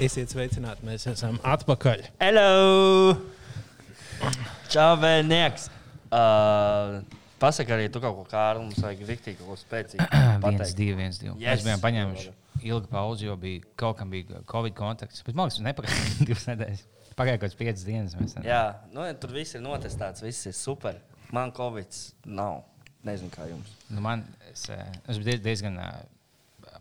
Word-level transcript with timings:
Esiet 0.00 0.32
sveicināti, 0.32 0.84
mēs 0.88 1.04
esam 1.10 1.36
atpakaļ. 1.44 2.06
Hello! 2.22 3.14
Čau, 4.72 4.94
vēnieks! 5.02 5.66
Uh, 6.10 7.00
Pasaka 7.40 7.72
arī 7.76 7.86
tu 7.92 8.00
kaut 8.02 8.16
ko 8.18 8.24
kārlu, 8.28 8.66
mums 8.66 8.80
vajag 8.84 9.02
riktīgi 9.08 9.38
kaut 9.40 9.52
ko 9.52 9.56
spēcīgu. 9.60 10.04
viens, 10.12 10.42
pateikt. 10.44 10.74
divi, 10.76 10.94
viens, 10.98 11.20
divi. 11.20 11.32
Yes. 11.36 11.40
Yes. 11.40 11.52
Mēs 11.60 11.66
bijām 11.68 11.82
paņēmuši 11.84 12.32
ilgu 12.68 12.90
pauzi, 12.92 13.28
jo 13.30 13.36
bija 13.40 13.62
kaut 13.80 13.96
kam 14.00 14.10
bija 14.12 14.42
Covid 14.50 14.74
kontakts. 14.76 15.22
Bet 15.24 15.36
man 15.38 15.48
liekas, 15.48 15.62
nepagāja 15.64 16.08
divas 16.28 16.44
nedēļas. 16.50 16.82
Pagāja 17.16 17.40
kaut 17.40 17.46
kāds 17.46 17.58
piecas 17.60 17.84
dienas. 17.88 18.16
Mēs, 18.20 18.34
ne- 18.36 18.44
Jā, 18.48 18.60
nu, 18.92 19.04
ja 19.08 19.16
tur 19.20 19.32
viss 19.36 19.56
ir 19.56 19.64
notestēts, 19.64 20.24
viss 20.24 20.48
ir 20.50 20.56
super. 20.56 21.00
Man 21.32 21.52
Covid 21.56 21.96
nav. 22.28 22.62
Nezinu, 23.08 23.32
kā 23.32 23.46
jums. 23.48 23.68
Nu, 23.88 24.02
man, 24.04 24.26
es, 24.50 24.66
eh, 24.72 24.80
es 25.08 25.16
biju 25.16 25.30
diez- 25.30 25.44
diezgan 25.46 25.78
uh, 25.80 26.02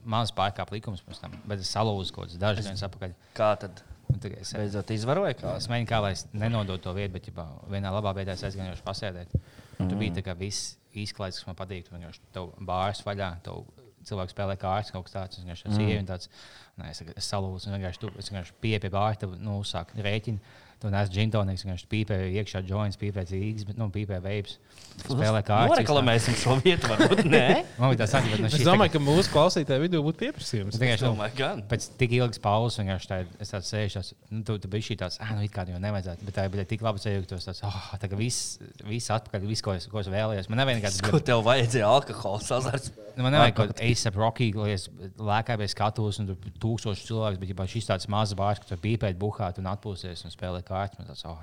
maz 0.04 0.34
pārkāpis 0.36 0.80
likums 0.80 1.22
tam, 1.22 1.36
bet 1.50 1.64
es 1.64 1.72
salūzu 1.76 2.16
kaut 2.16 2.28
kādus 2.28 2.42
dažus 2.42 2.68
gadus 2.70 2.86
atpakaļ. 2.88 3.16
Kā 3.38 3.54
tad? 3.62 3.84
Es, 4.10 4.56
Beidzot 4.58 4.90
izvaroja 4.90 5.36
kā? 5.38 5.52
es 5.60 5.68
mēģināju, 5.70 5.90
kā 5.92 6.00
lai 6.02 6.14
es 6.16 6.24
nenodotu 6.34 6.88
to 6.88 6.96
vietu, 6.98 7.14
bet 7.14 7.28
ģipā, 7.30 7.46
vienā 7.70 7.92
labā 7.94 8.16
vietā 8.18 8.34
es 8.34 8.42
aizgāju 8.48 8.80
pasēdēt. 8.86 9.36
Mm. 9.78 9.86
Tur 9.86 10.00
bija 10.00 10.16
tā 10.18 10.24
kā 10.26 10.34
viss 10.40 10.80
izklaides, 10.98 11.38
kas 11.38 11.50
man 11.50 11.58
patīk. 11.60 11.86
Tur 11.86 12.00
vienkārši 12.00 12.24
tev 12.34 12.50
bārs 12.66 13.04
vaļā, 13.06 13.30
tev 13.46 13.68
cilvēks 14.10 14.34
spēlē 14.34 14.56
kārtas, 14.60 14.90
kaut 14.96 15.06
kas 15.06 15.16
tāds. 15.16 15.38
Es 15.38 15.46
vienkārši 15.46 15.70
mm. 15.70 16.08
tāds. 16.10 16.32
Nē, 16.80 16.90
es, 16.90 17.04
es 17.14 17.30
salūzu, 17.30 17.70
un 17.70 17.78
vienkārši 17.78 18.02
tu, 18.02 18.12
vienkārši 18.18 18.58
pie 18.64 18.76
bāra, 18.88 19.14
tev 19.20 19.38
nu, 19.38 19.60
uzsāk 19.62 19.94
rēķinu. 19.94 20.42
Tu 20.80 20.88
neesi 20.88 21.12
džintoniks, 21.12 21.66
vienkārši 21.66 21.88
pīpēji 21.92 22.38
iekšā 22.40 22.62
joints, 22.64 22.96
pīpēji 23.02 23.28
zīgs, 23.34 23.66
bet 23.68 23.76
nu, 23.82 23.90
pīpēji 23.92 24.24
veips. 24.24 24.54
Spēlē 25.00 25.42
kārtas. 25.44 25.74
Noreklamēsim 25.74 26.38
šo 26.40 26.56
vietu, 26.64 26.88
varbūt 26.88 27.26
nē. 27.28 27.42
Man 27.82 27.92
bija 27.92 28.00
tāds 28.06 28.14
sajūta, 28.16 28.32
ka 28.38 28.44
no 28.46 28.48
Es 28.48 28.56
šīs 28.56 28.68
domāju, 28.68 28.94
ka 28.94 29.02
mūsu 29.04 29.32
klausītāju 29.34 29.84
vidū 29.84 30.02
būtu 30.06 30.22
pieprasījums. 30.22 30.78
Es 30.78 30.80
vienkārši 30.80 31.06
domāju, 31.08 31.36
gan. 31.36 31.60
Pēc 31.72 31.88
tik 32.00 32.16
ilgas 32.16 32.40
pauzes 32.44 32.80
vienkārši 32.80 33.12
tā, 33.12 33.20
es 33.44 33.52
tāds 33.52 33.72
sēžu, 33.74 33.98
tāds, 33.98 34.14
nu, 34.32 34.42
tu, 34.48 34.56
tu 34.64 34.72
biji 34.72 34.88
šī 34.90 34.98
tāds, 35.04 35.20
ah, 35.24 35.34
nu, 35.36 35.44
it 35.48 35.52
kā 35.56 35.68
jau 35.68 35.80
nevajadzētu, 35.84 36.28
bet 36.30 36.38
tā 36.40 36.48
bija 36.52 36.68
tik 36.72 36.84
laba 36.88 37.04
sajūta, 37.04 37.28
ka 37.28 37.40
tas 37.40 37.48
tāds, 37.52 37.62
oh, 37.68 37.92
tā 38.00 38.12
kā 38.12 38.20
viss, 38.20 38.56
viss 38.88 39.12
atpakaļ, 39.16 39.48
viss, 39.52 39.64
ko 39.68 39.76
es, 39.76 39.88
ko 39.92 40.00
es 40.04 40.12
vēlējos. 40.12 40.48
Man 40.52 40.64
nevajag 40.64 40.80
nekāds, 40.82 41.04
Ko 41.10 41.20
tev 41.24 41.44
vajadzēja? 41.48 41.92
Alkohols, 41.92 42.52
azarts. 42.56 42.92
nu, 43.16 43.24
man 43.24 43.36
nevajag 43.36 43.56
kaut 43.58 43.72
kāds 43.74 43.84
ASAP 43.88 44.20
Rocky, 44.20 44.50
lai 44.56 44.74
es 44.76 44.88
lēkāju 45.20 45.64
bez 45.64 45.76
skatos, 45.76 46.20
un 46.24 46.32
tur 46.32 46.54
tūkstoši 46.64 47.08
cilvēku, 47.08 47.40
bet, 47.44 47.56
ja 47.56 47.70
šis 47.76 47.88
tāds 47.92 48.12
mazs 48.12 48.36
bārs, 48.40 48.60
ka 48.64 48.74
tur 48.74 48.84
pīpēt, 48.84 49.18
buhāt 49.20 49.60
un 49.60 49.72
atpūsties 49.72 50.28
un 50.28 50.36
spēlēt 50.36 50.69
man 50.72 51.12
tāds, 51.12 51.26
oh. 51.28 51.42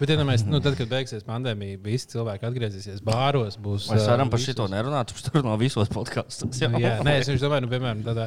Bet, 0.00 0.10
ja 0.12 0.24
mēs, 0.26 0.42
nu, 0.48 0.58
tad, 0.62 0.74
kad 0.76 0.88
beigsies 0.90 1.22
pandēmija, 1.24 1.78
visi 1.84 2.08
cilvēki 2.12 2.46
atgriezīsies 2.48 3.00
bāros. 3.06 3.56
Būs, 3.60 3.86
Mēs 3.92 4.06
varam 4.10 4.30
par 4.32 4.42
šito 4.42 4.66
nerunāt, 4.70 5.12
tas 5.12 5.24
tur 5.24 5.44
no 5.46 5.54
visos 5.60 5.88
podkāstos. 5.92 6.58
Nu, 6.72 6.80
Jā, 6.82 6.96
nē, 7.06 7.14
es 7.22 7.30
domāju, 7.40 7.64
nu, 7.64 7.70
piemēram, 7.72 8.02
tādā 8.04 8.26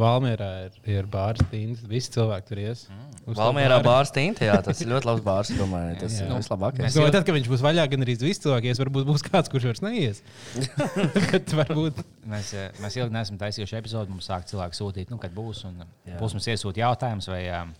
Valmjerā 0.00 0.48
ir, 0.68 0.78
ir 0.94 1.08
bārs 1.10 1.42
tīns. 1.50 1.82
Visi 1.90 2.12
cilvēki 2.14 2.48
tur 2.48 2.62
ies. 2.62 2.86
Valmierā 3.24 3.78
bāru. 3.78 3.88
bārs 3.88 4.12
tīntē, 4.14 4.48
jā, 4.48 4.56
tas 4.64 4.80
ir 4.84 4.90
ļoti 4.92 5.08
labs 5.10 5.24
bārs. 5.28 5.52
Domāju, 5.58 5.96
tas 6.02 6.18
ir 6.18 6.28
Jā. 6.28 6.38
vislabākais. 6.40 6.88
Es 6.88 6.98
domāju, 6.98 7.14
tad, 7.16 7.26
kad 7.28 7.38
viņš 7.38 7.50
būs 7.52 7.64
vaļā, 7.64 7.86
gan 7.92 8.06
arī 8.06 8.16
visi 8.20 8.44
cilvēki 8.44 8.72
ies, 8.72 8.80
varbūt 8.82 9.08
būs 9.08 9.24
kāds, 9.28 9.52
kurš 9.52 9.68
vairs 9.70 9.84
neies. 9.84 10.22
Bet 11.32 11.56
varbūt 11.56 12.00
Mēs, 12.28 12.54
mēs 12.80 12.96
ilgi 13.00 13.12
neesam 13.16 13.40
taisījuši 13.40 13.76
epizodi. 13.80 14.12
Mums 14.14 14.28
sāk 14.30 14.46
cilvēki 14.48 14.78
sūtīt, 14.78 15.10
nu, 15.12 15.20
kad 15.20 15.34
būs. 15.36 15.64
Un, 15.68 15.82
Jā. 16.08 16.16
būs 16.20 16.36
mums 16.36 16.48
iesūtīt 16.52 16.80
jautājums 16.84 17.28
vai 17.32 17.42
um, 17.60 17.74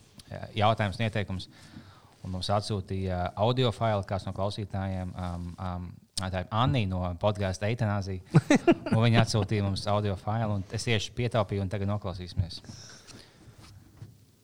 jautājums, 0.56 1.00
un 1.00 1.06
ieteikums. 1.08 1.48
Un 2.24 2.32
mums 2.32 2.48
atsūtīja 2.52 3.34
audio 3.36 3.68
failu 3.74 4.04
kāds 4.08 4.24
no 4.28 4.32
klausītājiem. 4.36 5.12
Um, 5.12 5.52
um, 5.58 5.92
Tā 6.14 6.44
ir 6.44 6.50
Anna 6.54 6.80
no 6.86 7.00
podkāstu 7.18 7.66
Eitanāzija. 7.66 8.22
Viņa 8.94 9.24
atsūtīja 9.24 9.64
mums 9.66 9.82
audio 9.90 10.14
failu, 10.16 10.60
un 10.60 10.62
es 10.72 10.86
tieši 10.86 11.10
pietaupīju, 11.18 11.64
un 11.64 11.72
tagad 11.72 11.90
noklausīsimies. 11.90 12.60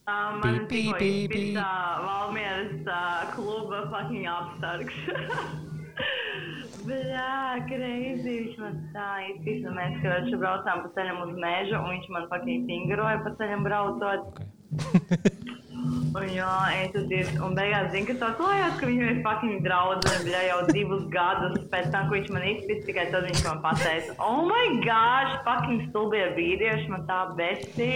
Uh, 0.01 0.35
man 0.41 0.65
tikko 0.67 0.97
pī, 0.99 1.09
izpita 1.23 1.65
Valmieras 2.03 2.75
uh, 2.83 3.31
kluba 3.37 3.85
fucking 3.93 4.27
apsargs. 4.27 4.99
Bļā, 6.85 7.63
greizi, 7.69 8.27
viņš 8.27 8.59
man 8.59 8.77
tā 8.91 9.09
izpisa. 9.31 9.71
Mēs, 9.71 9.99
kad 10.03 10.27
braucām 10.43 10.83
pa 10.83 10.93
ceļam 10.97 11.23
uz 11.23 11.33
mežu, 11.39 11.77
un 11.79 11.93
viņš 11.95 12.11
man 12.11 12.29
fucking 12.33 12.67
fingeroja 12.67 13.23
pa 13.23 13.35
ceļam 13.39 13.63
braucot. 13.69 14.31
Okay. 14.33 15.61
Un 15.81 16.25
jā, 16.29 16.53
es 16.83 16.93
ir. 17.09 17.29
Un 17.41 17.55
beigās 17.57 17.89
zinu, 17.93 18.11
ka 18.11 18.15
tā 18.21 18.29
klājās, 18.37 18.75
ka 18.77 18.89
viņam 18.89 19.09
ir 19.09 19.21
fucking 19.25 19.63
draudzene, 19.65 20.19
bļā, 20.27 20.41
jau 20.49 20.59
divus 20.69 21.05
gadus 21.13 21.55
pēc 21.71 21.89
tam, 21.93 22.09
ko 22.09 22.17
viņš 22.19 22.29
man 22.35 22.45
izpisa, 22.51 22.85
tikai 22.89 23.07
tad 23.13 23.25
viņš 23.29 23.41
man 23.47 23.61
pateica, 23.63 24.17
oh 24.21 24.43
my 24.45 24.65
gosh, 24.85 25.37
fucking 25.47 25.87
stulbie 25.89 26.27
vīrieši, 26.37 26.89
man 26.93 27.07
tā 27.09 27.23
besī. 27.39 27.93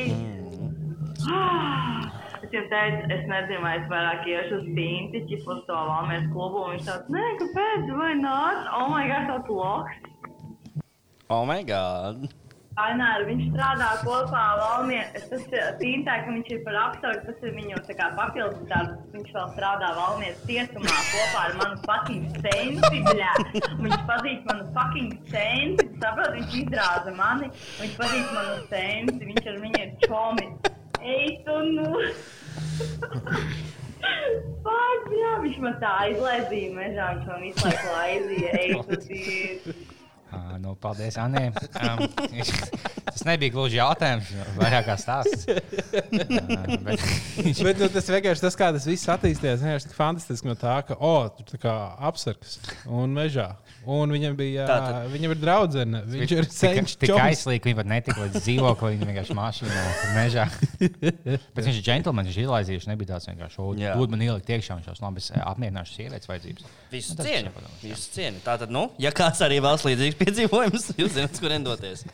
Es 2.46 2.52
jau 2.54 2.62
teicu, 2.70 3.08
es 3.10 3.24
nezinu, 3.26 3.62
vai 3.64 3.72
es 3.80 3.88
vairāk 3.90 4.28
iešu 4.30 4.60
uz 4.60 4.66
Tintiņu, 4.76 5.40
uz 5.50 5.62
to 5.66 5.78
Valmēras 5.88 6.28
klubu. 6.30 6.62
Un 6.62 6.76
viņš 6.76 6.86
tāds, 6.86 7.10
nē, 7.10 7.24
kāpēc? 7.40 7.90
Vai 7.98 8.12
nāc? 8.20 8.68
Oh, 8.70 8.86
my 8.92 9.02
God, 9.10 9.26
tāds 9.32 9.50
loks. 9.50 10.84
Oh, 11.26 11.42
my 11.50 11.64
God! 11.66 12.28
Ainēr, 12.76 13.22
viņš 13.24 13.44
strādā 13.54 13.86
kopā 14.02 14.40
Valmēras. 14.60 15.30
Tas 15.30 15.44
ir 15.48 15.68
Tintā, 15.80 16.18
ka 16.26 16.34
viņš 16.34 16.50
ir 16.52 16.58
par 16.66 16.76
apsaugu, 16.82 17.22
tas 17.24 17.46
ir 17.48 17.54
viņu 17.56 17.78
kā 17.88 18.10
papildus 18.18 18.66
darbs. 18.68 19.06
Viņš 19.14 19.30
vēl 19.38 19.48
strādā 19.54 19.92
Valmēras 19.96 20.42
ciesumā 20.50 20.98
kopā 21.12 21.44
ar 21.46 21.56
manu 21.62 21.80
fucking 21.86 22.36
sensi, 22.44 23.00
bļā. 23.08 23.32
Viņš 23.86 24.04
pazīst 24.12 24.44
manu 24.52 24.68
fucking 24.76 25.16
sensi, 25.32 25.88
saprot, 26.04 26.36
viņš 26.36 26.60
izrāda 26.66 27.16
mani. 27.16 27.48
Viņš 27.80 27.98
pazīst 28.02 28.36
manu 28.36 28.60
sensi, 28.74 29.32
viņš 29.32 29.52
ar 29.54 29.64
viņu 29.64 29.84
ir 29.86 29.96
čomi. 30.04 30.52
Ej, 31.16 31.34
tu 31.48 31.58
nu! 31.80 31.90
Fuck, 34.68 35.12
jā, 35.16 35.34
viņš 35.48 35.64
man 35.64 35.80
tā 35.80 35.98
aizlaizīja 36.10 36.76
mežā, 36.76 37.12
viņš 37.16 37.32
man 37.32 37.46
visu 37.48 37.70
laiku 37.70 38.00
laizīja. 38.02 38.56
Ej, 38.60 38.82
tu 38.84 39.06
tīri! 39.08 39.95
Uh, 40.36 40.56
nu, 40.60 40.74
paldies, 40.82 41.16
Anē. 41.22 41.48
Um, 41.80 42.04
tas 43.06 43.24
nebija 43.28 43.54
gluži 43.56 43.80
jautājums, 43.80 44.32
vairāk 44.60 44.90
kā 44.90 44.98
stāsts. 45.00 45.48
Uh, 45.48 46.76
bet, 46.86 47.06
Bet, 47.66 47.80
nu, 47.80 47.88
tas 47.92 48.10
vienkārši 48.12 48.44
tas, 48.44 48.58
kā 48.60 48.70
tas 48.76 48.88
viss 48.90 49.10
attīstījās, 49.12 49.64
vienkārši 49.64 49.90
tik 49.90 49.98
fantastiski 49.98 50.50
no 50.50 50.58
tā, 50.60 50.76
ka, 50.88 50.98
oh, 51.00 51.30
tā 51.52 51.60
kā 51.62 51.76
apsargs 52.10 52.60
un 52.86 53.16
mežā. 53.16 53.52
Un 53.86 54.14
viņam 54.16 54.36
bija, 54.40 54.66
Tātad- 54.70 55.10
viņam 55.14 55.34
ir 55.36 55.40
draudzene, 55.42 56.02
viņš 56.10 56.32
ir 56.36 56.48
senčs. 56.50 56.96
tik 57.02 57.12
aizslīgi, 57.14 57.62
ka 57.64 57.70
viņi 57.70 57.78
pat 57.80 57.90
netika 57.92 58.24
līdz 58.24 58.40
dzīvoklim, 58.46 58.96
viņi 58.96 59.10
vienkārši 59.12 59.38
mašīnā, 59.38 59.84
mežā. 60.16 60.46
Bet 61.56 61.62
viņš 61.66 61.80
ir 61.80 61.86
džentlmenis, 61.86 62.32
viņš 62.32 62.40
ir 62.40 62.48
izlaizījuši, 62.48 62.90
nebija 62.92 63.12
tāds 63.14 63.30
vienkārši, 63.30 63.68
dod 64.00 64.16
man 64.16 64.26
ielikt 64.26 64.50
iekšā, 64.56 64.80
viņš 64.80 64.90
jau 64.92 64.98
labi 65.06 65.24
es 65.24 65.30
apmierināšu 65.36 66.00
sievietes 66.00 66.32
vajadzības. 66.32 66.72
Visu 66.92 67.16
Nu, 67.16 67.24
cieņu. 67.28 67.54
Visu 67.84 68.10
cieņu. 68.16 68.42
Tātad, 68.46 68.74
nu, 68.74 68.88
ja 69.02 69.12
kāds 69.16 69.44
arī 69.46 69.62
vēlas 69.64 69.86
līdzīgs 69.88 70.18
piedzīvojums, 70.22 70.90
jūs 71.02 71.14
zināt, 71.18 71.40
kur 71.40 71.54
doties. 71.66 72.06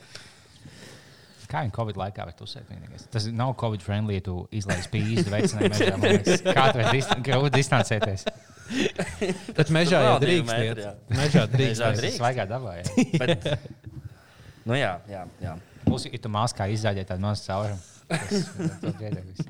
Kā 1.52 1.60
viņi 1.66 1.74
Covid 1.76 1.98
laikā 2.00 2.24
var 2.24 2.32
tusēt? 2.38 2.64
vienīgais? 2.72 3.04
Tas 3.12 3.26
nav 3.36 3.52
Covid 3.60 3.82
friendly, 3.84 4.16
ja 4.16 4.24
tu 4.24 4.38
izlaiž 4.56 4.86
pīzi, 4.92 5.26
liekas. 5.28 5.52
Kā 6.48 6.70
tu 6.72 6.80
vari 6.80 6.94
dis- 6.96 7.10
grūti 7.26 7.52
distancēties? 7.58 8.24
Bet 9.58 9.68
mežā 9.74 10.00
jau 10.06 10.14
drīkst. 10.22 10.48
metri, 10.48 10.70
iet. 10.70 10.78
jā. 10.86 10.92
Mežā 11.18 11.42
drīkst. 11.52 11.82
Mežā 11.82 11.90
drīkst. 11.98 12.16
Svaigā 12.22 12.46
dabā. 12.48 12.78
jā. 12.80 13.06
Bet, 13.20 13.46
nu, 14.64 14.78
jā, 14.78 14.94
jā, 15.12 15.26
jā. 15.44 15.56
Plus, 15.84 16.06
ja 16.08 16.20
tu 16.24 16.30
maskā 16.32 16.70
izzāģē 16.72 17.04
tādu 17.10 17.26
mazu 17.26 17.44
caurumu. 17.50 17.80
Tas 18.08 18.48
tas 18.80 18.96
dziedē 18.96 19.20
viss. 19.26 19.46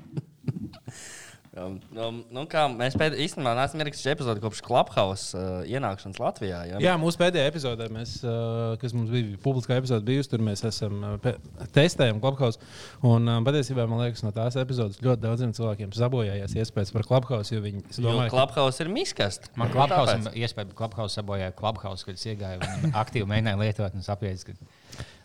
Um, 1.53 1.75
um, 2.01 2.23
nu, 2.33 2.47
kā, 2.49 2.63
mēs 2.73 2.95
pēd, 2.97 3.13
īstenībā 3.21 3.51
neesam 3.59 3.83
ierakstījuši 3.83 4.13
epizodi 4.15 4.41
kopš 4.41 4.63
Clubhouse 4.65 5.37
uh, 5.37 5.59
ienākšanas 5.69 6.17
Latvijā. 6.23 6.63
Ja? 6.71 6.79
Jā, 6.81 6.95
mūsu 6.97 7.21
pēdējā 7.21 7.51
epizodē, 7.51 7.91
mēs, 7.93 8.15
uh, 8.25 8.73
kas 8.81 8.95
mums 8.97 9.13
bija 9.13 9.37
publiskā 9.45 9.77
epizode, 9.77 10.01
bijusi 10.09 10.33
tur, 10.33 10.41
mēs 10.47 10.65
esam 10.65 10.97
uh, 11.05 11.19
pe- 11.21 11.35
testējam 11.77 12.23
Clubhouse. 12.25 12.57
Un 13.05 13.29
uh, 13.29 13.37
patiesībā 13.45 13.85
man 13.85 14.01
liekas, 14.01 14.25
no 14.25 14.33
tās 14.33 14.57
epizodes 14.63 14.97
ļoti 15.05 15.27
daudziem 15.27 15.53
cilvēkiem 15.59 15.93
sabojājās 15.99 16.57
iespējas 16.57 16.97
par 16.97 17.05
Clubhouse. 17.11 17.53
Jo 17.53 17.61
viņi 17.67 17.85
domāju, 17.99 18.31
ka 18.31 18.39
Clubhouse 18.39 18.87
ir 18.87 18.95
miskast. 18.97 19.53
Man 19.61 19.77
Clubhouse, 19.77 20.33
iespēja, 20.33 20.73
Clubhouse 20.79 21.21
sabojāja 21.21 21.53
Clubhouse, 21.61 22.09
kad 22.09 22.17
es 22.17 22.31
iegāju. 22.33 22.65
Viņi 22.65 22.97
aktīvi 23.05 23.29
mēģināja 23.29 23.61
lietot 23.61 24.01
un 24.01 24.09
sapriec, 24.09 24.49
ka 24.49 24.57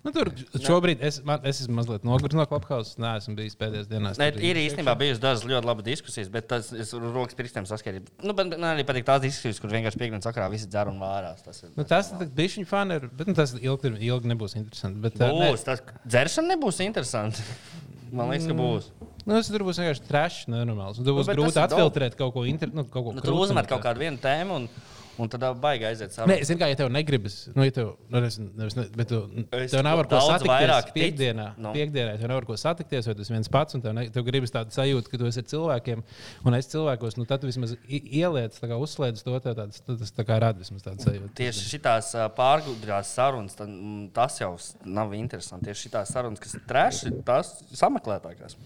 nu, 0.08 0.14
tur 0.16 0.32
šobrīd 0.64 1.02
es, 1.06 1.20
man, 1.28 1.44
es 1.48 1.60
esmu 1.64 1.78
mazliet 1.78 2.06
noguris 2.08 2.38
no 2.38 2.46
Clubhouse. 2.50 2.96
Nē, 3.02 3.18
esmu 3.22 3.36
bijis 3.38 3.58
pēdējās 3.60 3.90
dienās. 3.92 4.20
Ne, 4.22 4.30
ir 4.50 4.60
īstenībā 4.62 4.96
bijušas 5.00 5.22
dažas 5.24 5.46
ļoti 5.50 5.70
labas 5.70 5.88
diskusijas, 5.88 6.30
bet 6.34 6.48
tas 6.52 6.72
ir 6.76 7.08
rokas 7.14 7.38
pirkstiem 7.38 7.68
saskatīt. 7.70 8.10
Nu, 8.24 8.36
bet 8.38 8.56
man 8.56 8.70
arī 8.72 8.86
patīk 8.88 9.08
tās 9.08 9.24
diskusijas, 9.26 9.60
kur 9.64 9.74
vienkārši 9.74 10.00
piekdienas 10.02 10.28
sakarā 10.28 10.48
visi 10.54 10.70
dzer 10.72 10.92
un 10.92 11.02
vārās. 11.04 11.44
Tas 11.46 11.62
ir. 11.64 11.74
Nu, 11.76 11.86
tas 11.88 12.14
ir 12.16 12.32
bijis 12.40 12.58
viņa 12.62 12.72
fani, 12.72 13.02
bet 13.20 13.32
nu, 13.32 13.38
tas 13.38 13.56
ilgi, 13.60 13.94
ilgi 14.10 14.34
nebūs 14.34 14.58
interesanti. 14.60 15.04
Bet, 15.04 15.20
nē, 15.22 15.34
būs. 15.44 15.68
Tas 15.68 15.84
dzeršana 16.08 16.56
nebūs 16.56 16.82
interesanti. 16.88 17.46
Man 18.16 18.32
liekas, 18.32 18.48
ka 18.48 18.56
būs. 18.56 18.92
Nu, 19.28 19.36
tas 19.36 19.50
tur 19.52 19.66
būs 19.68 19.80
vienkārši 19.82 20.06
trešs, 20.08 20.44
nenormāls. 20.48 21.02
Tur 21.04 21.18
būs 21.18 21.28
bet 21.28 21.36
grūti 21.36 21.60
atfiltrēt 21.60 22.16
kaut 22.20 22.32
ko, 22.38 22.46
inter, 22.48 22.72
nu, 22.72 22.86
kaut 22.88 23.10
ko 23.10 23.16
Nu, 23.18 23.24
tur 23.24 23.36
uzmet 23.36 23.68
kaut 23.68 23.84
kādu 23.84 24.08
tēmu. 24.24 24.62
Un, 24.62 24.70
Un 25.18 25.30
tad 25.34 25.42
ā, 25.48 25.50
baigi 25.58 25.88
aiziet 25.88 26.12
Nē, 26.12 26.16
sarunā. 26.16 26.36
zini, 26.46 26.60
kā, 26.62 26.68
ja 26.70 26.78
tev 26.78 26.92
negribas, 26.94 27.36
nu, 27.56 27.64
ja 27.66 27.74
tev, 27.74 27.88
nu, 28.06 28.20
nevis, 28.20 28.36
nevis, 28.38 28.76
ne, 28.78 28.84
bet 28.94 29.10
tu, 29.10 29.22
Es 29.58 29.74
tev 29.74 29.82
nav 29.86 30.02
ar 30.04 30.10
ko 30.12 30.20
satikties 30.22 30.92
piekdienā. 30.94 31.48
Nu. 31.58 31.72
Piekdienā 31.74 32.14
tev 32.22 32.30
nav 32.30 32.42
ar 32.44 32.48
ko 32.50 32.58
satikties, 32.60 33.10
vai 33.10 33.16
tas 33.18 33.32
viens 33.34 33.50
pats, 33.54 33.78
un 33.78 33.82
tev, 33.82 33.96
ne, 33.98 34.06
tev 34.14 34.28
gribas 34.28 34.54
tādu 34.54 34.76
sajūtu, 34.76 35.10
ka 35.10 35.22
tu 35.22 35.30
esi 35.30 35.44
cilvēkiem, 35.54 36.04
un 36.46 36.58
es 36.60 36.70
cilvēkos, 36.74 37.18
nu, 37.18 37.26
tad 37.30 37.42
tu 37.42 37.50
vismaz 37.50 37.74
ieliec, 37.88 38.60
kā 38.62 38.78
uzslēdz 38.86 39.26
to, 39.26 39.40
tev 39.42 39.58
tāds, 39.58 39.82
tas 39.90 40.14
tā 40.20 40.28
kā 40.28 40.38
rada 40.44 40.62
vismaz 40.62 40.86
tādu 40.86 41.08
sajūtu. 41.08 41.34
Tieši 41.42 41.66
šīs 41.74 42.14
pārgudrās 42.38 43.16
sarunas, 43.18 43.58
tad, 43.58 43.74
mm, 43.74 44.12
tas 44.16 44.38
jau 44.42 44.54
nav 44.86 45.18
interesanti. 45.18 45.72
Tieši 45.72 45.90
šīs 45.90 46.14
sarunas, 46.14 46.46
kas 46.46 46.60
ir 46.60 47.20
tās 47.26 47.58
sameklētākās. 47.74 48.58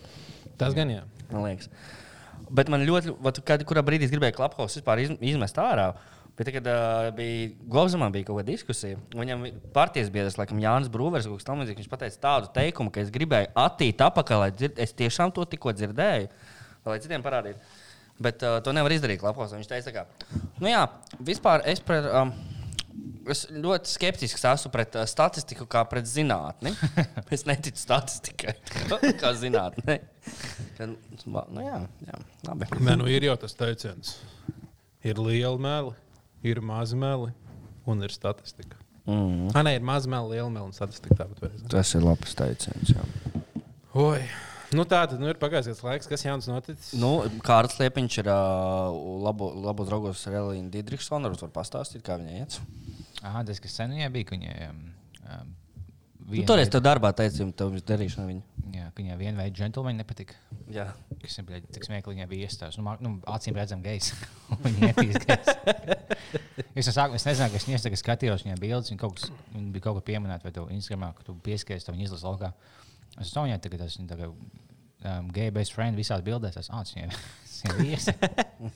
Tas 0.60 0.76
gan 0.78 0.92
jā. 0.92 1.06
man 1.32 1.48
liekas. 1.48 1.72
Bet 2.52 2.70
man 2.72 2.84
ļoti, 2.84 3.14
vat, 3.24 3.40
kad, 3.48 3.64
kurā 3.68 3.84
brīdī 3.86 4.08
es 4.08 4.12
gribēju 4.12 4.36
klaphaus 4.36 4.76
vispār 4.76 5.04
iz, 5.06 5.14
izmest 5.32 5.60
ārā. 5.62 5.92
Bet, 6.40 6.48
kad 6.56 6.68
uh, 6.72 7.10
bija 7.14 7.50
Globzemā, 7.70 8.08
bija 8.14 8.30
kaut 8.30 8.40
kāda 8.40 8.54
diskusija. 8.54 9.00
Viņam 9.14 9.44
partijas 9.76 10.10
biedrs, 10.14 10.38
laikam, 10.40 10.62
Jānis 10.64 10.90
Brūvers, 10.92 11.28
kaut 11.28 11.42
kas 11.42 11.48
tamlīdzīgs, 11.50 11.84
viņš 11.84 11.92
pateica 11.92 12.22
tādu 12.24 12.52
teikumu, 12.56 12.94
ka 12.94 13.04
es 13.04 13.12
gribēju 13.14 13.52
attīt 13.60 14.02
apakaļ, 14.06 14.46
lai 14.46 14.54
dzird, 14.56 14.80
es 14.82 14.96
tiešām 14.98 15.34
to 15.36 15.46
tikko 15.52 15.76
dzirdēju, 15.76 16.32
lai 16.88 16.98
citiem 17.04 17.26
parādītu. 17.26 17.60
Bet 18.22 18.46
uh, 18.48 18.62
to 18.64 18.74
nevar 18.76 18.96
izdarīt 18.96 19.20
klaphausā. 19.22 19.60
Viņš 19.60 19.70
teica, 19.70 19.94
kā, 20.00 20.32
nu 20.64 20.72
jā, 20.72 20.86
vispār 21.20 21.68
es 21.70 21.84
pret. 21.84 22.10
Um, 22.10 22.34
Es 23.32 23.44
ļoti 23.54 23.86
skeptisks 23.86 24.42
esmu 24.50 24.72
pret 24.74 24.96
uh, 24.98 25.04
statistiku, 25.08 25.68
kā 25.70 25.84
pret 25.88 26.08
zinātni. 26.10 26.72
es 27.36 27.46
neticu 27.46 27.78
statistikai, 27.78 28.56
kā 29.22 29.30
zinātnē. 29.38 30.00
Kad, 30.76 30.96
nu, 31.30 31.62
jā, 31.62 31.78
jā, 32.08 32.22
labi. 32.48 32.70
Nē, 32.82 32.96
nu 32.98 33.06
ir 33.14 33.28
jau 33.30 33.38
tas 33.44 33.54
teiciens. 33.60 34.16
Ir 35.06 35.22
liela 35.22 35.54
meli, 35.62 35.94
ir 36.44 36.62
maza 36.66 36.98
meli 36.98 37.32
un 37.90 38.06
ir 38.06 38.14
statistika. 38.14 38.78
Mm. 39.10 39.50
Ah, 39.56 39.64
nē, 39.66 39.76
ir 39.80 39.86
maza 39.86 40.10
meli, 40.12 40.38
liela 40.38 40.50
meli 40.50 40.68
un 40.68 40.76
statistika. 40.76 41.24
Tāpat. 41.24 41.58
Tas 41.72 41.94
ir 41.98 42.06
labs 42.06 42.38
teiciens. 42.38 42.94
Oi. 43.98 44.22
Nu, 44.72 44.86
tā 44.88 45.02
tad 45.04 45.20
nu, 45.20 45.28
ir 45.28 45.40
pagājis 45.40 45.82
laiks, 45.84 46.08
kas 46.08 46.24
jauns 46.24 46.48
noticis. 46.48 46.94
Nu, 46.96 47.18
Kārlis 47.44 47.76
Liepiņš 47.82 48.22
ir 48.22 48.30
uh, 48.32 48.94
labo, 49.26 49.50
labos 49.66 49.90
draugos 49.90 50.22
ar 50.30 50.38
Elīnu 50.46 50.72
Digriksonu. 50.72 51.28
Varbūt 51.28 51.44
var 51.44 51.52
pastāstīt, 51.58 52.06
kā 52.08 52.16
viņai 52.22 52.38
iet. 52.40 52.56
Ah, 53.20 53.42
tas, 53.48 53.60
kas 53.60 53.76
sen 53.82 53.92
viņai 53.92 54.08
bija, 54.14 54.30
ka 54.30 54.38
viņai. 54.38 54.70
Um, 55.28 55.58
Nu, 56.32 56.46
toreiz 56.48 56.70
tev 56.72 56.84
darbā 56.86 57.10
teica, 57.18 57.44
ka 57.50 57.58
tev 57.60 57.74
darīšana 57.90 58.24
viņa. 58.30 58.44
Jā, 58.72 58.88
ka 58.94 59.02
viņai 59.02 59.18
vienā 59.20 59.42
veidā 59.42 59.56
džentlmeņi 59.58 60.00
nepatika. 60.00 60.38
Jā. 60.72 60.86
Kas 61.20 61.38
ir 61.42 61.46
bļaļ, 61.48 61.66
tik 61.76 61.88
smieklīgi, 61.88 62.22
viņa 62.22 62.28
bija 62.32 62.48
iestājusies. 62.48 62.80
Nu, 62.80 62.94
nu, 63.04 63.12
acīm 63.34 63.58
redzam, 63.58 63.82
gejs. 63.84 64.14
viņa 64.64 64.92
nebija 64.92 65.22
gejs. 65.26 65.50
es 66.80 66.88
no 66.88 66.94
sākuma 66.96 67.20
es 67.20 67.28
nezināju, 67.28 67.56
kas 67.58 67.68
viņas 67.68 67.88
tagad 67.88 68.02
skatījos 68.02 68.46
viņa 68.48 68.60
bildes. 68.62 68.94
Viņa 68.94 69.02
kaut, 69.02 69.18
kas, 69.20 69.34
viņa 69.52 69.74
bija 69.76 69.86
kaut 69.88 70.00
kā 70.00 70.06
pieminēta, 70.12 70.48
vai 70.48 70.56
tu 70.56 70.64
Instagramā, 70.78 71.12
ka 71.18 71.28
tu 71.28 71.36
pieskaries, 71.44 71.88
to 71.88 71.96
viņa 71.96 72.08
izlasa 72.08 72.32
laukā. 72.32 72.54
Es 73.20 73.34
domāju, 73.36 73.60
ka 73.66 73.82
tas 73.84 74.00
ir 74.00 74.08
tagad 74.08 74.32
um, 74.32 75.30
gay 75.36 75.52
best 75.52 75.76
friend 75.76 76.00
visās 76.00 76.24
bildēs. 76.24 76.62
Es 76.62 76.72
domāju, 76.72 77.12
ka 77.68 77.76
viņš 77.82 78.12
ir 78.14 78.72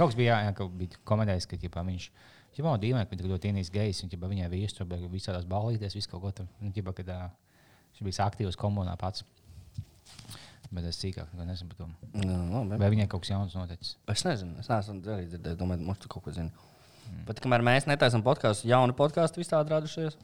Kaut 0.00 0.14
kas 0.14 0.16
bija, 0.16 0.32
jā, 0.32 0.46
jā, 0.46 0.52
kaut 0.56 0.72
bija 0.80 0.96
komentējis, 1.04 1.46
ka 1.50 1.58
ģipā, 1.60 1.82
viņš 1.84 2.04
jau 2.56 2.64
bija 2.64 2.78
dīvaini, 2.80 3.04
ka 3.04 3.12
viņš 3.12 3.30
ļoti 3.34 3.50
ienīst 3.50 3.72
gejs. 3.74 3.98
Jau 4.06 4.20
viņai 4.22 4.48
bija 4.48 4.68
iestrādājis 4.68 5.12
visādās 5.12 5.48
ballītēs, 5.50 5.96
visu 5.98 6.08
kaut 6.08 6.22
ko 6.24 6.30
tur. 6.38 6.46
Nu, 6.62 6.72
ģipā, 6.72 6.94
kad, 6.96 7.10
uh, 7.12 7.49
viņš 8.00 8.08
bija 8.08 8.26
aktīvs 8.26 8.56
komunā 8.60 8.96
pats. 9.00 9.24
Bet 10.70 10.84
es 10.86 11.00
sīkāk 11.02 11.32
nezinu 11.34 11.68
par 11.72 11.80
to. 11.80 11.86
Jā, 12.22 12.36
labi. 12.54 12.76
Vai 12.78 12.90
viņai 12.92 13.08
kaut 13.10 13.24
kas 13.24 13.32
jauns 13.32 13.56
noticis? 13.58 13.96
Es 14.12 14.22
nezinu, 14.26 14.54
es 14.62 14.68
neesmu 14.70 15.00
arī 15.16 15.24
dzirdējis. 15.32 15.58
Domāju, 15.58 15.82
mums 15.88 15.98
tur 16.02 16.12
kaut 16.12 16.22
ko 16.28 16.34
zina. 16.36 16.52
Mm. 17.10 17.24
Bet 17.26 17.40
kamēr 17.42 17.64
mēs 17.66 17.88
netaisām 17.90 18.22
podkāstu, 18.22 18.68
jauni 18.70 18.94
podkāstu 18.94 19.42
visādi 19.42 19.74
radušies. 19.74 20.14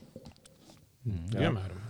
Piemēram. 1.35 1.83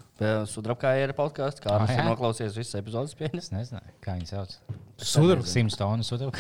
Sudrabkā 0.48 0.94
ir 1.02 1.12
podkāsts, 1.12 1.60
kā 1.60 1.74
Ah, 1.74 1.82
arī 1.84 1.98
jā? 1.98 2.04
noklausījies 2.08 2.56
visas 2.56 2.78
epizodes 2.80 3.12
pieņems. 3.18 3.50
Es 3.50 3.52
nezināju, 3.52 3.92
kā 4.00 4.14
viņi 4.16 4.30
sauc. 4.30 4.56
Sudraba. 4.96 5.44
Simts 5.44 5.76
tonnas 5.76 6.08
sudraba. 6.08 6.32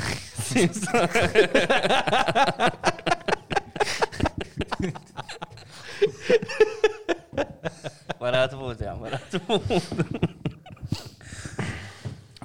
Varētu 8.26 8.54
būt, 8.60 8.78
jā, 8.86 8.92
varētu 8.98 9.36
būt. 9.46 9.70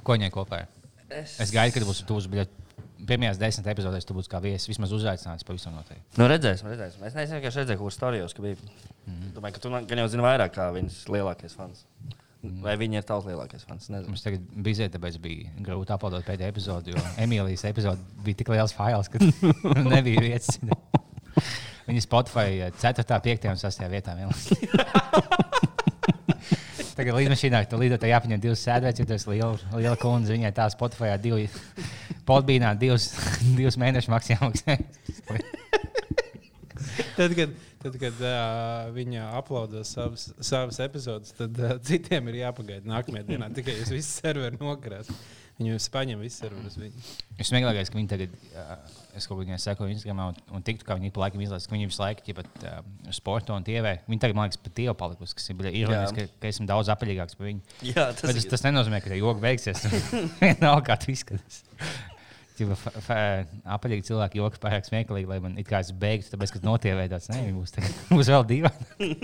Ko 0.02 0.16
viņai 0.16 0.32
kopā? 0.34 0.64
Es, 1.12 1.36
Es 1.42 1.52
gaidu, 1.54 1.74
kad 1.76 1.84
būs 1.86 2.00
tūs, 2.08 2.26
bet 2.32 2.50
pirmajās 3.06 3.38
desmit 3.40 3.66
epizodēs 3.74 4.06
tu 4.06 4.14
būsi 4.16 4.30
kā 4.30 4.38
viesis. 4.42 4.68
Vismaz 4.70 4.90
uzaicināts 4.94 5.46
pavisam 5.46 5.74
noteikti. 5.76 6.04
Nu, 6.18 6.24
redzēsim, 6.30 6.66
redzēsim. 6.72 7.00
Es 7.06 7.14
nezinu, 7.18 7.38
ka 7.42 7.50
es 7.50 7.58
redzēju, 7.60 7.80
kur 7.82 7.94
stāstījos, 7.94 8.34
ka 8.36 8.40
bija. 8.46 8.56
Mm 8.62 9.12
-hmm. 9.12 9.28
Domāju, 9.36 9.54
ka 9.58 9.64
tu 9.64 9.68
man- 9.70 9.86
gan 9.86 9.98
jau 9.98 10.08
zini 10.08 10.22
vairāk, 10.22 10.50
kā 10.54 10.64
viņas 10.74 10.96
lielākais 11.10 11.54
fans. 11.58 11.84
Vai 12.42 12.76
viņi 12.76 12.96
ir 12.98 13.02
tavs 13.06 13.26
lielākais 13.26 13.64
fans? 13.66 13.88
Nezinu. 13.88 14.08
Mums 14.08 14.22
tagad 14.22 14.40
bija 14.66 14.88
tāpēc 14.88 15.18
bija 15.22 15.50
grūti 15.62 15.92
apgādāt 15.94 16.24
pēdējo 16.26 16.48
epizodi, 16.50 16.90
jo 16.90 16.96
Emīlijas 17.16 17.64
epizode 17.70 17.98
bija 18.24 18.34
tik 18.34 18.48
liels 18.48 18.72
fails, 18.74 19.08
ka 19.08 19.18
nebija 19.94 20.20
vietas. 20.20 20.58
Viņa 21.86 22.00
Spotify 22.00 22.70
4, 22.80 23.20
5 23.22 23.48
un 23.50 23.56
6 23.56 23.88
vietā 23.90 24.16
vienlaicīgi. 24.18 24.68
Tagad 27.02 27.16
līdmašīnā 27.18 27.60
tu 27.66 27.78
lido, 27.80 27.96
tā 27.98 28.06
jāpaņem 28.06 28.38
divas 28.38 28.60
sēdvietas, 28.62 29.00
jo 29.02 29.04
tas 29.10 29.24
liela, 29.26 29.56
liela 29.74 29.98
kundze. 29.98 30.36
Viņai 30.36 30.52
tā 30.54 30.68
Spotify 30.70 31.16
divi 31.18 31.48
podbīnā 32.28 32.68
divus, 32.78 33.08
divus 33.58 33.74
mēnešus 33.82 34.12
maksājumā. 34.12 34.76
Tad, 37.16 37.34
kad, 37.34 37.50
tad, 37.82 37.96
kad 37.98 38.22
uh, 38.22 38.92
viņa 38.94 39.32
uploados 39.40 39.90
savas, 39.96 40.28
savas 40.44 40.78
epizodes, 40.84 41.32
tad 41.34 41.58
uh, 41.58 41.74
citiem 41.84 42.30
ir 42.30 42.38
jāpagaida 42.42 42.88
nākamajā 42.88 43.26
dienā. 43.32 43.48
Tikai 43.56 43.74
jūs 43.80 43.90
visi 43.96 44.10
serveri 44.22 44.60
nokrās. 44.60 45.10
Jūs 45.60 45.86
paņem 45.92 46.22
visu 46.24 46.40
serveru 46.40 46.66
uz 46.66 46.76
viņu. 46.80 47.02
Vismieklīgākais, 47.38 47.90
ka 47.92 47.98
viņi 47.98 48.08
tagad, 48.10 48.36
es 49.18 49.26
kaut 49.28 49.42
kādā 49.42 49.58
sekoju 49.60 49.92
Instagram 49.92 50.22
un, 50.24 50.38
un 50.56 50.64
tiktu, 50.64 50.86
kā 50.88 50.96
viņi 50.98 51.12
pa 51.14 51.24
laikam 51.26 51.42
izlaiž, 51.44 51.66
ka 51.68 51.76
viņi 51.76 51.88
visu 51.90 52.02
laiku 52.02 52.24
ir 52.32 52.38
pat 52.38 52.64
uh, 52.64 52.78
sporta 53.14 53.54
un 53.54 53.66
TV. 53.66 53.92
Viņi 54.08 54.22
tagad, 54.24 54.38
man 54.38 54.48
liekas, 54.48 54.60
pat 54.64 54.74
tie 54.78 54.88
palikusi, 54.98 55.36
kas 55.38 55.52
ir 55.52 55.68
ironiski, 55.70 56.26
ka, 56.26 56.40
ka 56.42 56.50
esmu 56.50 56.66
daudz 56.70 56.90
apaļīgāks 56.96 57.38
par 57.38 57.50
viņu. 57.50 57.76
Jā, 57.92 58.08
tas 58.16 58.24
Bet 58.24 58.38
tas, 58.40 58.46
ir. 58.46 58.54
tas 58.54 58.66
nenozīmē, 58.66 59.02
ka 59.04 59.12
tā 59.12 59.20
joga 59.20 59.44
beigsies. 59.44 59.84
Nav 60.64 60.80
kā 60.88 60.98
tu 60.98 61.12
izskaties. 61.14 61.62
Apaļīgi 62.60 64.06
cilvēki 64.10 64.38
joki 64.38 64.60
pārāk 64.62 64.86
smieklīgi, 64.86 65.28
lai 65.30 65.38
man 65.42 65.56
it 65.60 65.66
kā 65.68 65.80
es 65.82 65.92
beigtu, 65.96 66.30
tāpēc, 66.34 66.52
ka 66.54 66.60
notievē 66.66 67.06
tāds, 67.10 67.30
viņi 67.32 67.54
būs, 67.56 67.72
tagad, 67.74 68.02
būs 68.16 68.30
vēl 68.32 68.46
divi. 68.50 68.72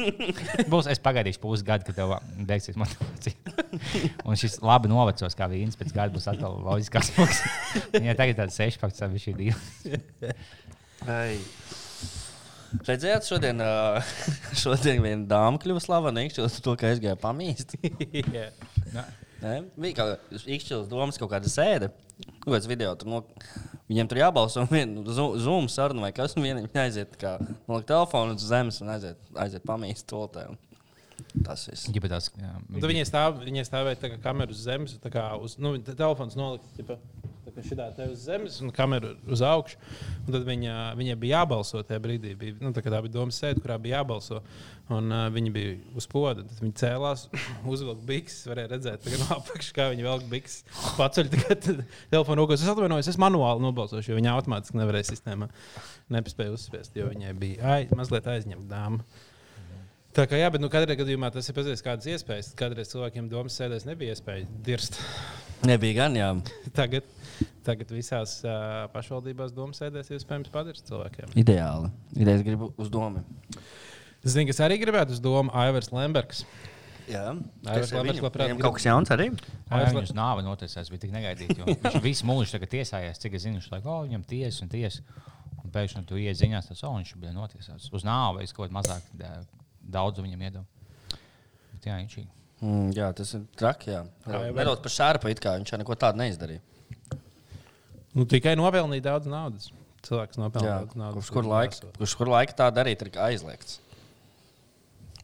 būs, 0.73 0.89
es 0.93 1.03
pagaidīšu 1.05 1.43
pusgadu, 1.43 1.87
kad 1.89 1.99
tev 1.99 2.17
beigsies 2.49 2.79
motivācija. 2.81 3.55
Un 4.25 4.41
šis 4.41 4.59
labi 4.65 4.91
novecos 4.91 5.37
kā 5.39 5.51
vīns, 5.53 5.79
pēc 5.79 5.93
gada 5.97 6.15
būs 6.15 6.29
atkal 6.33 6.57
loģiskās 6.65 7.13
smogs. 7.13 7.45
Ja 8.01 8.17
tagad 8.19 8.41
tāds 8.41 8.59
sešpakts, 8.59 9.05
tad 9.05 9.21
šī 9.21 9.37
divi. 9.39 10.33
Ai. 11.07 11.39
Redzējāt, 12.85 13.25
šodien, 13.25 13.63
šodien 14.63 15.01
viena 15.05 15.25
dāma 15.29 15.61
kļuva 15.61 15.81
slavena 15.81 16.25
īkšķos 16.27 16.61
to, 16.65 16.75
ka 16.81 16.91
aizgāja 16.93 17.17
pamīst. 17.21 17.79
Jā. 18.35 18.51
Bija 19.79 19.95
kaut 20.01 20.13
kāda 20.31 20.43
īkšķils 20.57 20.89
domas, 20.91 21.19
kaut 21.21 21.31
kāda 21.33 21.51
sēde. 21.53 21.91
Kaut 22.43 22.51
kāds 22.57 22.67
video 22.71 22.95
tur 22.99 23.11
no. 23.13 23.21
Viņiem 23.89 24.09
tur 24.11 24.19
jābalso 24.21 24.65
vienu 24.69 25.05
zūmu 25.07 25.71
sarunu 25.73 26.03
vai 26.05 26.11
kas, 26.13 26.35
un 26.37 26.45
viena 26.45 26.61
viņa 26.65 26.83
aiziet, 26.83 27.15
kā 27.21 27.37
nolikt 27.71 27.87
telefonu 27.89 28.35
uz 28.37 28.43
zemes 28.51 28.81
un 28.85 28.91
aiziet, 28.97 29.21
aiziet 29.39 29.65
pamīst 29.69 30.09
to 30.11 30.25
te. 30.35 30.43
Tas 31.47 31.65
viss. 31.71 31.87
Viņai, 32.83 33.07
stāv, 33.09 33.39
viņai 33.47 33.65
stāvēja 33.67 33.99
tā 34.03 34.11
kā 34.13 34.19
kamera 34.23 34.55
uz 34.55 34.61
zemes, 34.67 34.93
tā 35.03 35.11
kā 35.15 35.25
uz, 35.43 35.57
nu, 35.63 35.73
te- 35.83 35.95
telefons 35.99 36.37
nolikts 36.39 36.75
tā 37.59 37.65
kā 37.65 37.73
šitā 37.73 37.87
te 37.97 38.07
uz 38.13 38.23
zemes 38.23 38.59
un 38.63 38.71
kamera 38.75 39.11
uz 39.27 39.43
augšu. 39.43 39.79
Un 40.27 40.35
tad 40.35 40.45
viņa, 40.47 40.75
viņai 40.99 41.17
bija 41.19 41.41
jābalso 41.41 41.83
tajā 41.87 42.01
brīdī. 42.05 42.35
Bija, 42.39 42.57
nu, 42.63 42.71
tā, 42.75 42.83
tā 42.85 43.01
bija 43.03 43.15
domas 43.15 43.39
sēde, 43.41 43.63
kurā 43.65 43.79
bija 43.83 43.99
jābalso. 43.99 44.41
Un 44.95 45.11
uh, 45.13 45.27
viņi 45.33 45.53
bija 45.53 45.75
uz 45.99 46.07
poda. 46.11 46.45
Tad 46.47 46.63
viņi 46.63 46.77
cēlās, 46.79 47.27
uzvilka 47.73 48.07
bikses. 48.09 48.47
Varēja 48.51 48.73
redzēt, 48.75 49.09
no 49.19 49.31
apakšas 49.39 49.75
kā 49.77 49.89
viņi 49.93 50.07
velk 50.07 50.29
bikses. 50.31 50.63
Paceļ 50.99 51.33
telefonu 52.13 52.45
rokās. 52.45 52.63
Es 52.63 52.71
atvainojos, 52.73 53.11
es 53.11 53.21
manuāli 53.21 53.65
nobalsošu, 53.67 54.13
jo 54.13 54.21
viņa 54.21 54.37
automātiski 54.37 54.79
nevarēja 54.79 55.11
sistēmā. 55.11 55.51
Nepaspēja 56.15 56.55
uzspiest, 56.55 56.95
jo 56.97 57.11
viņai 57.11 57.35
bija 57.39 57.75
ai, 57.75 57.83
mazliet 57.97 58.31
aizņemta 58.31 58.71
dāma. 58.71 59.03
Tā 60.19 60.25
kā 60.27 60.35
jā, 60.35 60.49
bet 60.51 60.59
nu, 60.59 60.67
katrā 60.67 60.97
gadījumā 60.99 61.29
tas 61.31 61.47
ir 61.47 61.55
pēc 61.55 61.79
kādas 61.87 62.09
iespējas. 62.11 62.49
Kādreiz 62.59 62.89
cilvēkiem 62.91 63.29
domas 63.31 63.55
sēdēs 63.55 63.85
nebija 63.87 64.17
iespēja 64.17 64.49
dirst. 64.67 64.97
Nebija 65.69 65.95
gan, 66.01 66.17
jā. 66.19 66.31
Tagad, 66.79 67.07
tagad 67.67 67.93
visās 67.95 68.33
uh, 68.43 68.89
pašvaldībās 68.91 69.53
domas 69.55 69.79
sēdēs 69.79 70.11
iespējams 70.17 70.51
padirst 70.51 70.91
cilvēkiem. 70.91 71.37
Ideāli. 71.39 71.93
Idejas 72.19 72.43
gribu 72.49 72.73
uz 72.75 72.91
domu. 72.91 73.23
Zini, 74.27 74.49
kas 74.51 74.59
arī 74.67 74.81
gribētu 74.83 75.15
uz 75.15 75.21
domu 75.23 75.55
Aivars 75.55 75.93
Lembergs. 75.95 76.43
Jā, 77.07 77.37
Aivars 77.71 77.95
Lembergs 77.95 78.25
labprāt 78.25 78.51
Viņam 78.51 78.65
kaut 78.65 78.81
kas 78.81 78.89
jauns 78.89 79.15
arī. 79.15 79.29
Jā, 79.71 79.85
viņš 79.95 80.11
nāva 80.19 80.43
notiesās, 80.43 80.91
bija 80.91 81.05
tik 81.07 81.15
negaidīti. 81.15 81.61
jo 81.63 81.77
Viņš 81.79 82.03
visu 82.03 82.27
mūžu 82.27 82.57
tagad 82.57 82.75
tiesājās, 82.75 83.23
cik 83.23 83.39
es 83.39 83.47
zinu, 83.47 83.61
viņš 83.61 83.71
laikam, 83.71 83.95
oh, 83.95 84.03
viņam 84.09 84.27
tiesa 84.35 84.67
un 84.67 84.75
tiesa. 84.75 85.07
Un 85.63 85.71
pēkšņi 85.79 86.05
tu 86.11 86.19
ienāc 86.19 86.43
ziņās, 86.43 86.73
tas 86.73 86.85
oh, 86.91 86.99
viņš 86.99 87.15
bija 87.23 87.37
notiesāts 87.39 87.87
uz 87.95 88.07
nāvi, 88.09 88.43
vai 88.43 88.51
kaut 88.51 88.67
kā 88.67 88.79
mazāk 88.81 89.09
da- 89.15 89.39
daudz 89.89 90.23
viņam 90.23 90.45
iedod. 90.49 90.67
Bet, 91.73 91.89
jā, 91.89 91.97
viņš 91.97 92.19
ir. 92.21 92.29
Mm, 92.59 92.93
jā, 92.97 93.09
tas 93.15 93.35
ir 93.39 93.45
traki. 93.59 93.95
Nedaudz 94.27 94.83
par 94.85 94.95
šādu 94.95 95.31
it 95.31 95.43
kā 95.43 95.55
viņš 95.59 95.77
neko 95.81 95.97
tādu 95.99 96.21
neizdarīja. 96.23 96.65
Nu, 98.17 98.25
tikai 98.27 98.57
nopelnīja 98.59 99.05
daudz 99.13 99.29
naudas. 99.31 99.69
Cilvēks 100.07 100.41
nopelnīja 100.41 100.79
daudz 100.83 100.99
naudas. 100.99 101.19
kurš 101.21 101.35
kur 101.35 101.47
laika, 101.47 101.91
kurš 101.99 102.15
kur 102.19 102.31
laika 102.33 102.57
tā 102.59 102.71
darīt, 102.75 103.05
ir 103.05 103.21
aizliegts. 103.29 103.79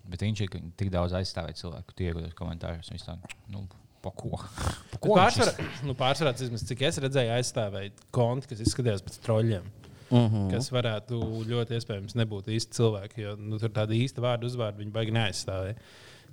Bet 0.04 0.23
viņš 0.23 0.44
ir 0.44 0.59
tik 0.78 0.90
daudz 0.92 1.14
aizstāvējis 1.16 1.64
cilvēku, 1.64 1.94
tie 1.97 2.11
ieguldījis 2.11 2.37
komentārus. 2.38 2.90
Viņš 2.92 3.06
tā, 3.06 3.16
nu, 3.50 3.64
pa 4.04 4.12
ko? 4.12 4.37
Pa 4.92 5.00
Ko 5.00 5.14
ko 5.14 5.16
pārsvarā, 5.18 5.54
nu, 5.88 5.94
pārsvarā 5.99 6.35
cik 6.38 6.85
es 6.87 7.00
redzēju, 7.02 7.33
aizstāvēja 7.35 7.90
konti, 8.14 8.50
kas 8.52 8.62
izskatījās 8.62 9.02
pēc 9.06 9.18
troļļiem. 9.25 9.66
Mm 10.14 10.26
-hmm. 10.30 10.50
Kas 10.52 10.71
varētu 10.71 11.21
ļoti 11.50 11.75
iespējams 11.75 12.14
nebūt 12.14 12.50
īsti 12.54 12.76
cilvēki, 12.78 13.21
jo 13.25 13.37
nu, 13.37 13.59
tur 13.59 13.73
tāda 13.75 13.97
īsta 13.99 14.23
vārdu 14.23 14.47
uzvārdu 14.47 14.85
viņi 14.85 14.94
baigi 14.94 15.14
neaizstāvēja. 15.16 15.75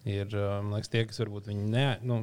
Ir 0.05 0.35
um, 0.37 0.73
liekas, 0.73 0.89
tie, 0.89 1.05
kas 1.05 1.19
varbūt 1.21 1.49
viņi 1.49 1.65
ne, 1.69 1.87
nu, 2.01 2.19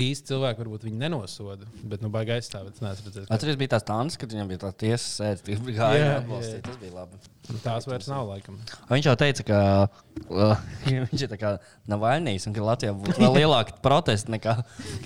īsti 0.00 0.30
cilvēki, 0.32 0.60
varbūt 0.62 0.86
viņi 0.86 0.98
nenosoda, 1.00 1.68
bet 1.90 2.02
nu, 2.04 2.10
baigi 2.12 2.34
aizstāvēt. 2.36 2.80
Atcerieties, 2.84 3.58
bija 3.60 3.72
tās 3.74 3.86
tādas, 3.86 4.18
kad 4.20 4.32
viņam 4.34 4.50
bija 4.50 4.62
tā 4.64 4.70
tiesa 4.84 5.06
sēde, 5.06 5.44
kas 5.46 5.62
bija 5.66 5.78
gājis 5.78 6.06
atbalstīt. 6.18 6.60
Tas 6.66 6.78
bija 6.80 6.94
labi. 6.96 7.20
tās 7.64 7.88
vairs 7.88 8.10
nav 8.10 8.28
laikam. 8.30 8.58
Viņš 8.90 9.08
jau 9.10 9.16
teica, 9.20 9.46
ka 9.48 9.60
uh, 9.86 10.64
viņš 11.10 11.26
ir 11.26 11.32
tā 11.32 11.40
kā 11.40 11.54
Navaļnijas 11.90 12.48
un 12.50 12.56
ka 12.56 12.68
Latvijā 12.68 12.96
būtu 12.98 13.16
vēl 13.20 13.36
lielāka 13.40 13.78
protesta 13.84 14.34
nekā, 14.34 14.56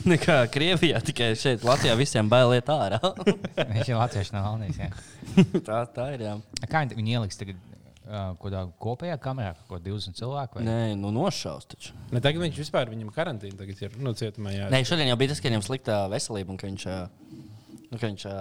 nekā 0.08 0.40
Krievijā. 0.54 1.02
Tikai 1.04 1.32
šeit 1.38 1.66
Latvijā 1.68 1.96
visiem 2.00 2.30
bail 2.32 2.56
iet 2.56 2.70
ārā. 2.72 3.00
Viņš 3.58 3.94
latviešu 3.94 4.36
no 4.36 4.44
Valnijas. 4.46 4.82
jā. 4.84 4.92
tā, 5.68 5.82
tā 5.94 6.12
ir. 6.16 6.28
Jā. 6.28 6.38
Kā 6.68 6.84
viņi 6.84 6.98
viņi 6.98 7.18
ieliks 7.18 7.40
tagad 7.40 7.77
kādā 8.42 8.62
kopējā 8.80 9.18
kamerā, 9.22 9.54
ko 9.68 9.78
20 9.82 10.18
cilvēku? 10.18 10.58
Vai? 10.58 10.64
Nē, 10.66 10.78
nu 11.00 11.12
nošaus 11.14 11.68
taču. 11.68 11.94
Ne, 12.12 12.22
tagad 12.24 12.42
viņš 12.46 12.62
vispār 12.62 12.90
viņam 12.92 13.12
karantīna 13.14 13.58
tagad 13.60 13.82
ir 13.84 13.98
nu, 14.02 14.14
cietumā. 14.16 14.54
Jā, 14.54 14.70
Nē, 14.72 14.82
šodien 14.88 15.10
jau 15.10 15.18
bija 15.20 15.34
tas, 15.34 15.42
ka 15.42 15.50
viņam 15.50 15.64
slikta 15.66 16.00
veselība 16.12 16.54
un 16.54 16.60
ka 16.60 16.70
viņš, 16.70 16.86
nu, 17.92 18.00
viņš 18.00 18.24
ā, 18.30 18.36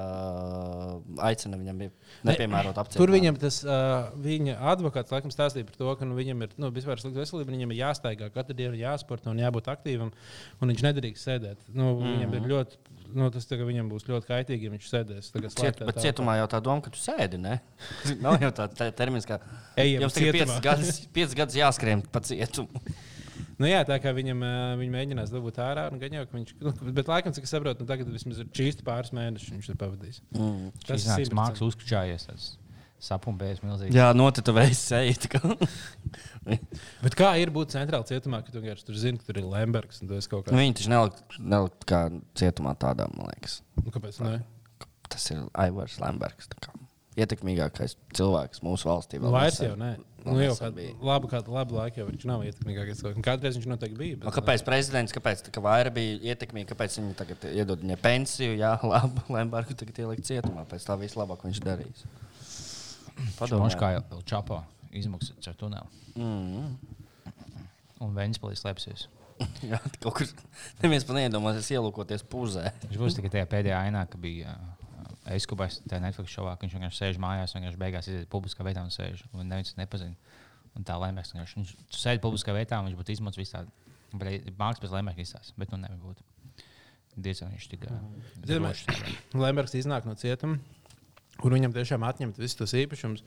aicina 1.29 1.59
viņam 1.59 1.83
nepiemērot 2.29 2.79
apcietinājumu. 2.79 3.01
Tur 3.01 3.15
viņam 3.17 3.39
tas 3.43 3.59
uh, 3.67 4.09
viņa 4.23 4.57
advokāts 4.73 5.15
laikam 5.15 5.33
stāstīja 5.33 5.67
par 5.67 5.79
to, 5.79 5.95
ka 5.99 6.07
nu, 6.07 6.17
viņam 6.19 6.47
ir 6.47 6.55
nu, 6.63 6.71
vispār 6.75 7.03
slikta 7.03 7.23
veselība, 7.23 7.53
viņam 7.55 7.75
ir 7.75 7.81
jāstaigā 7.83 8.31
katru 8.35 8.57
dienu, 8.57 8.79
jāsporto 8.79 9.33
un 9.33 9.43
jābūt 9.43 9.71
aktīvam, 9.73 10.13
un 10.61 10.73
viņš 10.73 10.85
nedrīkst 10.87 11.29
sēdēt. 11.29 11.67
Nu, 11.73 11.91
mm 11.91 11.99
-hmm. 12.01 12.15
Viņam 12.17 12.37
ir 12.39 12.51
ļoti, 12.53 12.81
nu, 13.15 13.27
tas 13.33 13.47
viņam 13.49 13.89
būs 13.91 14.07
ļoti 14.07 14.29
kaitīgi, 14.29 14.67
ja 14.67 14.73
viņš 14.73 14.87
sēdēs. 14.91 15.29
Ciet, 15.31 15.43
bet 15.79 15.79
telpā. 15.79 16.03
cietumā 16.03 16.37
jau 16.39 16.47
tā 16.51 16.61
doma, 16.63 16.83
ka 16.85 16.93
tu 16.93 17.01
sēdi. 17.01 17.39
Ne? 17.41 17.59
Nav 18.25 18.39
jau 18.43 18.51
tā 18.61 18.67
te- 18.71 18.89
termins, 18.97 19.27
ka 19.29 19.39
Ejam 19.79 20.07
jums 20.07 20.17
tagad 20.17 20.39
cietumā. 20.39 20.57
5 20.59 20.65
gadus, 20.67 21.35
gadus 21.41 21.59
jāskrien 21.61 22.03
pa 22.11 22.23
cietumu. 22.25 22.83
Nu, 23.57 23.65
jā, 23.65 23.79
tā 23.85 23.95
kā 24.01 24.11
viņam 24.13 24.41
viņa 24.77 24.93
mēģinās 24.93 25.31
dabūt 25.33 25.55
ārā, 25.61 25.87
un 25.89 25.97
gan 26.01 26.13
jau, 26.13 26.23
ka 26.29 26.37
viņš, 26.37 26.51
nu, 26.61 26.73
bet 26.93 27.09
laikam, 27.09 27.33
cik 27.33 27.47
es 27.47 27.53
saprotu, 27.53 27.81
nu, 27.81 27.89
tagad 27.89 28.09
vismaz 28.13 28.43
ir 28.43 28.51
čīsti 28.53 28.85
pāris 28.85 29.09
mēnešus 29.17 29.53
viņš 29.55 29.69
ir 29.73 29.79
pavadījis. 29.81 30.19
Mm. 30.37 30.67
Tas 30.85 31.07
ir 31.17 31.33
mākslinieks 31.37 31.65
uzkāpis, 31.65 32.27
tas 32.29 32.51
sapumpējis 33.03 33.61
milzīgi. 33.63 33.97
Jā, 33.97 34.09
notetovējas 34.17 34.81
seja. 34.91 35.13
Bet 37.03 37.17
kā 37.19 37.33
ir 37.41 37.51
būt 37.53 37.75
centrālā 37.75 38.07
cietumā, 38.07 38.41
ka 38.45 38.53
tu 38.53 38.61
vienkārši 38.63 38.87
tur 38.87 38.99
zini, 38.99 39.21
ka 39.21 39.29
tur 39.29 39.41
ir 39.43 39.49
Lembergs 39.51 40.01
un 40.01 40.11
esi 40.17 40.31
kaut 40.31 40.47
kā. 40.47 40.57
Viņi 40.57 40.77
taču 40.79 40.93
nelikt, 40.93 41.23
nelikt 41.37 41.87
kā 41.89 42.01
cietumā 42.39 42.73
tādā, 42.79 43.09
man 43.13 43.29
liekas. 43.33 43.61
Nu, 43.83 43.93
kāpēc? 43.93 44.19
Ne? 44.25 44.39
Tas 45.07 45.29
ir 45.33 45.45
Aivars 45.57 45.99
Lembergs. 46.03 46.49
Ietekmīgākais 47.17 47.95
cilvēks 48.17 48.61
mūsu 48.65 48.89
valstī. 48.89 49.17
vēl 49.21 49.33
Vairs 49.33 49.61
jau 49.63 49.73
nē. 49.79 49.95
Nu, 50.27 50.35
jau 50.41 50.55
kādu 50.59 50.83
labu, 51.07 51.29
kādu 51.31 51.53
labu 51.55 51.77
laiku 51.77 52.01
jau 52.01 52.07
viņš 52.09 52.25
nav 52.27 52.43
ietekmīgākais 52.45 52.99
cilvēks. 52.99 53.19
Un 53.19 53.25
Kādreiz 53.25 53.57
viņš 53.57 53.67
noteikti 53.71 53.99
bija. 53.99 54.17
Nu, 54.19 54.25
Bet, 54.27 54.35
kāpēc 54.35 54.63
prezidents, 54.67 55.15
kāpēc 55.15 55.43
tā 55.45 55.53
kā 55.55 55.63
vairāk 55.63 55.95
bija 55.95 56.33
ietekmīgi, 56.33 56.67
kāpēc 56.73 56.97
viņi 56.99 57.15
tagad 57.17 57.45
iedod 57.53 57.83
viņai 57.85 57.97
pensiju, 58.03 58.57
jā, 58.59 58.73
labi, 58.91 59.23
Lembergu 59.33 59.77
tagad 59.79 60.01
ielikt 60.03 60.27
cietumā, 60.27 60.65
pēc 60.69 60.87
tā 60.89 60.97
vislabāk 60.99 61.45
viņš 61.47 61.61
darīs. 61.63 62.03
Padomājiet, 63.37 63.79
kā 63.79 63.91
jau 63.97 64.21
Čapo 64.27 64.61
izmaksas 64.97 65.49
ar 65.49 65.57
tuneli. 65.59 66.01
Mm. 66.17 66.73
Un 68.05 68.17
Vēnspēlīs 68.17 68.61
slēpsies. 68.63 69.07
Jā, 69.69 69.77
kaut 70.01 70.17
kur 70.17 70.29
neviens 70.81 71.05
pat 71.05 71.17
neiedomāsies 71.19 71.69
ielūkoties 71.75 72.25
puzē. 72.29 72.71
Viņš 72.87 72.99
būs 73.01 73.17
tikai 73.17 73.33
tajā 73.35 73.49
pēdējā 73.51 73.81
ainā, 73.89 74.03
kad 74.09 74.21
bija 74.21 74.55
Eiskubais, 75.33 75.81
tajā 75.85 75.99
Netflix 76.01 76.33
šovā, 76.33 76.55
ka 76.55 76.65
viņš 76.65 76.77
vienkārši 76.77 77.01
sēž 77.01 77.19
mājās, 77.21 77.53
vienkārši 77.57 77.81
beigās 77.81 78.07
iziet 78.09 78.29
publiskā 78.31 78.65
vietā 78.65 78.85
un 78.85 78.93
sēž. 78.93 79.25
Un 79.33 79.49
neviens 79.49 79.73
viņu 79.73 79.81
nepazina. 79.83 80.37
Un 80.77 80.85
tā 80.87 80.95
lēmēs, 81.01 81.33
ka 81.33 81.43
viņš 81.43 81.75
tu 81.89 81.99
sēž 81.99 82.21
publiskā 82.23 82.55
vietā, 82.55 82.79
un 82.79 82.89
viņš 82.89 82.99
būtu 82.99 83.13
izmocis 83.15 83.41
visu 83.41 83.57
tādu. 83.57 83.73
Mākslinieks 84.13 84.81
pēc 84.83 84.93
lēmēs 84.93 85.21
izstāsta, 85.25 85.57
bet 85.59 85.73
nu 85.73 85.81
nevar 85.81 85.99
būt. 85.99 86.23
Diezgan 87.17 87.49
viņš 87.55 87.65
tik 87.71 87.87
Ziniet, 87.89 88.45
drošs. 88.45 88.85
Lembergs 89.33 89.73
iznāk 89.75 90.05
no 90.05 90.13
cietuma, 90.21 90.59
kur 91.41 91.55
viņam 91.55 91.75
tiešām 91.75 92.05
atņemt 92.07 92.39
visus 92.41 92.57
tos 92.59 92.75
īpašumus. 92.77 93.23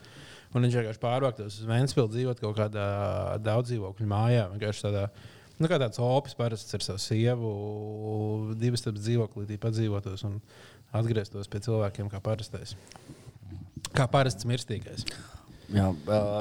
Un 0.51 0.67
viņš 0.67 0.79
vienkārši 0.81 1.03
pārvāktos 1.03 1.61
uz 1.61 1.67
Vēnspilsnu, 1.69 2.15
dzīvot 2.17 2.41
kaut 2.43 2.57
kādā 2.59 2.87
daudz 3.43 3.71
dzīvokļu 3.71 4.09
mājā. 4.11 4.49
Vienkārši 4.55 4.87
tādā, 4.89 5.05
nu, 5.61 5.71
kā 5.71 5.79
tāds 5.79 6.03
opis 6.03 6.35
parasts 6.39 6.75
ar 6.75 6.87
savu 6.87 7.03
sievu, 7.03 7.53
divas 8.59 8.83
tādas 8.87 9.07
dzīvoklī 9.07 9.61
padzīvotos 9.63 10.27
un 10.27 10.41
atgrieztos 10.97 11.51
pie 11.51 11.63
cilvēkiem 11.67 12.11
kā 12.11 12.23
parastais. 12.25 12.75
Kā 13.95 14.09
parasts 14.11 14.49
mirstīgais. 14.49 15.07
Jā, 15.71 15.93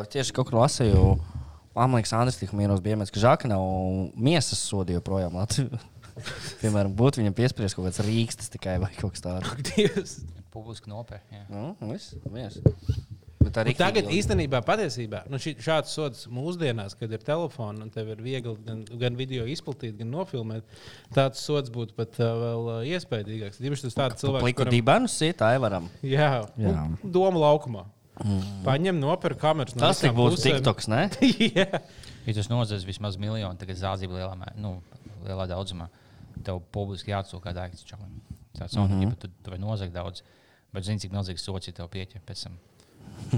tieši 0.09 0.33
kaut 0.33 0.49
kur 0.49 0.63
lasīju. 0.63 1.03
Man 1.77 1.93
liekas, 1.93 2.15
Andris 2.17 2.39
tik 2.39 2.51
mīlos 2.57 2.81
bija, 2.83 2.97
ka 2.97 3.21
Žaka 3.21 3.51
nav 3.51 3.61
miesas 4.17 4.61
sodi 4.65 4.97
joprojām 4.97 5.37
Latvijā. 5.37 5.79
Piemēram, 6.63 6.97
būtu 6.97 7.21
viņam 7.21 7.37
piespriezt 7.37 7.77
kaut 7.77 7.87
kāds 7.87 8.01
rīkstas 8.03 8.51
tikai 8.51 8.79
vai 8.81 8.89
kaut 8.97 9.15
kas 9.15 9.23
tāds. 9.23 10.17
Publiski 10.59 10.91
nopērk. 10.91 11.33
Nu, 11.49 11.71
viss, 11.93 12.13
viss. 12.33 12.59
Bet 13.39 13.53
tā 13.55 13.61
Un 13.63 13.69
riktīgi 13.69 13.79
Tagad 13.79 14.03
ilgi. 14.09 14.17
īstenībā, 14.19 14.59
patiesībā, 14.67 15.21
nu, 15.31 15.37
šī, 15.39 15.53
šāds 15.63 15.93
sods 15.95 16.25
mūsdienās, 16.27 16.91
kad 16.99 17.13
ir 17.15 17.21
telefons 17.23 17.79
un 17.85 17.89
tev 17.93 18.09
ir 18.11 18.19
viegli 18.21 18.51
gan, 18.65 18.81
gan 18.99 19.15
video 19.15 19.45
izplatīt, 19.47 19.93
gan 20.01 20.09
nofilmēt, 20.11 20.67
tāds 21.15 21.39
sods 21.47 21.71
būtu 21.71 21.95
pat 21.95 22.19
uh, 22.19 22.33
vēl 22.41 22.67
uh, 22.73 22.81
iespējīgāks. 22.97 23.61
Īpaši 23.63 23.85
tas 23.87 23.95
tāds 23.95 24.19
cilvēks, 24.25 24.43
Pliku 24.43 24.59
kuram 24.65 24.75
dibenu 24.75 25.07
sit, 25.07 25.39
Aivaram. 25.47 25.87
jā, 26.03 26.27
Jā. 26.59 26.73
nu, 26.91 27.11
doma 27.15 27.39
laukumā. 27.45 27.85
Mm. 28.19 28.41
Paņem, 28.65 28.99
nopērk 28.99 29.39
kameras. 29.39 29.75
no 29.77 29.85
Tas 29.87 30.01
pusēm. 30.03 30.57
TikToks, 30.59 30.89
ne? 30.91 31.05
jā. 31.55 31.69
Ja 32.27 32.33
tas 32.35 32.49
nozīmē 32.51 32.83
vismaz 32.91 33.15
miljonu, 33.15 33.55
tagad 33.61 33.79
zādzība 33.79 34.19
lielā, 34.19 34.33
mē- 34.35 34.51
nu, 34.59 34.73
lielā 35.23 35.45
daudzumā, 35.47 35.87
tev 36.43 36.59
publiski 36.75 37.15
jāatsūta 37.15 37.45
kāda 37.47 37.63
daikts 37.63 37.87
čalam. 37.87 38.11
Tāds 38.59 38.75
nav, 38.75 38.89
-hmm. 38.91 39.07
ja 39.07 39.15
tu, 39.15 39.29
tu 39.31 39.53
vari 39.53 39.61
nozagt 39.63 39.93
daudz, 39.95 40.21
bet 40.75 40.87
zini, 40.87 41.01
cik 41.01 41.13
milzīgs 41.15 41.45
sots 41.45 41.71
ir 41.71 41.77
tev 41.77 41.89
pieķer 41.93 42.23
pēc 42.25 42.45
tam. 42.47 42.59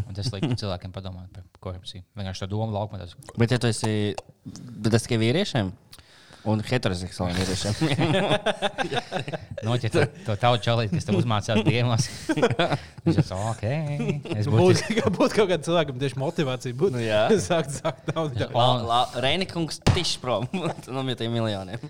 Un 0.05 0.15
tas 0.15 0.29
liek 0.33 0.45
cilvēkiem 0.61 0.91
padomāt 0.93 1.31
par 1.33 1.45
korupciju. 1.63 2.03
Vienkārši 2.17 2.43
tā 2.43 2.50
doma 2.51 2.75
laukumā 2.75 3.01
tas 3.01 3.15
Bet, 3.33 3.51
ja 3.51 3.57
tu 3.61 3.69
esi. 3.71 4.13
Bet 4.45 4.91
tas 4.93 5.07
tikai 5.07 5.19
vīriešiem 5.23 5.71
un 6.50 6.62
heteroseksuāliem 6.65 7.38
vīriešiem. 7.38 7.74
noķer 9.67 9.93
to, 9.93 10.05
to 10.25 10.36
tautu 10.41 10.63
čalīt, 10.65 10.93
kas 10.95 11.07
tev 11.07 11.17
uzmācās 11.19 11.62
diemos. 11.67 12.07
Viņš 13.05 13.19
ir 13.21 13.33
ok. 13.38 13.65
Es 14.36 14.50
būtu 14.50 14.62
Būtu 14.62 14.95
kā 14.98 15.12
būt 15.13 15.36
kaut 15.36 15.50
kādam 15.51 15.65
cilvēkam 15.67 16.00
tieši 16.01 16.19
motivācija. 16.21 16.77
Būt, 16.77 16.95
Nu 16.95 17.03
jā. 17.03 17.24
sākt, 17.50 17.75
sākt 17.77 18.12
naudu. 18.15 18.48
Reinikungs 19.24 19.81
tišs 19.93 20.17
prom 20.21 20.48
no 20.53 21.05
tiem 21.17 21.33
miljoniem. 21.36 21.83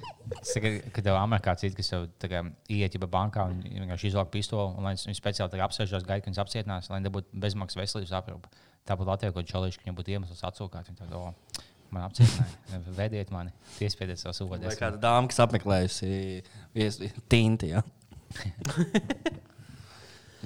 Saka, 0.47 0.73
ka 0.95 1.03
tev 1.03 1.17
amerikāts 1.19 1.67
ir, 1.67 1.75
kas 1.77 1.91
jau 1.91 2.03
tā 2.21 2.29
kā 2.31 2.43
iet 2.71 2.95
jau 2.95 3.07
bankā 3.11 3.47
un 3.51 3.59
vienkārši 3.63 4.11
izvelk 4.11 4.31
pistoli, 4.33 4.71
un 4.77 4.87
lai 4.87 4.95
viņi 4.99 5.17
speciāli 5.17 5.63
apsēžās, 5.63 6.05
gaida, 6.07 6.23
ka 6.23 6.31
viņas 6.31 6.43
apcietinās, 6.45 6.91
lai 6.91 7.01
nebūtu 7.03 7.41
bezmaksas 7.43 7.79
veselības 7.81 8.15
aprūpe. 8.21 8.51
Tāpat 8.87 9.11
Latvijā, 9.11 9.33
kad 9.35 9.49
čalīši, 9.51 9.77
ka 9.77 9.85
viņam 9.85 9.97
būtu 9.99 10.15
iemesls 10.15 10.45
atsūkāt, 10.47 10.87
viņi 10.89 11.03
tādu, 11.03 11.19
o, 11.19 11.65
man 11.91 12.03
apcietināja, 12.07 12.81
vediet 13.01 13.29
mani, 13.33 13.51
piespiediet 13.77 14.19
savu 14.21 14.33
sūdu. 14.37 14.49
Vai 14.63 14.75
kāda 14.79 14.97
dāma, 15.01 15.27
kas 15.31 15.39
apmeklējusi 15.45 16.07
tinti. 17.31 17.67
Jā, 17.73 17.81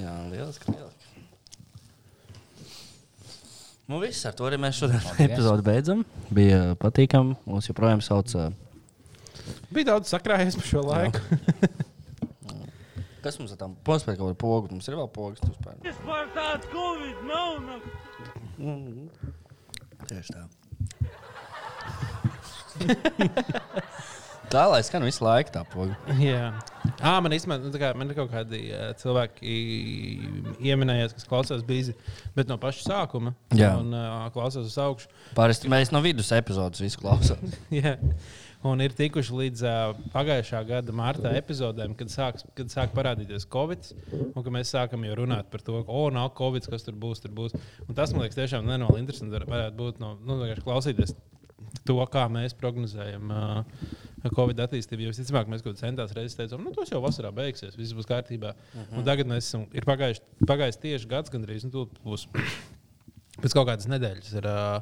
jā 0.04 0.14
lieliski. 0.32 0.66
lieliski. 0.74 1.04
Nu, 3.86 4.00
viss 4.02 4.26
ar 4.26 4.34
to 4.34 4.44
arī 4.48 4.58
mēs 4.58 4.80
šodien 4.82 5.02
epizodi 5.22 5.62
beidzam. 5.66 6.00
Bija 6.34 6.74
patīkami. 6.82 7.36
Mums 7.46 7.68
joprojām 7.70 8.02
sauc. 8.02 8.34
ā, 8.34 8.50
Bija 9.70 9.86
daudz 9.92 10.10
sakrājies 10.10 10.56
par 10.58 10.66
šo 10.66 10.82
laiku. 10.88 11.20
Kas 13.26 13.40
mums 13.42 13.52
ir 13.54 13.58
tam? 13.58 13.74
Pospēj 13.86 14.18
kaut 14.20 14.28
kāda 14.32 14.38
poga. 14.42 14.70
Mums 14.74 14.88
ir 14.90 14.96
vēl 14.98 15.10
pogas. 15.14 15.40
tu 15.42 15.48
spēj. 15.54 15.76
Vispār 15.86 16.26
tāds 16.34 16.66
covid 16.74 17.18
nav. 17.30 17.52
nav. 17.66 17.80
Tieši 20.10 20.30
tā. 20.34 20.42
Tā 24.52 24.62
lai 24.70 24.82
skan 24.86 25.04
visu 25.06 25.24
laiku 25.26 25.52
tā 25.56 25.64
poga. 25.68 25.96
Jā, 26.22 26.52
à, 27.00 27.16
man 27.24 27.34
īstenībā 27.34 27.58
nu, 27.64 27.72
man 27.98 28.12
ir 28.12 28.18
kaut 28.18 28.30
kādi 28.34 28.60
uh, 28.70 28.92
cilvēki 29.00 29.56
ieminējies, 30.70 31.16
kas 31.18 31.28
klausās 31.30 31.64
bīzi, 31.66 31.96
bet 32.38 32.52
no 32.52 32.60
paša 32.62 32.86
sākuma. 32.86 33.34
Jā. 33.58 33.74
Un 33.82 33.90
uh, 33.96 34.28
klausās 34.36 34.70
uz 34.70 34.78
augšu. 34.82 35.10
Parasti 35.38 35.72
mēs 35.72 35.92
no 35.96 36.02
vidus 36.06 36.30
epizodes 36.36 36.84
visu 36.84 37.02
klausām. 37.02 37.42
Jā. 37.74 37.98
Un 38.66 38.82
ir 38.82 38.94
tikuši 38.98 39.34
līdz 39.42 39.66
uh, 39.66 39.98
pagājušā 40.14 40.62
gada 40.70 40.94
marta 40.96 41.34
epizodēm, 41.38 41.94
kad 41.98 42.10
sāk, 42.14 42.40
kad 42.58 42.72
sāk 42.74 42.96
parādīties 42.98 43.46
Covid. 43.54 43.92
Un 44.32 44.42
ka 44.46 44.54
mēs 44.54 44.74
sākam 44.74 45.06
jau 45.06 45.20
runāt 45.22 45.52
par 45.54 45.62
to, 45.66 45.82
ka, 45.86 45.94
oh, 45.94 46.08
nav 46.14 46.32
Covid, 46.38 46.66
kas 46.72 46.86
tur 46.86 46.98
būs, 46.98 47.22
tur 47.26 47.34
būs. 47.38 47.54
Un 47.86 47.98
tas 47.98 48.14
man 48.14 48.26
liekas, 48.26 48.40
tiešām 48.40 48.66
nenormāli 48.66 49.04
interesanti. 49.06 49.34
var- 49.38 49.50
Varētu 49.56 49.78
būt 49.82 50.02
no, 50.02 50.16
nu, 50.26 50.40
klausīties 50.66 51.14
to, 51.88 51.98
kā 52.12 52.26
mēs 52.32 52.56
prognozējam 52.58 53.34
uh, 53.34 54.30
Covid 54.36 54.62
attīstību. 54.66 55.06
Jo 55.06 55.14
visticamāk, 55.14 55.50
mēs 55.52 55.66
kaut 55.66 55.76
kādā 55.76 55.88
centās 55.88 56.16
reizes 56.18 56.38
teicām, 56.40 56.64
nu, 56.66 56.74
tas 56.76 56.94
jau 56.94 57.02
vasarā 57.04 57.34
beigsies, 57.36 57.76
viss 57.78 57.96
būs 57.98 58.10
kārtībā. 58.10 58.56
Uh 58.56 58.80
-huh. 58.80 59.00
Un 59.00 59.08
tagad 59.08 59.30
mēs 59.30 59.50
esam, 59.50 59.68
ir 59.74 59.86
pagājis, 59.86 60.82
tieši 60.82 61.12
gads, 61.12 61.34
gandrīz, 61.34 61.66
un 61.66 61.72
tu 61.72 61.90
būs 62.06 62.28
pēc 63.42 63.54
kaut 63.54 63.68
kādas 63.68 63.90
nedēļas. 63.92 64.34
Ir, 64.40 64.50
uh, 64.50 64.82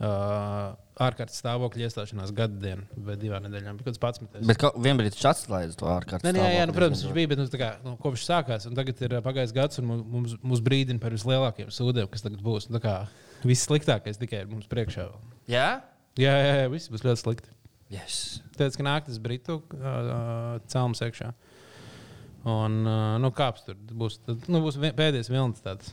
uh, 0.00 0.74
ārkārtas 0.96 1.40
stāvokļa 1.42 1.88
iestāšanās 1.88 2.32
gada 2.32 2.56
diena 2.60 2.82
vai 2.96 3.16
divām 3.20 3.44
nedēļām. 3.44 3.80
Kaut 3.82 3.98
kāds 3.98 4.00
11. 4.00 4.46
Bet 4.48 4.64
vienbrīd 4.80 5.12
viņš 5.12 5.26
atslēdz 5.30 5.76
to 5.76 5.88
ārkārtas. 5.92 6.24
Nē, 6.24 6.32
nē, 6.32 6.40
jā, 6.40 6.46
nu, 6.48 6.72
stāvokli. 6.72 6.78
protams, 6.78 7.02
viņš 7.04 7.16
bija, 7.18 7.28
bet 7.28 7.38
nu, 7.38 7.46
tā 7.52 7.60
kā, 7.60 7.70
nu, 7.84 7.96
kopš 8.00 8.24
sākās, 8.24 8.66
un 8.68 8.78
tagad 8.78 9.02
ir 9.04 9.18
ā, 9.18 9.20
pagājis 9.24 9.52
gads, 9.56 9.78
un 9.78 9.90
mu- 9.90 10.04
mums, 10.04 10.36
mums 10.42 10.64
brīdina 10.64 11.02
par 11.02 11.12
vislielākajiem 11.12 11.68
sūdiem, 11.68 12.08
kas 12.08 12.24
tagad 12.24 12.40
būs. 12.44 12.70
Nu, 12.72 12.80
kā 12.80 13.02
Viss 13.44 13.66
sliktākais 13.68 14.18
tikai 14.20 14.44
ir 14.44 14.48
mums 14.50 14.68
priekšā. 14.70 15.10
Jā? 15.50 15.82
Jā, 16.20 16.32
jā, 16.32 16.54
jā 16.62 16.70
viss 16.72 16.92
būs 16.92 17.04
ļoti 17.04 17.22
slikti. 17.22 17.52
Yes. 17.92 18.40
Tāpēc, 18.56 18.78
ka 18.78 18.86
nāk 18.86 19.04
tas 19.06 19.18
britu 19.22 19.60
uh, 19.60 20.56
celms 20.72 21.02
iekšā. 21.06 21.30
Un 22.46 22.80
uh, 22.86 23.16
nu, 23.22 23.30
kāps 23.34 23.66
tur 23.66 23.76
būs. 23.76 24.20
Tad, 24.26 24.48
nu, 24.50 24.62
būs 24.64 24.78
pēdējais 24.80 25.30
vilnis 25.30 25.62
tāds 25.62 25.92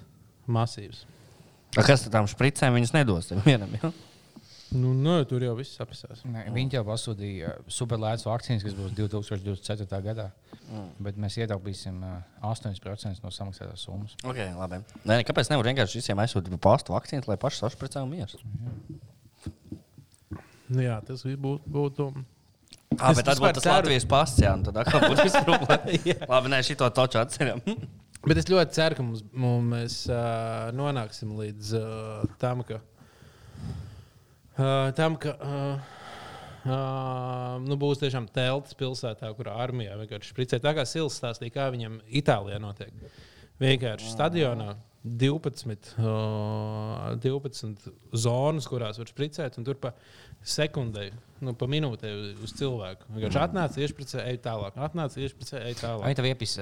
masīvs. 0.50 1.04
A, 1.74 1.82
kas 1.82 2.06
tad 2.06 2.14
tam 2.14 2.30
špricēm 2.30 2.76
viņas 2.78 2.96
nedos? 2.96 3.32
Vienam, 3.46 3.72
ja? 3.82 3.92
Nu, 4.74 4.90
nu, 4.98 5.20
tur 5.30 5.44
jau 5.46 5.54
viss 5.58 5.78
apsēs. 5.84 6.24
Nē, 6.26 6.48
Viņi 6.54 6.80
jau 6.80 6.82
pasūtīja 6.88 7.52
superlētas 7.70 8.26
vakcīnas, 8.26 8.64
kas 8.66 8.74
būs 8.78 8.96
2024. 8.98 10.00
gadā. 10.08 10.32
Mm. 10.64 10.88
Bet 11.06 11.20
mēs 11.22 11.38
ietaupīsim 11.38 12.00
uh, 12.02 12.16
8% 12.50 13.22
no 13.22 13.34
samaksātās 13.34 13.86
summas. 13.86 14.16
Okay, 14.26 14.50
labi. 14.58 14.82
Nē, 15.04 15.20
nē, 15.20 15.22
kāpēc 15.30 15.52
nevar 15.54 15.70
vienkārši 15.70 16.02
visiem 16.02 16.22
aizsūtīt 16.24 16.58
pa 16.58 16.62
pastu 16.72 16.96
vakcīnu, 16.96 17.30
lai 17.30 17.38
paši 17.42 17.62
sašpricē 17.62 18.02
un 18.02 18.16
mieras? 18.16 18.38
Nu, 20.70 20.84
jā, 20.84 21.00
tas 21.06 21.26
būtu. 21.26 21.60
būtu 21.68 22.08
Ah, 23.00 23.10
bet 23.18 23.26
tad 23.26 23.40
būtu 23.42 23.58
tas 23.58 23.66
ceru- 23.66 23.76
Latvijas 23.82 24.06
pasts, 24.06 24.40
jā, 24.44 24.54
tad 24.64 24.78
atkal 24.78 25.02
būtu 25.10 25.24
viss 25.26 25.40
problēma. 25.48 26.28
labi, 26.34 26.52
nē, 26.54 26.60
šito 26.66 26.90
toču 26.94 27.20
atceram. 27.24 27.62
Bet 28.24 28.40
es 28.40 28.46
ļoti 28.48 28.72
ceru, 28.72 28.96
ka 28.96 29.04
mums, 29.04 29.24
mums, 29.36 29.66
mēs 29.68 29.96
uh, 30.08 30.70
nonāksim 30.78 31.34
līdz 31.36 31.72
uh, 31.76 32.22
tam, 32.40 32.62
ka, 32.64 32.78
uh, 34.56 34.94
tam, 34.96 35.18
ka 35.20 35.34
uh, 35.36 35.90
uh, 36.64 37.58
nu, 37.66 37.76
būs 37.82 38.00
tiešām 38.00 38.30
telts 38.32 38.78
pilsētā, 38.80 39.34
kur 39.36 39.50
armijā 39.52 39.98
vienkārši 40.00 40.32
spricē. 40.32 40.62
Tā 40.64 40.72
kā 40.78 40.86
Sils 40.88 41.20
stāstīja, 41.20 41.52
kā 41.58 41.68
viņam 41.76 42.00
Itālijā 42.08 42.62
notiek. 42.64 42.96
Vienkārši 43.60 44.14
stadionā 44.14 44.70
12, 45.04 45.98
uh, 46.00 47.18
12 47.20 47.90
zonas, 48.16 48.68
kurās 48.72 49.00
var 49.02 49.10
spricēt, 49.12 49.58
un 49.60 49.68
tur 49.68 49.76
pa 49.82 49.92
sekundei, 50.40 51.10
nu, 51.44 51.52
pa 51.60 51.68
minūtei 51.68 52.14
uz 52.44 52.56
cilvēku. 52.56 53.10
Vienkārši 53.12 53.42
atnāc, 53.42 53.76
iešpricē, 53.84 54.24
ej 54.32 54.40
tālāk, 54.46 54.80
atnāc, 54.88 55.18
iešpricē, 55.20 55.60
ej 55.68 55.78
tālāk. 55.82 56.06
Vai 56.08 56.16
tev 56.16 56.30
iepis, 56.32 56.56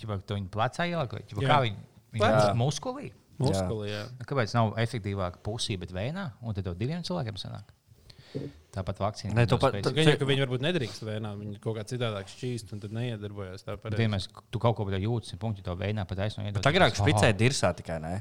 ķipa, 0.00 0.18
to 0.26 0.40
viņa 0.40 0.52
plecā 0.54 0.88
ieliek, 0.90 1.16
vai 1.18 1.22
ķipa, 1.22 1.44
Jā. 1.44 1.48
kā 1.52 1.60
viņa, 1.68 1.88
viņa 2.18 2.44
muskulī? 2.58 3.12
Muskulī, 3.38 3.92
jā. 3.92 4.04
Kāpēc 4.26 4.54
nav 4.58 4.74
efektīvāk 4.82 5.38
pusī, 5.46 5.78
bet 5.78 5.94
vēnā, 5.94 6.32
un 6.42 6.58
tad 6.58 6.66
tev 6.66 6.78
diviem 6.80 7.06
cilvēkiem 7.06 7.38
sanāk? 7.38 7.70
Tāpat 8.74 9.00
vakcīna. 9.00 9.34
Nē, 9.34 9.44
pat-. 9.58 9.78
Gan 9.82 10.10
jau, 10.10 10.16
ka 10.20 10.26
viņi 10.28 10.44
varbūt 10.44 10.64
nedrīkst 10.66 11.04
vēnā, 11.06 11.32
viņi 11.38 11.60
kaut 11.64 11.78
kā 11.78 11.84
citādāk 11.88 12.28
šķīst 12.30 12.74
un 12.76 12.82
tad 12.82 12.94
neiedarbojas. 12.94 13.64
Vienmēr 13.96 14.26
tu 14.52 14.60
kaut 14.62 14.76
ko 14.78 14.86
to 14.92 15.00
jūti, 15.00 15.32
un 15.34 15.42
punkti 15.42 15.64
to 15.66 15.76
vēnā 15.78 16.04
pat 16.08 16.26
aizsno. 16.26 16.44
Tā 16.58 16.72
agrāk 16.72 16.98
špricē 16.98 17.32
dirsā 17.38 17.72
tikai, 17.78 17.98
ne? 18.04 18.18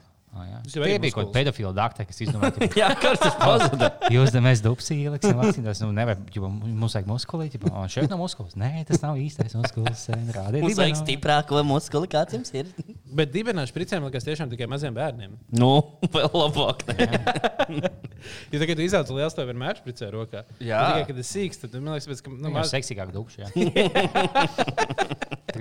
Tas 0.67 0.75
jau 0.75 0.83
arī 0.85 0.97
bija 1.03 1.15
kaut 1.15 1.27
kāda 1.29 1.35
pedofila 1.37 1.71
dakta, 1.77 2.05
kas 2.07 2.21
izdomāja, 2.25 2.53
ka 2.57 2.67
Jā, 2.81 2.89
kas 3.01 3.21
tas 3.23 3.37
pazuda? 3.39 3.89
jūs 4.13 4.33
tam 4.35 4.45
mēs 4.47 4.61
dupsī 4.65 4.97
ieliksim 5.05 5.37
vakcīnās. 5.39 5.81
Nu, 5.85 5.89
nevar, 5.95 6.19
ģipa, 6.33 6.49
mums 6.51 6.97
vajag 6.97 7.07
muskulī, 7.09 7.47
ģipa, 7.53 7.71
un 7.73 7.91
šeit 7.93 8.11
nav 8.11 8.21
muskulis. 8.21 8.57
Nē, 8.59 8.71
tas 8.89 9.01
nav 9.05 9.19
īstais 9.21 9.55
muskulis. 9.57 10.05
Rādiet, 10.35 10.61
Mums 10.65 10.79
vajag 10.81 10.99
stiprāko 11.01 11.61
muskuli, 11.67 12.09
kāds 12.11 12.35
jums 12.37 12.51
ir. 12.57 12.69
Bet 13.17 13.31
dibināšu 13.33 13.71
spricēm 13.73 14.03
liekas 14.09 14.25
tiešām 14.27 14.51
tikai 14.51 14.67
maziem 14.69 14.93
bērniem. 14.97 15.37
Nu, 15.57 15.71
vēl 16.13 16.29
labāk. 16.35 16.83
Ja 18.51 18.59
tagad 18.59 18.79
izaugs 18.83 19.11
liels, 19.13 19.35
tev 19.37 19.47
vienmēr 19.49 19.77
spricē 19.79 20.09
rokā. 20.13 20.43
Jā. 20.59 20.79
Bet 20.81 20.87
Tikai, 20.97 21.05
kad 21.11 21.21
es 21.23 21.31
sīkstu, 21.31 21.69
tad 21.71 21.83
man 21.83 21.95
liekas, 21.95 22.21
ka, 22.25 22.31
nu, 22.33 22.47
Nu, 22.47 22.51
maz... 22.55 22.71
seksīgāk 22.73 23.11
dupši. 23.15 23.47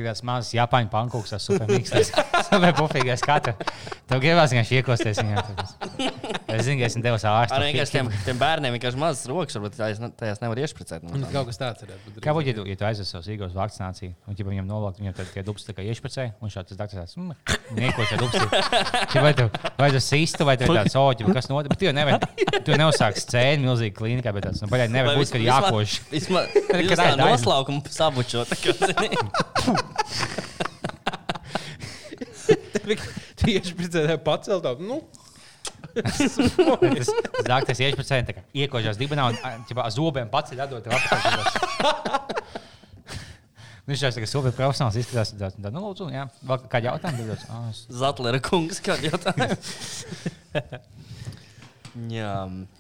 Tās 0.04 0.22
mazas 0.26 0.52
Japāņu 0.56 0.90
pankūks, 0.92 1.32
tas 1.34 1.42
super 1.48 1.66
mīkstais. 1.70 2.12
Super 2.46 2.72
pufīgais 2.78 3.22
katra. 3.26 3.56
Tev 4.06 4.20
gribās 4.22 4.52
vienkārši 4.54 4.76
iekosties 4.78 5.18
viņam. 5.18 5.40
Es 6.46 6.62
zinu, 6.66 6.78
ka 6.78 6.86
esmu 6.86 7.00
devis 7.02 7.24
Ar 7.26 7.40
ārstu. 7.42 7.58
vienkārši 7.64 7.94
tiem, 7.96 8.10
tiem 8.26 8.38
bērniem 8.38 8.76
vienkārši 8.76 9.00
mazas 9.02 9.24
rokas, 9.26 9.56
varbūt 9.58 9.74
tajās 9.80 9.98
ne- 10.02 10.10
tajās 10.14 10.38
nevar 10.44 10.60
iešpricēt. 10.62 11.02
Un 11.10 11.24
kaut 11.32 11.48
kas 11.50 11.58
tāds 11.58 11.82
būt. 11.88 12.20
Kā 12.22 12.34
būtu, 12.36 12.46
ja 12.52 12.54
tu, 12.60 12.66
ja 12.70 12.76
tu 12.78 12.86
aizvesi 12.86 13.10
savus 13.16 13.26
īgos 13.34 13.56
vakcināciju, 13.56 14.12
un 14.30 14.38
ja 14.38 14.46
viņam 14.46 14.68
novelk, 14.70 15.00
viņam 15.02 15.16
tad 15.18 15.32
tie 15.34 15.42
dubs 15.46 15.66
tā 15.66 15.74
kā 15.74 15.82
iešpricē, 15.90 16.28
un 16.38 16.52
šāds 16.54 16.70
tas 16.70 16.78
daktarās, 16.84 17.16
mm, 17.18 17.34
nieko 17.80 18.06
šā 18.06 18.20
dubs. 18.22 18.38
Vai 19.26 19.34
tu, 19.34 19.48
vai 19.80 19.90
tu 19.96 20.00
sistu, 20.04 20.46
vai 20.46 20.54
tu 20.60 20.70
tāds 20.70 20.94
oķi, 21.02 21.26
kas 21.34 21.50
notiek, 21.50 21.72
bet 21.74 21.82
tu 21.82 21.88
jau 21.88 21.96
nevar, 21.96 22.22
tu 22.62 22.78
neuzsāks 22.78 23.26
scēni 23.26 23.66
milzīgi 23.66 23.96
klīnikā, 23.98 24.30
bet 24.36 24.46
tas, 24.52 24.62
nu, 24.62 24.70
baļai 24.70 24.86
nevar 24.94 25.18
būt, 25.18 25.34
ka 25.34 25.42
jākož. 25.42 25.98
Vismaz 26.14 26.54
tā 26.70 27.10
aiz- 27.10 27.20
noslaukumu 27.24 27.82
sabučot. 27.90 28.54
Tieši 33.36 33.72
spricē 33.74 34.16
pacelt. 34.26 34.62
tā, 34.66 34.74
Nu, 34.80 35.00
Tas 35.96 37.46
daktaris 37.48 37.80
iešpricē, 37.80 38.18
tā 38.28 38.34
kā 38.36 38.42
iekožās 38.52 38.98
dibenā 39.00 39.30
un 39.30 39.36
ķipā, 39.68 39.86
zobiem 39.94 40.28
pats 40.32 40.52
ir 40.52 40.60
atdot. 40.60 40.84
Viņš 43.86 44.02
jau 44.02 44.10
tāds 44.12 44.28
super 44.32 44.52
profesionāls 44.52 44.96
izskatās. 45.00 45.30
Tā, 45.38 45.48
tā, 45.56 45.70
nu, 45.72 45.80
lūdzu, 45.86 46.08
jā, 46.12 46.24
vēl 46.48 46.64
kādi 46.72 46.88
jautājumi? 46.90 47.26
Tad, 47.30 47.44
ah, 47.54 47.68
es- 47.70 47.84
Zatlera 48.02 48.40
kungs, 48.44 48.80
kā 48.84 48.96
jautājums. 48.98 49.72
jā, 52.18 52.32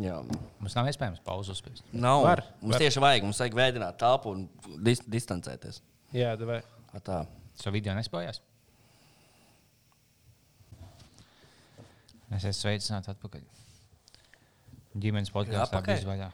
jā. 0.02 0.16
Mums 0.60 0.76
nav 0.76 0.90
iespējams 0.92 1.22
pauzu 1.24 1.54
uzspēst. 1.56 1.84
Nav. 1.94 2.24
Var, 2.26 2.42
Mums 2.60 2.74
var. 2.76 2.82
tieši 2.84 3.04
vajag, 3.06 3.28
mums 3.30 3.40
vajag 3.44 3.54
veidot 3.62 4.00
telpu 4.02 4.34
un 4.34 4.44
dis 4.84 5.00
distancēties. 5.06 5.80
jā, 6.12 6.34
vai. 6.42 6.60
A 6.94 7.00
Tā. 7.00 7.22
Šo 7.56 7.72
video 7.72 7.94
nespējās. 7.96 8.42
Es 12.36 12.42
esmu 12.44 12.58
sveicināts 12.58 13.10
atpakaļ. 13.12 13.44
Ģimenes 15.00 15.30
podkāstā 15.32 15.80
bija 15.84 16.06
vaļā. 16.08 16.28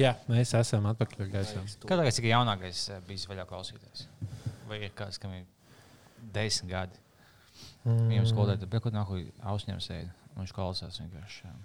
jā, 0.00 0.12
mēs 0.28 0.52
esam 0.58 0.86
atpakaļ 0.90 1.30
gaisā. 1.32 1.62
Kādā 1.88 2.10
cik 2.12 2.28
jaunākais 2.30 2.82
eh, 2.92 3.00
bijis 3.06 3.26
vaļā 3.30 3.46
klausīties? 3.48 4.06
Vai 4.68 4.82
ir 4.84 4.92
kāds, 4.98 5.18
kam 5.22 5.32
ir 5.34 5.46
desmit 6.34 6.70
gadi? 6.74 7.02
Viņam 7.84 8.28
skolotājai 8.28 8.60
tur 8.62 8.70
bija 8.72 8.84
kaut 8.84 8.94
kāda 8.94 9.50
ausņiem 9.52 9.80
sēde. 9.84 10.12
un 10.34 10.42
Viņš 10.44 10.54
klausās 10.56 11.00
vienkārši 11.02 11.46
eh, 11.48 11.60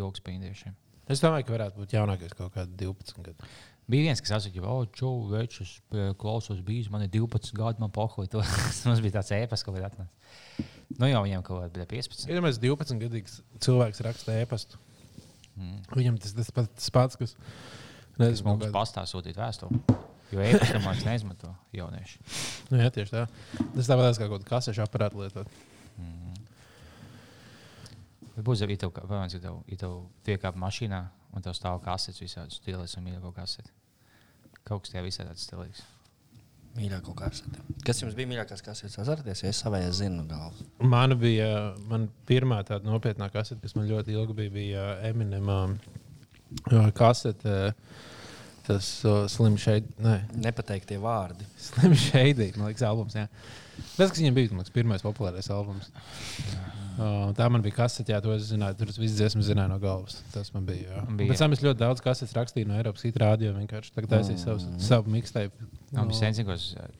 joks 0.00 0.20
par 0.24 0.34
indiešiem. 0.34 0.76
Es 1.10 1.22
domāju, 1.22 1.46
ka 1.48 1.54
varētu 1.56 1.80
būt 1.82 1.94
jaunākais 1.96 2.34
kaut 2.38 2.52
kāds 2.54 2.74
12 2.78 3.24
gadu. 3.26 3.48
Bija 3.90 4.06
viens, 4.06 4.20
kas 4.22 4.36
atsūtīja, 4.36 4.62
ka, 4.62 4.70
oh, 4.70 4.84
čau, 4.94 5.12
večs, 5.32 5.60
es 5.64 6.14
klausos, 6.20 6.60
bijis, 6.66 6.90
man 6.92 7.02
ir 7.02 7.10
12 7.10 7.54
gadi, 7.58 7.82
man 7.82 7.90
pohoja. 7.94 8.30
to." 8.30 8.42
Mums 8.86 9.02
bija 9.02 9.16
tāds 9.18 9.32
ēpas, 9.34 9.64
ko 9.66 9.74
bija 9.74 9.88
atnācis. 9.90 10.68
Nu, 10.98 11.08
jau 11.08 11.22
viņam 11.24 11.42
kaut 11.46 11.74
bija 11.74 11.88
15. 11.90 12.28
Iedomājieties, 12.30 12.62
12 12.62 13.02
gadīgs 13.02 13.40
cilvēks 13.66 14.02
raksta 14.06 14.36
e-pastu. 14.42 14.78
Mm. 15.56 15.80
Viņam 15.96 16.20
tas 16.22 16.36
tas 16.36 16.52
pats, 16.54 16.70
tas 16.78 16.92
pats 16.94 17.18
kas. 17.20 17.34
Tas 17.34 18.20
Nezinu, 18.20 18.46
mums 18.50 18.64
kāda- 18.66 18.74
pastāv 18.74 19.08
sūtīt 19.10 19.38
vēstuli. 19.38 19.80
Jo 20.30 20.42
ēpas 20.44 20.70
tam 20.70 20.84
vairs 20.86 21.02
neizmanto 21.06 21.50
jaunieši. 21.74 22.20
Nu, 22.70 22.78
jā, 22.78 22.90
tieši 22.94 23.14
tā. 23.16 23.24
Tas 23.74 23.88
tāpat 23.90 24.14
kā 24.20 24.28
kaut 24.28 24.44
kāda 24.44 24.50
kasešu 24.52 24.84
aparāta 24.84 25.18
lietot. 25.18 25.50
Bet 28.36 28.46
būs 28.46 28.62
arī 28.64 28.76
tev, 28.78 28.92
piemēram, 28.94 29.26
ja 29.34 29.40
tev, 29.42 29.56
ja 29.68 29.76
tev 29.82 29.96
piekāp 30.24 30.58
mašīnā 30.60 31.00
un 31.34 31.44
tev 31.44 31.56
stāv 31.58 31.80
kasetes 31.84 32.22
visādus 32.22 32.60
stilus 32.60 32.94
un 32.96 33.04
mīļāko 33.08 33.32
kaseti. 33.36 33.72
Kaut 34.68 34.84
kas 34.84 34.92
tajā 34.92 35.04
visā 35.06 35.26
tāds 35.26 35.46
stilīgs. 35.46 35.82
Mīļākā 36.76 37.14
kasete. 37.18 37.64
Kas 37.86 37.98
jums 37.98 38.14
bija 38.14 38.30
mīļākās 38.30 38.62
kasetes? 38.62 38.98
Atcerieties, 39.02 39.42
es 39.48 39.62
savai 39.64 39.82
zinu 39.96 40.22
galvu. 40.30 40.68
Man 40.86 41.16
bija 41.18 41.48
man 41.90 42.06
pirmā 42.28 42.60
tāda 42.68 42.86
nopietnā 42.86 43.26
kasete, 43.34 43.58
kas 43.64 43.74
man 43.74 43.88
ļoti 43.90 44.14
ilgi 44.14 44.36
bija, 44.38 44.52
bija 44.54 44.84
Eminem 45.08 45.50
kasete. 46.94 47.72
Tas 48.68 48.90
uh, 49.08 49.24
Slim 49.26 49.56
Shady. 49.58 49.88
Nē, 50.04 50.14
Nepateiktie 50.44 51.00
vārdi. 51.02 51.48
Slim 51.70 51.96
Shady. 51.98 52.52
Man 52.54 52.70
liekas, 52.70 52.86
albums. 52.86 53.18
Jā. 53.18 53.26
Tas, 53.96 54.12
kas 54.12 54.20
viņam 54.20 54.36
bija, 54.36 54.52
man 54.52 54.62
liekas, 54.62 54.76
pirmais 54.76 55.02
populārais 55.02 55.50
albums. 55.50 55.90
Uh, 57.00 57.30
tā 57.32 57.46
man 57.48 57.62
bija 57.64 57.78
kasete, 57.78 58.12
jā, 58.12 58.18
to 58.20 58.32
es 58.34 58.50
zināju. 58.50 58.76
Tur 58.76 58.90
es 58.92 58.98
visu 59.00 59.14
dziesmu 59.16 59.40
zināju 59.46 59.70
no 59.72 59.78
galvas. 59.80 60.18
Tas 60.34 60.50
man 60.52 60.66
bija. 60.68 60.84
Jā. 60.84 61.04
Bija. 61.16 61.30
Pēc 61.32 61.40
tam 61.40 61.54
es 61.56 61.62
ļoti 61.64 61.80
daudz 61.80 62.02
kasetes 62.04 62.34
rakstīju 62.36 62.68
no 62.68 62.76
Eiropas 62.76 63.06
Hit 63.06 63.16
radio. 63.22 63.54
Vienkārši 63.56 63.94
tagad 63.96 64.12
taisīju 64.12 64.36
Mm. 64.36 64.42
savu, 64.44 64.82
savu 64.84 65.14
mixtape. 65.14 65.68
No, 65.96 66.04
es 66.10 66.20
sen 66.20 66.36
zinu, 66.36 66.56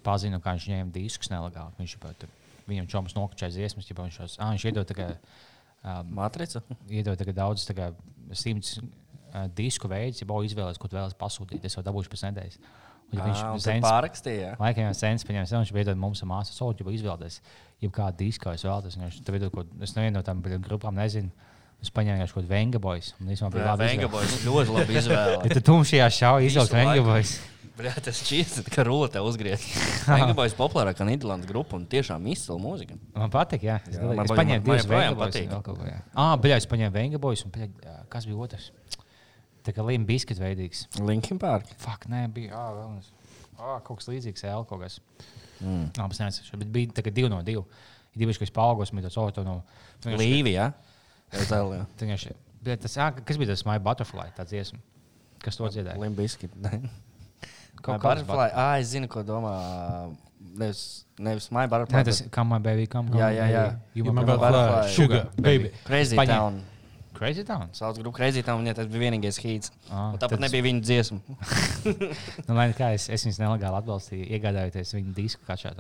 pazinu, 0.07 0.41
kā 0.41 0.55
viņš 0.57 0.69
ņēma 0.73 0.95
diskus 0.95 1.29
nelegāli. 1.29 1.77
Viņš 1.83 1.97
jau 1.99 2.15
tur 2.23 2.33
viņam 2.71 2.89
čoms 2.89 3.17
nokačēja 3.19 3.53
dziesmas, 3.59 3.91
ja 3.91 3.97
viņš 3.99 4.19
ah, 4.39 4.55
viņš 4.55 4.65
iedod 4.71 4.95
kā, 4.97 5.11
um, 5.85 6.15
Matrica. 6.17 6.63
iedod 6.89 7.19
kā 7.19 7.35
daudz, 7.35 7.67
kā 7.77 7.93
simts 8.33 8.79
uh, 9.35 9.47
disku 9.57 9.89
veidus, 9.89 10.21
ja 10.23 10.27
būtu 10.29 10.51
izvēlējies, 10.51 10.79
ko 10.83 10.89
tu 10.91 10.97
vēlaties 10.99 11.19
pasūtīt. 11.21 11.65
Es 11.65 11.77
jau 11.79 11.83
dabūšu 11.87 12.11
pēc 12.13 12.25
nedēļas. 12.29 12.59
Un, 13.11 13.19
ja 13.19 13.25
Viņš 13.27 13.41
viņš 13.43 13.55
to 13.57 13.65
zens, 13.65 13.85
pārakstīja. 13.87 14.51
laikam 14.61 14.85
jau 14.87 14.95
sens 14.95 15.25
pieņems, 15.27 15.51
viņš 15.57 15.73
iedod 15.83 15.99
mums 15.99 16.21
un 16.23 16.29
māsas, 16.31 16.55
so, 16.55 16.69
ja 16.71 16.87
izvēlēties, 16.95 17.41
ja 17.83 17.89
kādu 17.91 18.17
disku 18.23 18.53
es 18.55 18.63
vēlaties. 18.63 18.97
un 19.01 19.07
Viņš 19.09 19.23
tev 19.27 19.35
iedod, 19.41 19.51
ko, 19.55 19.65
es 19.83 19.97
nevienu 19.97 20.21
no 20.21 20.23
tām 20.23 20.43
grupām 20.43 20.95
nezinu. 20.95 21.31
Es 21.83 21.89
paņēmu 21.91 22.21
kaut 22.29 22.35
kādu 22.37 22.47
Venga 22.51 22.79
boys. 22.79 23.15
un 23.21 23.27
īstenībā 23.33 23.51
bija 23.57 23.71
labi 23.73 23.87
Venga 23.89 24.05
izvēle. 24.05 24.11
boys 24.13 24.45
ļoti 24.45 24.75
labi 24.77 24.97
izvēlēts. 25.01 25.47
Ja 25.49 25.55
tu 25.57 25.63
tumšajā 25.71 26.09
šauja 26.13 26.47
izvilkt 26.47 26.69
Visu 26.69 26.77
Venga 26.77 26.91
laiku. 26.93 27.07
boys. 27.09 27.33
Bļā, 27.81 27.93
tas 28.05 28.19
šķiet, 28.21 28.59
ka 28.75 28.85
rulete 28.85 29.23
uzgriezt. 29.25 29.65
Venga 30.05 30.35
boys 30.37 30.53
populārākā 30.59 31.07
Nīderlandes 31.09 31.49
grupa 31.49 31.79
un 31.79 31.87
tiešām 31.89 32.27
izcila 32.29 32.59
mūzika. 32.61 32.99
Man 33.17 33.33
patīk, 33.33 33.65
jā. 33.65 33.79
Es, 33.89 33.97
Jā, 33.97 34.03
jā, 34.05 34.17
man 34.19 34.29
es 34.29 34.35
paņēmu 34.37 34.59
man- 34.61 34.67
divus 34.67 34.85
man 34.85 34.85
joprojām 34.85 35.09
Venga 35.09 35.21
boys. 35.23 35.33
patīk. 35.35 35.47
un 35.49 35.55
vēl 35.57 35.63
kaut 35.71 35.79
ko, 35.81 35.85
jā. 35.89 36.03
Ah, 36.15 36.35
bļā, 36.37 36.57
es 36.61 36.67
paņēmu 36.69 36.93
Venga 36.99 37.19
boys 37.25 37.45
un, 37.49 37.51
bļā, 37.57 37.71
kas 38.13 38.29
bija 38.29 38.37
otrs? 38.45 38.69
Tā 39.67 39.75
kā 39.77 39.85
līnija 39.85 40.09
biskuit 40.09 40.41
veidīgs. 40.41 40.87
Linkin 41.05 41.39
Park. 41.41 41.69
Fuck, 41.83 42.07
nē, 42.11 42.25
bija, 42.33 42.57
ā, 42.57 42.67
vēl 42.79 42.93
viens. 42.95 43.11
Ā, 43.61 43.75
kaut 43.85 44.01
kas 44.01 44.09
līdzīgs, 44.09 44.45
L 44.49 44.65
kaut 44.69 44.81
kas. 44.85 45.01
Mm. 45.61 45.91
Labi, 45.99 46.17
es 46.17 46.21
neatceros, 46.23 46.53
bet 46.63 46.71
bija 46.73 46.95
tā 46.97 47.05
kā 47.05 47.13
divi 47.13 47.29
no 47.29 47.43
divu. 47.45 47.67
Ir 48.15 48.23
divi, 48.25 48.37
kas 48.41 48.53
paaugos, 48.57 48.93
bija 48.97 49.09
tas 49.09 49.19
otrs 49.21 49.45
no... 49.47 49.59
Līvija. 50.09 50.71
Jā, 51.31 51.45
Zelja. 51.47 51.85
Vienkārši, 52.01 52.33
bet 52.65 52.81
tas, 52.87 52.97
ā, 52.99 53.11
kas 53.21 53.39
bija 53.39 53.53
tas 53.53 53.63
My 53.69 53.77
Butterfly, 53.85 54.31
tāds 54.39 54.51
dziesma? 54.55 54.81
Kas 55.45 55.61
to 55.61 55.69
dziedāja? 55.73 56.01
Limbiskit. 56.01 56.57
Kaut 57.81 57.95
Kā 57.97 58.01
Butterfly. 58.03 58.49
Ah, 58.57 58.75
es 58.81 58.91
zinu, 58.95 59.09
ko 59.13 59.23
domā. 59.25 59.53
Nevis, 60.41 61.05
nevis 61.21 61.47
My 61.53 61.67
Nē, 61.67 61.71
Butterfly. 61.71 62.03
tas 62.09 62.23
bet 62.25 62.33
Come 62.35 62.57
on, 62.57 62.65
baby, 62.65 62.89
come 62.91 63.13
on. 63.13 63.21
Jā, 63.21 63.29
jā, 63.37 63.47
jā. 63.53 63.65
You 63.95 64.05
You 64.05 64.13
my 64.13 64.25
my 64.25 64.27
butterfly. 64.27 64.51
butterfly, 64.57 64.93
sugar, 64.97 65.29
baby. 65.37 65.71
Crazy 65.85 66.17
Paņem- 66.19 66.35
Town. 66.35 66.61
Crazy 67.21 67.45
Town. 67.45 67.69
Sauc 67.77 67.99
grupu 68.01 68.17
Crazy 68.17 68.43
Town, 68.47 68.63
un 68.65 68.71
ja 68.71 68.75
tas 68.79 68.89
bija 68.89 69.05
vienīgais 69.11 69.39
hīts. 69.45 69.71
Ah, 69.91 70.11
Un 70.15 70.19
Tāpat 70.23 70.39
tad- 70.39 70.45
nebija 70.47 70.65
viņa 70.65 70.81
dziesma. 70.89 71.21
Nu, 72.49 72.55
lai 72.57 72.71
kā 72.77 72.95
es, 72.97 73.09
es 73.13 73.25
viņus 73.27 73.41
nelegāli 73.43 73.77
atbalstīju, 73.83 74.29
iegādājoties 74.39 74.95
viņu 74.97 75.13
disku 75.17 75.45
kačā. 75.49 75.75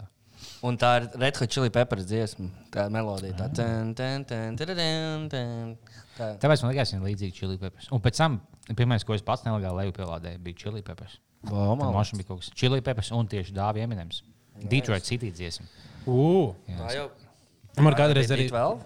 Un 0.65 0.77
tā 0.81 0.91
ir 1.01 1.09
Red 1.21 1.37
Hot 1.41 1.53
Chili 1.53 1.71
Peppers 1.73 2.07
dziesma. 2.09 2.49
Tā 2.73 2.87
ir 2.89 2.93
melodija. 2.95 3.35
Tā 3.37 3.49
ten, 3.57 3.91
ten, 3.97 4.25
ten, 4.29 4.57
ten, 4.57 4.77
ten, 4.77 5.27
ten. 5.33 5.75
Tā. 6.17 6.31
Tāpēc 6.41 6.63
man 6.65 6.73
liekas, 6.75 6.93
viņa 6.93 7.01
ir 7.01 7.09
līdzīga 7.09 7.37
chili 7.37 7.57
peppers. 7.61 7.89
Un 7.93 8.01
pēc 8.05 8.21
tam, 8.21 8.39
pirmais, 8.77 9.05
ko 9.09 9.17
es 9.17 9.25
pats 9.25 9.45
nelegāli 9.47 9.85
leju 9.87 9.95
pielādēju, 9.97 10.41
bija 10.45 10.61
chili 10.65 10.83
peppers. 10.85 11.17
Malāc. 11.49 11.93
mašīna 11.97 12.21
bija 12.21 12.29
kaut 12.29 12.43
kas 12.43 12.51
chili 12.61 12.81
peppers 12.85 13.09
un 13.17 13.29
tieši 13.33 13.55
dāvā 13.57 13.81
eminems. 13.87 14.21
Detroit 14.61 15.07
City 15.09 15.31
dziesma. 15.33 15.65
Uh, 16.05 16.53
Tā 16.69 16.91
jau. 16.99 17.07
man 17.81 17.97
kādreiz 17.97 18.29
arī. 18.35 18.51
vēl? 18.53 18.77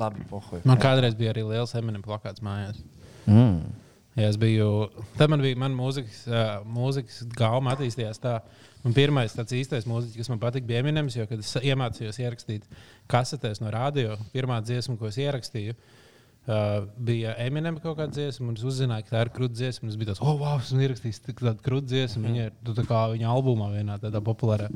Labi, 0.00 0.24
pohuj. 0.30 0.62
Man 0.68 0.80
kādreiz 0.80 1.16
bija 1.18 1.32
arī 1.34 1.44
liels 1.46 1.74
Eminem 1.78 2.02
plakāts 2.04 2.44
mājās. 2.44 2.80
Mm. 3.26 3.72
Ja 4.16 4.28
es 4.28 4.36
biju, 4.36 4.90
tad 5.16 5.30
man 5.32 5.40
bija 5.40 5.56
mana 5.56 5.72
mūzikas, 5.76 6.18
uh, 6.28 6.50
mūzikas 6.68 7.22
gauma 7.36 7.72
attīstījās 7.72 8.20
tā. 8.20 8.40
Man 8.82 8.96
pirmais 8.96 9.32
tāds 9.32 9.54
īstais 9.56 9.86
mūziķis, 9.88 10.18
kas 10.20 10.28
man 10.32 10.40
patika, 10.42 10.66
bija 10.68 10.82
Eminems, 10.82 11.16
jo, 11.16 11.24
kad 11.30 11.40
es 11.40 11.52
iemācījos 11.62 12.18
ierakstīt 12.20 12.66
kasetēs 13.08 13.62
no 13.62 13.70
radio, 13.72 14.18
pirmā 14.34 14.58
dziesma, 14.66 14.98
ko 15.00 15.08
es 15.08 15.16
ierakstīju, 15.22 15.76
uh, 15.78 16.90
bija 17.08 17.32
Eminem 17.40 17.78
kaut 17.80 17.96
kāda 18.02 18.12
dziesma, 18.18 18.50
un 18.50 18.60
es 18.60 18.66
uzzināju, 18.68 19.06
ka 19.08 19.16
tā 19.16 19.24
ir 19.24 19.32
krūtis 19.38 19.62
dziesma. 19.62 19.86
un 19.86 19.94
Es 19.94 20.00
biju 20.00 20.12
tāds, 20.12 20.22
oh, 20.26 20.36
wow, 20.42 20.60
esmu 20.60 20.84
ierakstījis 20.84 21.24
tādu 21.30 21.56
krūtis 21.64 21.94
dziesmu. 21.94 22.26
Viņa 22.28 22.46
ir 22.50 22.54
tu 22.66 22.76
tā 22.76 22.84
kā 22.88 23.06
viņa 23.14 23.32
albumā 23.32 23.72
vienā 23.78 23.96
tādā 24.02 24.20
populārā. 24.24 24.68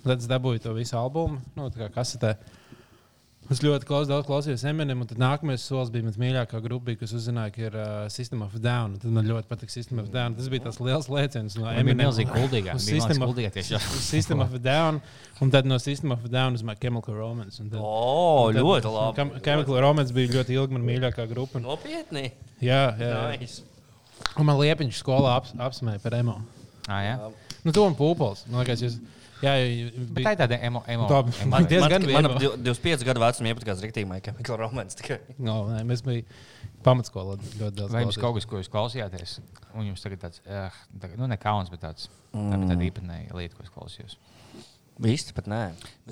Un 0.00 0.06
tad 0.06 0.20
es 0.20 0.30
dabūju 0.30 0.62
to 0.68 0.78
visu 0.78 0.94
albumu, 1.00 1.42
nu, 1.56 1.72
tā 1.74 1.82
kā 1.82 1.90
kasetē. 1.98 2.36
Es 3.50 3.58
ļoti 3.64 3.82
klaus, 3.88 4.06
daudz 4.06 4.28
klausījos 4.28 4.62
Eminem, 4.70 5.00
un 5.02 5.08
tad 5.10 5.18
nākamais 5.18 5.64
solis 5.66 5.88
bija 5.90 6.04
mans 6.06 6.14
mīļākā 6.22 6.60
grupa, 6.62 6.92
kas 7.00 7.10
uzzināja, 7.18 7.50
ka 7.50 7.62
ir 7.64 7.74
uh, 7.74 8.04
System 8.14 8.44
of 8.46 8.52
a 8.54 8.60
Down. 8.62 8.92
Tad 9.02 9.10
man 9.16 9.26
ļoti 9.26 9.48
patīk 9.50 9.72
System 9.74 9.98
of 9.98 10.12
Down. 10.14 10.36
Tas 10.38 10.46
bija 10.52 10.68
tas 10.68 10.78
liels 10.78 11.08
lēciens 11.10 11.56
no 11.58 11.66
Eminem. 11.66 11.98
milzīgi 12.04 12.30
kuldīgā. 12.30 12.76
uz 12.78 12.86
Viņa 12.86 12.94
bija 12.94 13.08
System 13.08 13.26
of- 13.26 14.04
System 14.06 14.44
of 14.46 14.54
Down, 14.62 15.00
un 15.42 15.50
tad 15.50 15.66
no 15.66 15.80
System 15.82 16.14
of 16.14 16.28
Down 16.30 16.54
uz 16.54 16.62
Chemical 16.78 17.18
Romance. 17.18 17.58
Tad, 17.58 17.74
O, 17.82 18.46
un 18.46 18.54
tad- 18.54 18.62
ļoti 18.62 18.94
labi. 18.94 19.16
Chem- 19.18 19.34
Chemical 19.48 19.80
Romance 19.82 20.14
bija 20.14 20.30
ļoti 20.38 20.54
ilgi 20.54 20.70
man 20.78 20.86
mīļākā 20.86 21.26
grupa. 21.34 21.58
un- 21.58 21.66
Nopietni. 21.66 22.30
Jā, 22.62 22.84
jā. 23.02 23.38
Nice. 23.40 23.62
Un 24.38 24.46
man 24.46 24.58
liepiņš 24.62 25.02
skolā 25.02 25.34
aps, 25.40 25.56
apsmēja 25.58 26.00
par 26.06 26.14
emo. 26.14 26.38
Ah, 26.86 27.02
jā. 27.02 27.32
Nu, 27.64 27.72
to 27.72 27.82
un 27.84 27.96
pūpols. 27.98 28.46
Man 28.46 28.62
liekas, 28.64 28.80
jūs. 28.86 29.00
Jā, 29.00 29.19
jā, 29.42 29.52
Bet 30.14 30.24
tā 30.26 30.32
ir 30.34 30.38
tāda 30.42 30.58
emo, 30.66 30.82
emo, 30.90 31.06
Tā- 31.10 31.20
emo. 31.24 31.50
Man 31.52 31.66
diezgan 31.70 31.96
Man, 32.00 32.06
bija 32.08 32.20
man 32.20 32.30
ap 32.30 32.40
25 32.40 33.04
gadu 33.08 33.22
vecumā 33.22 33.52
iepatikās 33.54 33.82
rīktīgi, 33.84 34.20
ka 34.26 34.34
Mikls 34.38 34.58
Romans 34.60 34.98
tikai. 35.00 35.20
No, 35.38 35.62
nē, 35.70 35.82
mēs 35.88 36.02
bijām 36.06 36.24
pamatskolā 36.84 37.36
ļoti 37.60 37.74
daudz. 37.76 37.92
Vai 37.92 38.02
jums 38.06 38.18
kaut 38.20 38.34
kas, 38.38 38.46
ko 38.48 38.60
jūs 38.60 38.70
klausījāties, 38.72 39.38
un 39.74 39.86
jums 39.90 40.00
tagad 40.04 40.22
tāds, 40.26 40.40
eh, 40.46 40.70
tā, 41.00 41.10
nu, 41.16 41.26
ne 41.30 41.36
kauns, 41.40 41.70
bet 41.72 41.80
tāds, 41.84 42.08
tā 42.32 42.56
bija 42.56 42.70
tāda 42.74 42.86
īpatnēja 42.90 43.36
lieta, 43.36 43.56
ko 43.56 43.64
es 43.66 43.72
klausījos. 43.74 44.16
Viss 45.00 45.32
pat 45.32 45.46
nē. 45.48 45.62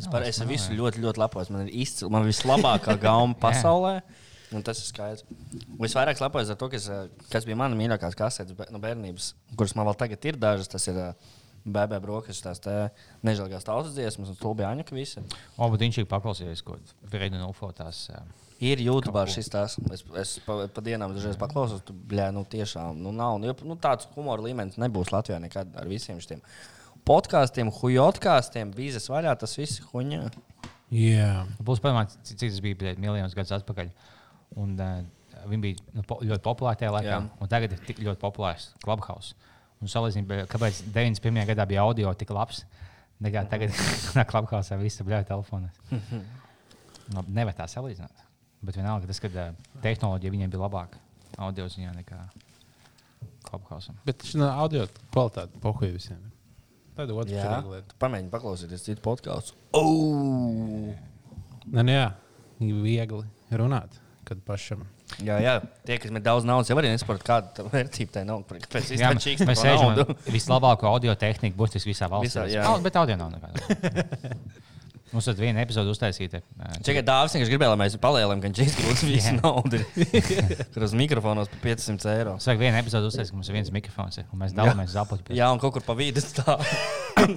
Es, 0.01 0.07
par, 0.09 0.23
es 0.25 0.37
es 0.37 0.41
ar 0.41 0.49
visu 0.49 0.73
ļoti, 0.73 1.03
ļoti 1.05 1.21
lepojos. 1.21 1.51
Man 1.53 1.67
ir 1.69 1.75
izcila, 1.85 2.09
man 2.15 2.25
ir 2.25 2.31
vislabākā 2.33 2.95
gauma 3.03 3.37
pasaulē. 3.45 3.99
Un 4.57 4.63
tas 4.65 4.79
ir 4.81 4.87
skaidrs. 4.89 5.27
Un 5.77 5.85
Es 5.85 5.93
vairāk 5.93 6.23
lepojos 6.25 6.49
ar 6.55 6.57
to, 6.57 6.71
kas, 6.73 6.87
eh, 6.89 7.09
kas 7.29 7.45
bija 7.45 7.57
mana 7.61 7.77
mīļākā 7.77 8.09
kasetes 8.17 8.57
be- 8.57 8.65
no 8.73 8.79
bērnības, 8.81 9.35
kuras 9.61 9.75
man 9.77 9.85
vēl 9.91 9.99
tagad 10.01 10.25
ir 10.31 10.39
dažas. 10.41 10.71
Tas 10.73 10.89
ir 10.89 10.97
eh, 10.97 11.13
bērnu 11.75 12.01
brokas, 12.05 12.41
tās 12.45 12.61
te 12.65 12.75
nežēlīgās 13.27 13.67
tautas 13.67 13.95
dziesmas 13.97 14.33
un 14.33 14.39
stulbjāņa, 14.39 14.85
ka 14.89 14.97
visi. 14.97 15.23
O, 15.57 15.69
bet 15.73 15.85
viņš 15.85 16.01
ir 16.03 16.09
paklausījies, 16.11 16.63
ko 16.67 16.77
Vreidu 17.13 17.41
Nulfo 17.41 17.71
tās. 17.77 18.07
eh, 18.13 18.47
Ir 18.61 18.81
YouTube 18.83 19.23
šis 19.31 19.49
tās. 19.55 19.77
Es, 19.95 20.03
es 20.19 20.33
pa, 20.43 20.65
pa 20.75 20.83
dienām 20.83 21.13
dažreiz 21.15 21.37
paklausos, 21.39 21.85
tu 21.87 21.95
bļā, 21.95 22.33
nu 22.35 22.43
tiešām, 22.43 22.99
nu 22.99 23.13
nav. 23.15 23.37
Nu, 23.39 23.55
nu, 23.63 23.77
tāds 23.79 24.09
humora 24.17 24.43
līmenis 24.43 24.81
nebūs 24.83 25.13
Latvijā 25.15 25.39
nekad 25.45 25.77
ar 25.79 25.87
visiem 25.87 26.19
šiem 26.19 26.43
podkāstiem, 27.09 27.71
hujotkāstiem, 27.73 28.73
vīzes 28.77 29.07
vaļā, 29.09 29.37
tas 29.39 29.55
viss 29.59 29.79
ir 29.81 29.87
huņā. 29.93 30.25
Jā. 30.93 31.47
Būs 31.63 31.81
padomāt, 31.85 32.17
cik 32.27 32.41
tas 32.43 32.59
bija 32.65 32.79
bļēt, 32.83 32.99
miljonus 33.01 33.37
gadus 33.37 33.55
atpakaļ. 33.61 33.93
Un, 34.59 34.75
uh, 34.81 35.47
viņi 35.49 35.63
bija 35.63 35.87
nu, 35.95 36.03
po, 36.09 36.19
ļoti 36.25 36.43
populāri 36.45 36.81
tajā 36.83 36.93
laikā, 36.97 37.15
Jā. 37.15 37.21
un 37.39 37.51
tagad 37.53 37.77
ir 37.77 37.83
tik 37.87 38.01
ļoti 38.03 38.21
populārs 38.23 38.71
Clubhouse. 38.85 39.37
Un 39.79 39.91
salīdzinot, 39.91 40.49
kāpēc 40.51 40.81
91. 40.91 41.45
gadā 41.53 41.67
bija 41.71 41.85
audio 41.87 42.11
tik 42.19 42.33
labs, 42.35 42.65
nekā 43.23 43.45
tagad 43.51 43.75
Clubhouse 44.31 44.79
viss 44.81 45.03
bija 45.07 45.23
telefonā. 45.27 45.71
nu, 45.93 47.23
nevar 47.29 47.55
tā 47.59 47.69
salīdzināt. 47.71 48.25
Bet 48.67 48.75
vienalga, 48.75 49.07
tas, 49.07 49.21
ka 49.23 49.31
uh, 49.31 49.53
tehnoloģija 49.85 50.35
viņiem 50.35 50.51
bija 50.51 50.65
labāka 50.65 50.99
audio 51.39 51.69
ziņā 51.71 51.93
nekā 52.01 52.19
Clubhouse. 53.47 53.95
Bet 54.07 54.27
šī 54.27 54.41
no 54.43 54.51
audio 54.51 54.89
kvalitāte 55.15 55.63
pohuja 55.63 55.95
visiem. 55.95 56.25
Tā 56.99 57.07
ir 57.07 57.15
otra 57.15 57.31
Jā, 57.37 57.59
lieta. 57.63 57.95
pamēģini 58.03 58.33
paklausīties 58.33 58.83
citu 58.89 59.03
podkāstu. 59.05 59.55
Oh! 59.79 60.91
Nē, 61.71 61.85
nu 61.87 61.95
jā, 61.95 62.09
viegli 62.59 63.23
runāt, 63.55 63.95
kad 64.27 64.41
pašam. 64.43 64.83
Jā, 65.25 65.39
jā, 65.43 65.55
tie, 65.89 65.97
kas 65.99 66.13
man 66.15 66.23
daudz 66.23 66.47
naudas, 66.47 66.69
jau 66.71 66.77
arī 66.79 66.93
nesaprot, 66.93 67.23
kāda 67.27 67.51
tā 67.57 67.65
vērtība 67.67 68.13
tai 68.19 68.25
nav. 68.29 68.45
Pēc 68.47 68.93
Jā, 68.95 69.09
tam 69.11 69.19
mēs 69.19 69.45
par 69.49 69.59
sēžam 69.59 69.95
naudu. 69.97 70.17
vislabāko 70.31 70.91
audio 70.93 71.17
tehniku, 71.19 71.57
būs 71.59 71.75
tas 71.75 71.89
visā 71.89 72.11
valstī. 72.13 72.29
Visā, 72.37 72.47
jā. 72.53 72.67
Au, 72.69 72.79
bet 72.85 72.99
audio 73.01 73.17
nav 73.19 73.33
nekāda. 73.35 74.35
Mums 75.09 75.25
tad 75.25 75.39
viena 75.41 75.63
epizode 75.65 75.89
uztaisīta. 75.89 76.43
ā, 76.61 76.75
Čekai 76.85 77.01
dāvāts, 77.01 77.33
vienkārši 77.33 77.53
gribēja, 77.55 77.71
lai 77.73 77.79
mēs 77.81 77.95
palielinām, 78.03 78.43
ka 78.45 78.51
viņš 78.51 78.75
būs 78.85 79.05
visu 79.09 79.31
naudu. 79.39 79.81
Kur 80.75 80.85
uz 80.85 80.93
mikrofonos 81.01 81.49
par 81.49 81.63
500 81.65 82.11
eiro. 82.13 82.35
Saka, 82.45 82.61
viena 82.61 82.83
epizode 82.83 83.09
uztaisīta, 83.09 83.33
ka 83.33 83.41
mums 83.41 83.49
ir 83.49 83.57
viens 83.57 83.73
mikrofons, 83.73 84.21
ir, 84.21 84.27
un 84.29 84.43
mēs 84.43 84.53
dalāmies 84.59 84.93
zapuļu. 84.93 85.33
Jā, 85.39 85.49
un 85.55 85.63
kaut 85.63 85.79
kur 85.79 85.87
pa 85.87 85.97
vidu 85.97 86.21
tā. 86.37 86.59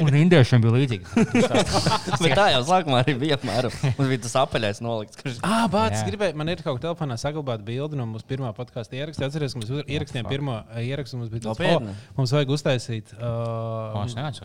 Un 0.05 0.17
indiešiem 0.21 0.61
bija 0.63 0.73
līdzīgi. 0.75 1.25
Bet 2.21 2.35
tā 2.37 2.45
jau 2.53 2.61
sākumā 2.67 3.01
arī 3.03 3.15
bija 3.21 3.37
apmēram. 3.39 3.73
Mums 3.97 4.09
bija 4.11 4.21
tas 4.25 4.35
apaļais 4.43 4.81
nolikts. 4.83 5.19
Kurš... 5.21 5.39
Ah, 5.47 5.65
Bācis, 5.71 6.03
gribēju, 6.07 6.37
man 6.39 6.51
ir 6.53 6.61
kaut 6.63 6.79
kā 6.79 6.85
telefonā 6.87 7.17
saglabāt 7.21 7.63
bildi 7.67 7.99
no 7.99 8.05
mūsu 8.09 8.27
pirmā 8.29 8.51
podkāstu 8.57 8.97
ieraksta. 8.99 9.27
Atcerieties, 9.29 9.55
ka 9.57 9.61
mēs 9.63 9.91
ierakstījām 9.97 10.29
pirmo 10.31 10.57
ierakstu. 10.81 11.19
Mums 11.21 11.31
bija 11.33 11.47
tāds, 11.49 11.63
oh, 11.65 12.03
mums 12.19 12.35
vajag 12.37 12.53
uztaisīt, 12.57 13.13
uh, 13.17 14.01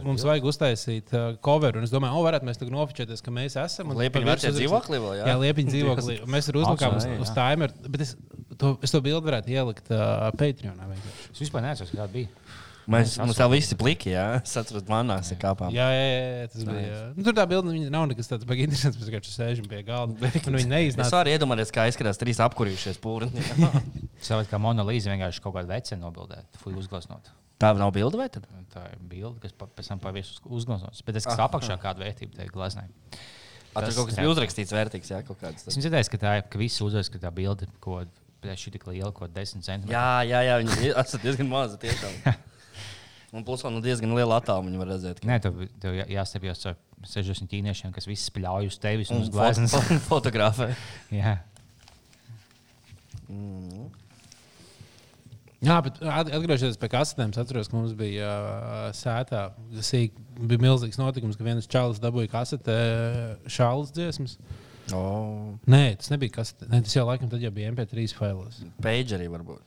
mums 0.07 0.27
vajag 0.27 0.49
uztaisīt 0.53 1.15
uh, 1.17 1.29
coveru. 1.45 1.81
Un 1.83 1.89
es 1.89 1.95
domāju, 1.95 2.19
o, 2.21 2.25
varētu 2.27 2.49
mēs 2.49 2.61
tagad 2.63 2.75
nofočēties, 2.77 3.25
ka 3.27 3.35
mēs 3.35 3.59
esam. 3.63 3.93
virsmu 3.97 4.25
uzrakstīt- 4.25 4.59
dzīvoklī 4.61 5.03
vēl, 5.03 5.15
jā? 5.21 5.31
Jā, 5.33 5.39
liepiņu 5.45 5.73
dzīvoklī. 5.77 6.19
Mēs 6.37 6.51
tur 6.51 6.61
uzlikām 6.63 6.99
uz, 7.01 7.09
uz 7.27 7.33
timer, 7.37 7.75
bet 7.87 8.07
es 8.07 8.15
to, 8.61 8.77
es 8.85 8.95
to 8.95 9.01
bildi 9.05 9.27
varētu 9.31 9.53
ielikt 9.53 9.91
uh, 9.93 10.29
Patreonā. 10.39 10.89
vienkārši. 10.93 11.29
Es 11.35 11.43
vispār 11.45 11.65
neatceros, 11.67 11.93
kāda 11.95 12.09
bija. 12.15 12.31
Mēs 12.87 13.17
Es 13.19 13.39
jau 13.41 13.49
visi 13.51 13.75
pliki, 13.79 14.13
jā. 14.15 14.25
Es 14.47 14.53
atceros, 14.61 14.85
manās 14.87 15.33
ir 15.35 15.39
kāpām. 15.43 15.73
Jā, 15.75 15.87
jā, 15.91 16.05
jā, 16.07 16.49
tas 16.53 16.67
bija. 16.69 16.83
jā. 16.87 17.01
Nu, 17.17 17.25
tur 17.27 17.35
tā 17.35 17.47
bilde 17.51 17.73
viņa 17.75 17.91
nav 17.91 18.05
nekas 18.13 18.31
tāds 18.31 18.47
baigi 18.47 18.67
interesants. 18.69 18.99
Mēs 19.01 19.09
vienkārši 19.11 19.33
sēžam 19.35 19.67
pie 19.73 19.81
galda. 19.89 20.15
Un 20.47 20.59
viņi 20.61 20.63
Es 20.63 20.71
neiznāca. 20.71 21.11
varu 21.19 21.33
iedomāties, 21.35 21.73
kā 21.75 21.89
izskatās 21.91 22.21
trīs 22.23 22.39
apkurījušies 22.47 23.01
pūri. 23.03 23.27
Savādāk 24.23 24.53
kā 24.53 24.61
monolīze 24.63 25.11
vienkārši 25.11 25.43
kaut 25.45 25.57
kāda 25.59 25.75
vecena 25.75 26.05
nobildēta, 26.07 26.61
fuj 26.63 26.79
uzgleznota. 26.79 27.35
Tā 27.59 27.71
nav 27.75 27.91
bilde 27.97 28.19
vai 28.21 28.29
tad? 28.31 28.47
Tā 28.75 28.83
ir 28.93 29.01
bilde, 29.09 29.41
kas 29.43 29.55
pēc 29.57 29.87
tam 29.89 30.01
pavisam 30.03 30.47
uzgleznots. 30.53 31.01
Bet 31.07 31.17
es 31.19 31.25
kas 31.27 31.41
apakšā 31.41 31.79
kādu 31.81 32.05
vērtību 32.05 32.37
tajā 32.37 32.53
gleznā. 32.53 32.85
A, 33.77 33.81
Tur 33.81 33.87
Tas- 33.89 33.97
kaut 33.97 34.11
kas 34.11 34.17
bija 34.21 34.29
uzrakstīts 34.33 34.73
vērtīgs, 34.77 35.09
jā, 35.13 35.23
kaut 35.25 35.41
kāds. 35.41 35.65
Es 35.65 35.69
tas. 35.69 35.77
dzirdēju, 35.81 36.09
ka 36.13 36.21
tā 36.23 36.35
ir, 36.39 36.45
ka 36.53 36.61
visi 36.61 36.85
uzreiz, 36.85 37.09
ka 37.13 37.19
tā 37.21 37.33
bilde 37.33 37.67
kaut 37.85 38.09
kāda 38.45 38.55
šī 38.61 38.73
tik 38.77 38.85
liela, 38.89 39.09
kaut 39.13 39.27
kāda 39.27 39.41
10 39.43 39.65
centimetri. 39.65 39.93
Jā, 39.97 40.21
jā, 40.29 40.41
jā 40.49 40.55
viņi 40.63 40.93
esat 41.01 41.25
diezgan 41.25 41.49
mazi 41.51 41.81
tiešām. 41.83 42.21
Un 43.35 43.43
plus 43.45 43.63
vēl 43.67 43.73
nu 43.75 43.81
diezgan 43.85 44.13
liela 44.17 44.39
attāluma 44.41 44.71
viņi 44.71 44.79
var 44.81 44.91
redzēt. 44.95 45.25
Nē, 45.27 45.41
tev, 45.43 45.59
tev 45.83 45.97
jā- 45.99 46.07
jāstapjas 46.15 46.63
ar 46.71 46.77
60 47.03 47.51
ķīniešiem, 47.51 47.93
kas 47.93 48.07
visi 48.07 48.31
spļauj 48.31 48.71
uz 48.71 48.79
tevis 48.81 49.11
un 49.11 49.19
Un 49.19 49.27
uz 49.27 49.33
gleznas. 49.35 49.75
foto- 49.75 49.99
fotografē. 50.13 50.71
Jā, 51.11 51.39
Jā, 55.67 55.79
bet 55.83 55.97
at- 56.05 56.29
atgriežoties 56.37 56.77
pie 56.79 56.89
kasetēm, 56.93 57.31
es 57.33 57.41
atceros, 57.41 57.67
ka 57.73 57.79
mums 57.79 57.95
bija 57.97 58.29
uh, 58.29 58.75
sētā. 58.95 59.47
Sīk, 59.83 60.13
bija 60.37 60.61
milzīgs 60.63 60.99
notikums, 61.01 61.39
ka 61.41 61.47
viens 61.47 61.67
čalis 61.73 61.99
dabūja 62.03 62.29
kasetē 62.31 62.77
šādas 63.51 63.91
dziesmas. 63.97 64.37
Oh. 64.95 65.57
Nē, 65.67 65.97
tas 65.99 66.13
nebija 66.13 66.37
kasetē. 66.37 66.69
Nē, 66.71 66.83
tas 66.87 66.95
jau 66.95 67.07
laikam 67.09 67.33
tad 67.33 67.43
jau 67.43 67.51
bija 67.57 67.73
MP3 67.73 68.05
failos. 68.15 68.61
Pagerī 68.85 69.27
varbūt. 69.33 69.65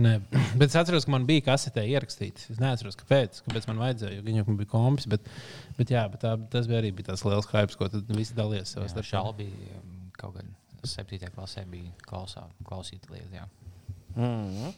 Nē, 0.00 0.12
bet 0.60 0.68
es 0.68 0.76
atceros, 0.78 1.04
ka 1.04 1.12
man 1.12 1.26
bija 1.28 1.42
kasetē 1.48 1.82
ierakstīts. 1.90 2.46
Es 2.52 2.60
neatceros, 2.62 2.96
kāpēc, 3.00 3.42
kāpēc 3.46 3.66
man 3.68 3.82
vajadzēja. 3.82 4.20
jo 4.20 4.26
Viņam 4.26 4.58
bija 4.60 4.70
kompis, 4.70 5.08
bet, 5.10 5.26
bet, 5.78 5.90
jā, 5.92 6.04
bet 6.12 6.22
tā, 6.22 6.36
tas 6.52 6.68
bija 6.70 6.78
arī 6.80 6.92
bija 6.94 7.10
tas 7.10 7.24
liels 7.26 7.50
hype, 7.50 7.76
ko 7.76 7.90
tad 7.92 8.12
visi 8.14 8.36
dalījās 8.38 8.76
savā 8.76 8.86
starpā. 8.92 9.08
šādi 9.10 9.48
bija 9.50 9.80
um, 9.80 9.96
kaut 10.16 10.38
kad 10.38 10.86
7. 10.88 11.32
klasē 11.34 11.66
bija 11.68 11.90
klausā, 12.06 12.46
klausīt 12.64 13.10
lietas. 13.10 13.34
jā. 13.34 13.48
Mm. 14.16 14.70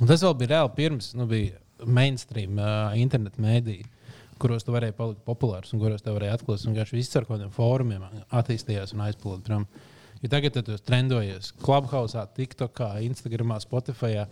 Un 0.00 0.10
tas 0.10 0.22
vēl 0.24 0.36
bija 0.38 0.54
reāli 0.54 0.72
pirms 0.76 1.12
nu, 1.18 1.26
bija 1.30 1.58
mainstream 1.84 2.58
uh, 2.58 2.94
internetu 2.98 3.42
mēdīju, 3.44 3.88
kuros 4.42 4.66
tu 4.66 4.74
varēji 4.74 4.96
palikt 4.98 5.24
populārs 5.26 5.74
un 5.74 5.82
kuros 5.82 6.02
tu 6.02 6.14
varēji 6.14 6.38
atklāt. 6.38 6.64
Un 6.64 6.72
vienkārši 6.72 6.98
viss 6.98 7.18
ar 7.18 7.26
kādiem 7.28 7.52
fórumiem 7.54 8.06
attīstījās 8.30 8.94
un 8.94 9.04
aizplūda 9.06 9.44
prom. 9.46 9.66
Jo 10.24 10.30
tagad 10.32 10.54
tu 10.56 10.76
trendojies 10.80 11.50
Clubhouse, 11.60 12.20
TikTokā, 12.36 12.86
Instagramā, 13.04 13.58
Spotify, 13.60 14.22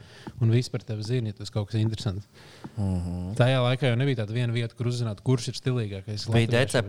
un 0.41 0.53
viss 0.55 0.73
par 0.73 0.81
tevi 0.89 1.05
zina, 1.05 1.29
ja 1.29 1.37
tas 1.37 1.53
kaut 1.53 1.69
kas 1.69 1.77
interesants. 1.83 2.31
Mm 2.79 3.01
-hmm. 3.01 3.35
Tajā 3.37 3.59
laikā 3.61 3.91
jau 3.91 3.99
nebija 4.01 4.23
tāda 4.23 4.33
viena 4.33 4.53
vieta, 4.53 4.75
kur 4.75 4.89
uzzināt, 4.89 5.21
kurš 5.21 5.49
ir 5.49 5.59
stilīgākais. 5.61 6.25
Bija. 6.33 6.47
DC. 6.65 6.81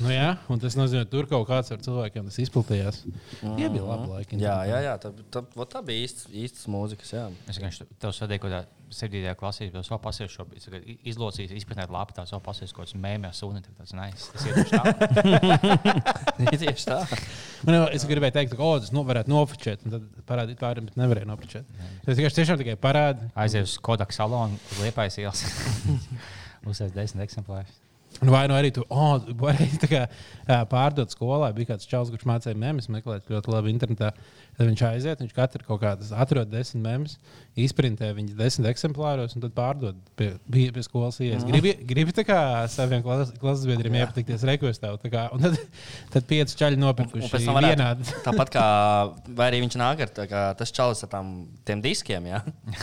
Nu, 0.00 0.08
jā, 0.08 0.36
un 0.48 0.58
tas 0.58 0.76
nozīmē, 0.76 1.04
ka 1.04 1.10
tur 1.10 1.26
kaut 1.26 1.48
kāds 1.48 1.72
ar 1.72 1.78
cilvēkiem 1.78 2.24
tas 2.24 2.38
izplatījās. 2.38 3.04
Tie 3.40 3.68
bija 3.68 3.84
labi 3.84 4.08
laiki. 4.08 4.40
Jā, 4.40 4.64
jā, 4.64 4.80
jā 4.88 4.96
tā, 4.98 5.12
tā, 5.30 5.44
vot 5.54 5.74
tā 5.74 5.84
bija 5.84 6.06
īsts, 6.06 6.28
īsts 6.32 6.66
mūzikas. 6.66 7.12
Jā. 7.12 7.30
Es 7.46 7.58
vienkārši 7.58 7.84
tev 7.98 8.12
sadēju, 8.12 8.40
ka 8.40 8.64
7. 8.90 9.34
klasē 9.36 9.68
jau 9.68 9.82
savu 9.84 10.00
pasēju 10.00 10.30
šo 10.32 10.46
izlocījis, 11.08 11.52
izpētēt 11.60 11.90
lapu, 11.92 12.14
tā 12.16 12.24
savu 12.28 12.40
pasēju 12.46 12.72
kaut 12.72 12.86
kāds 12.86 12.96
mēmē, 12.96 13.32
suni. 13.36 13.60
Tas 13.76 13.92
nice. 13.96 14.30
Tas 14.32 14.46
ir 14.48 14.56
tieši 14.56 14.72
tā. 14.72 14.82
Tieši 16.62 16.86
tā. 16.88 16.98
Man 17.66 17.84
es 17.98 18.06
gribēju 18.08 18.36
teikt, 18.36 18.54
ka 18.56 18.64
oh, 18.64 18.76
tas 18.82 18.92
nu, 18.94 19.02
varētu 19.08 19.32
nofočēt, 19.32 19.84
un 19.86 19.96
tad 19.96 20.06
parādīt 20.28 20.60
pāriem, 20.60 20.88
bet 20.88 21.00
nevarēju 21.00 21.30
nofočēt. 21.30 21.66
Tas 22.06 22.14
vienkārši 22.14 22.40
tiešām 22.40 22.62
tikai 22.62 22.78
parāda. 22.80 23.28
Aiziet 23.38 23.68
uz 23.68 23.76
Kodak 23.84 24.14
salonu, 24.16 24.58
liepais 24.82 25.20
ielas. 25.20 25.44
Uzsēst 26.68 26.96
desmit 26.96 27.26
eksemplārus. 27.28 27.76
Un 28.22 28.32
Vai 28.32 28.46
nu 28.50 28.56
arī 28.56 28.72
tu 28.74 28.82
oh, 28.90 29.20
varēji 29.38 29.90
kā, 29.90 30.06
pārdot 30.70 31.12
skolā? 31.14 31.52
Bija 31.54 31.74
kāds 31.74 31.86
čels, 31.86 32.10
kurš 32.10 32.26
mācīja 32.26 32.58
mēmijas, 32.58 32.88
meklēt 32.90 33.28
ļoti 33.30 33.52
labi 33.52 33.70
internetā. 33.74 34.10
Tad 34.58 34.66
viņš 34.66 34.80
aiziet, 34.88 35.20
viņš 35.22 35.34
katru 35.36 35.62
kaut 35.68 35.78
kādas 35.84 36.08
atrod 36.10 36.48
desmit 36.50 36.82
mēmijas, 36.82 37.12
izprintē 37.58 38.08
viņas 38.16 38.34
desmit 38.38 38.66
eksemplāros 38.72 39.36
un 39.38 39.42
tad 39.44 39.52
pārdod 39.54 39.96
pie, 40.18 40.32
pie, 40.50 40.64
pie 40.74 40.82
skolas 40.82 41.20
ielas. 41.22 41.44
Gribi, 41.46 41.76
gribi 41.86 42.14
tā 42.14 42.24
kā 42.26 42.38
saviem 42.70 43.04
klas- 43.06 43.30
klases 43.38 43.68
biedriem 43.70 43.94
iepatikties 44.00 44.42
rekostā. 44.48 44.90
Tad, 44.98 45.58
tad 46.10 46.26
pieci 46.26 46.58
čaļi 46.58 46.74
Un 46.78 46.84
nopirkuši 46.88 47.30
pēc 47.30 47.46
tam 47.46 47.54
varētu, 47.60 47.76
vienādi. 47.78 48.16
tāpat 48.26 48.50
kā 48.56 48.64
arī 49.46 49.60
viņš 49.62 49.78
nāk 49.78 50.02
ar 50.06 50.12
tā 50.18 50.26
kā 50.30 50.42
tas 50.58 50.74
čalis 50.74 51.04
ar 51.06 51.12
tām, 51.14 51.30
tiem 51.66 51.82
diskiem. 51.84 52.26
Jā. 52.30 52.42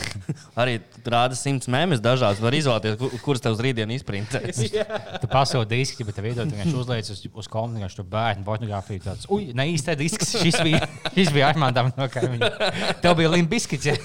arī 0.64 0.78
rāda 1.06 1.36
simts 1.38 1.68
mēmus 1.72 2.00
dažādas. 2.04 2.40
Var 2.44 2.56
izvēlēties, 2.62 2.98
ku- 3.04 3.12
kuras 3.26 3.44
tev 3.44 3.56
uz 3.58 3.64
rītdienu 3.68 3.96
izprintēs. 4.00 4.64
Tu 5.26 5.28
pasūti 5.32 5.70
diski, 5.72 6.04
bet 6.06 6.18
tev 6.18 6.26
iedod 6.30 6.50
vienkārši 6.52 6.76
uzliec 6.78 7.08
uz, 7.12 7.22
uz 7.40 7.48
kompu, 7.52 7.78
vienkārši 7.78 7.98
tur 8.02 8.08
bērnu 8.12 8.44
pornogrāfiju. 8.48 9.02
Tāds, 9.06 9.28
ui, 9.32 9.48
ne 9.56 9.66
īsti 9.72 9.96
disks, 10.00 10.34
šis 10.42 10.58
bija, 10.66 10.82
šis 11.16 11.32
bija 11.34 11.48
Armandam 11.66 11.92
no 11.98 12.08
kaimiņa. 12.12 12.50
Tev 13.02 13.16
bija 13.18 13.32
limbiskits. 13.34 13.90
Ja? 13.90 13.96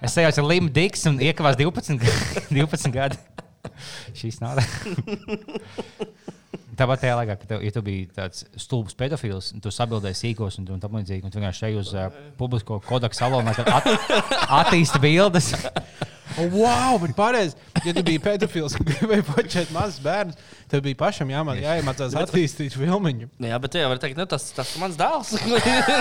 Es 0.00 0.14
sajaucu 0.16 0.40
ar 0.42 0.48
Limu 0.48 0.72
Diks 0.72 1.04
un 1.10 1.20
iekavās 1.20 1.58
12, 1.60 2.00
ga- 2.00 2.44
12 2.56 2.92
gadi. 2.94 3.20
Šis 4.16 4.40
nav. 4.40 4.60
Tāpat 6.80 7.02
tajā 7.02 7.16
laikā, 7.18 7.34
kad 7.36 7.48
tev, 7.50 7.64
ja 7.64 7.72
tu 7.74 7.82
biji 7.84 8.06
tāds 8.16 8.46
stulbs 8.60 8.96
pedofils, 8.96 9.50
tu 9.60 9.72
sabildēji 9.74 10.16
sīkos 10.16 10.56
un, 10.62 10.68
un 10.72 10.80
tā 10.80 10.88
līdzīgi, 10.88 11.26
un 11.28 11.32
tu 11.34 11.36
vienkārši 11.40 11.66
ej 11.68 11.76
uz 11.82 11.90
uh, 11.92 12.06
publisko 12.40 12.78
kodak 12.86 13.12
salonu, 13.16 13.52
at, 13.52 13.90
attīsti 14.62 15.02
bildes. 15.02 15.50
Oh, 16.38 16.46
wow, 16.54 16.98
bet 17.02 17.16
pareizi. 17.18 17.56
Ja 17.84 17.94
tu 17.96 18.04
biji 18.06 18.20
pedofils 18.22 18.74
un 18.78 18.86
gribēji 18.86 19.26
počēt 19.26 19.74
mazus 19.74 19.98
bērnus, 20.04 20.38
tev 20.70 20.84
bija 20.84 20.98
pašam 21.00 21.32
jāmā, 21.32 21.56
jāiemācās 21.58 22.14
attīstīt 22.20 22.76
filmu. 22.78 23.12
Jā, 23.42 23.58
bet 23.62 23.78
jā, 23.80 23.88
var 23.90 24.00
teikt, 24.02 24.20
nu, 24.20 24.26
tas, 24.30 24.50
tas 24.56 24.74
ir 24.76 24.84
mans 24.84 24.98
dēls. 25.00 25.34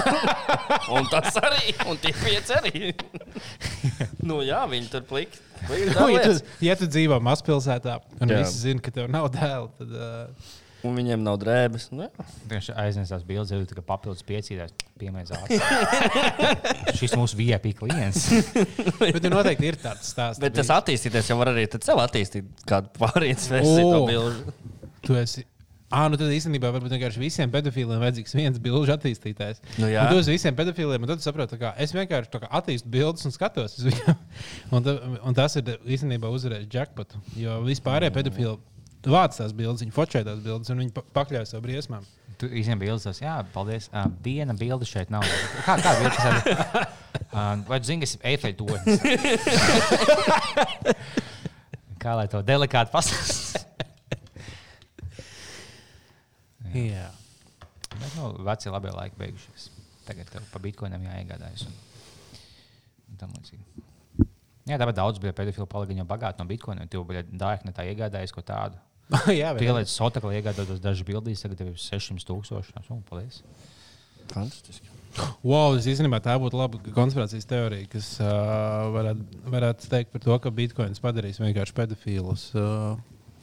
un 0.95 1.09
tas 1.11 1.39
arī, 1.41 1.75
un 1.89 2.01
tie 2.01 2.13
pieci 2.21 2.57
arī. 2.59 2.91
nu, 4.29 4.43
jā, 4.45 4.63
viņi 4.69 4.91
tur 4.93 5.05
pliki 5.09 5.47
Nu, 5.67 6.09
ja, 6.09 6.21
tu, 6.23 6.35
ja 6.63 6.75
tu 6.79 6.87
dzīvo 6.87 7.19
mazpilsētā 7.23 7.97
un 8.19 8.31
Jā. 8.31 8.41
visi 8.41 8.63
zina, 8.63 8.81
ka 8.83 8.93
tev 8.95 9.09
nav 9.11 9.27
dēla, 9.33 9.67
tad 9.75 9.95
uh, 9.95 10.53
Un 10.87 10.95
viņiem 10.95 11.23
nav 11.25 11.35
drēbes. 11.41 11.89
Nu. 11.91 12.07
Viņš 12.49 12.71
aiznesās 12.79 13.25
bildes, 13.27 13.51
jau 13.51 13.67
tā 13.67 13.77
kā 13.79 13.83
papildus 13.89 14.23
piecīdās, 14.27 14.71
piemērs 15.01 15.33
ārā. 15.35 15.59
Šis 16.99 17.17
mūsu 17.19 17.39
VIP 17.39 17.73
klients. 17.81 18.29
bet 19.01 19.19
tur 19.19 19.33
noteikti 19.33 19.71
ir 19.73 19.79
tāds 19.81 20.13
stāsts. 20.13 20.39
Bet 20.43 20.55
tas 20.55 20.71
attīstīties 20.79 21.31
jau 21.33 21.39
var 21.41 21.51
arī 21.53 21.67
tad 21.71 21.83
sev 21.87 21.99
attīstīt 22.03 22.65
kādu 22.69 22.93
pārējais 22.99 23.49
versiju. 23.51 24.53
Tu 25.03 25.19
esi. 25.19 25.45
Ah, 25.89 26.05
nu 26.05 26.19
tad 26.21 26.29
īstenībā 26.29 26.69
varbūt 26.69 26.93
vienkārši 26.93 27.17
visiem 27.17 27.49
pedofiliem 27.49 28.01
vajadzīgs 28.03 28.35
viens 28.37 28.59
bilžu 28.61 28.93
attīstītājs. 28.93 29.63
Nu 29.81 29.87
jā. 29.89 30.03
Tu 30.11 30.19
esi 30.21 30.35
visiem 30.35 30.53
pedofiliem, 30.55 31.01
un 31.01 31.09
tad 31.09 31.17
tu 31.17 31.25
saproti, 31.25 31.57
ka 31.57 31.71
es 31.81 31.95
vienkārši 31.97 32.29
tā 32.29 32.43
kā 32.43 32.49
attīstu 32.59 32.91
bildes 32.93 33.25
un 33.25 33.33
skatos 33.33 33.79
uz 33.79 33.87
viņiem. 33.87 34.19
un, 34.77 34.85
ta, 34.85 34.93
un 35.25 35.37
tas 35.37 35.57
ir 35.57 35.73
īstenībā 35.81 36.29
uzvarējis 36.29 36.69
jackpotu. 36.75 37.23
Jo 37.41 37.57
vispārējie 37.65 38.13
pedofili 38.19 38.53
vāc 39.07 39.31
tās 39.37 39.53
bildes, 39.55 39.81
viņi 39.85 39.93
fočē 39.95 40.19
tās 40.27 40.39
bildes, 40.43 40.69
un 40.73 40.79
viņi 40.83 40.93
pa- 40.95 41.07
pakļauj 41.21 41.45
savu 41.47 41.63
briesmām. 41.67 42.03
Tu 42.39 42.45
īstenībā 42.47 42.79
bildes 42.87 43.03
tos, 43.07 43.19
jā, 43.23 43.35
paldies. 43.53 43.85
Uh, 43.91 44.05
viena 44.23 44.53
bilde 44.55 44.85
šeit 44.87 45.09
nav. 45.11 45.23
Kā, 45.65 45.73
kā 45.83 45.91
bilde 45.99 46.15
tas 46.15 46.25
ir? 46.27 46.35
Uh, 47.29 47.55
vai 47.67 47.77
tu 47.79 47.85
zini, 47.89 48.01
kas 48.05 48.13
ir 48.15 48.21
efekts 48.31 48.57
tornis? 48.59 48.99
kā 52.03 52.11
lai 52.15 52.27
to 52.31 52.39
delikāti 52.47 52.91
pasakā? 52.93 53.23
Jā. 56.69 57.07
Bet, 57.89 58.11
nu, 58.15 58.23
veci 58.45 58.69
labie 58.71 58.91
laiki 58.93 59.17
beigušies. 59.19 59.63
Tagad 60.07 60.25
tev 60.31 60.41
pa 60.53 60.59
bitkoinam 60.63 61.03
jāiegādājas. 61.05 61.61
Un, 61.67 61.73
un 63.09 63.15
tam 63.19 63.29
līdzīgi. 63.35 63.63
Jā, 64.69 64.75
tāpat 64.77 64.95
daudz 64.99 65.17
bija 65.21 65.33
pedofilu 65.33 65.67
palika 65.69 65.93
jau 65.97 66.05
bagāti 66.07 66.39
no 66.41 66.45
bitkoina. 66.49 66.85
Tu 66.85 66.93
jau 66.99 67.05
dārgi 67.25 67.65
ne 67.65 67.73
tā 67.73 67.81
iegādājies 67.89 68.33
ko 68.35 68.41
tādu. 68.45 68.75
jā, 69.41 69.51
bet- 69.55 69.65
ieliec 69.65 69.89
sotakli, 69.91 70.37
iegādājies 70.39 70.81
dažas 70.83 71.05
bildes, 71.07 71.41
tagad 71.43 71.61
tev 71.61 71.73
ir 71.73 71.81
600 71.81 72.27
tūkstoši. 72.29 72.75
Nu, 72.89 73.01
paldies. 73.09 73.41
Fantastiski. 74.29 74.91
Wow, 75.41 75.73
es 75.73 75.87
īstenībā 75.89 76.19
tā 76.21 76.35
būtu 76.39 76.59
laba 76.59 76.79
konspirācijas 76.93 77.47
teorija, 77.49 77.87
kas 77.89 78.11
uh, 78.21 78.29
varētu, 78.93 79.39
varētu 79.49 79.89
teikt 79.89 80.13
par 80.13 80.21
to, 80.21 80.35
ka 80.43 80.51
bitkoins 80.53 81.01
padarīs 81.01 81.41
vienkārši 81.41 81.75
pedofīlus 81.79 82.43
uh, 82.53 82.93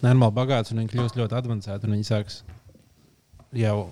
normāli 0.05 0.37
bagātus, 0.37 0.71
un 0.73 0.85
viņi 0.85 0.93
kļūs 0.95 1.17
ļoti 1.19 1.39
avansēti, 1.41 1.89
un 1.89 1.97
viņi 1.97 2.07
sāks 2.07 2.39
jau 3.57 3.89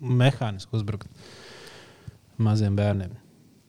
mehāniski 0.00 0.78
uzbrukt 0.78 2.40
maziem 2.42 2.78
bērniem. 2.78 3.12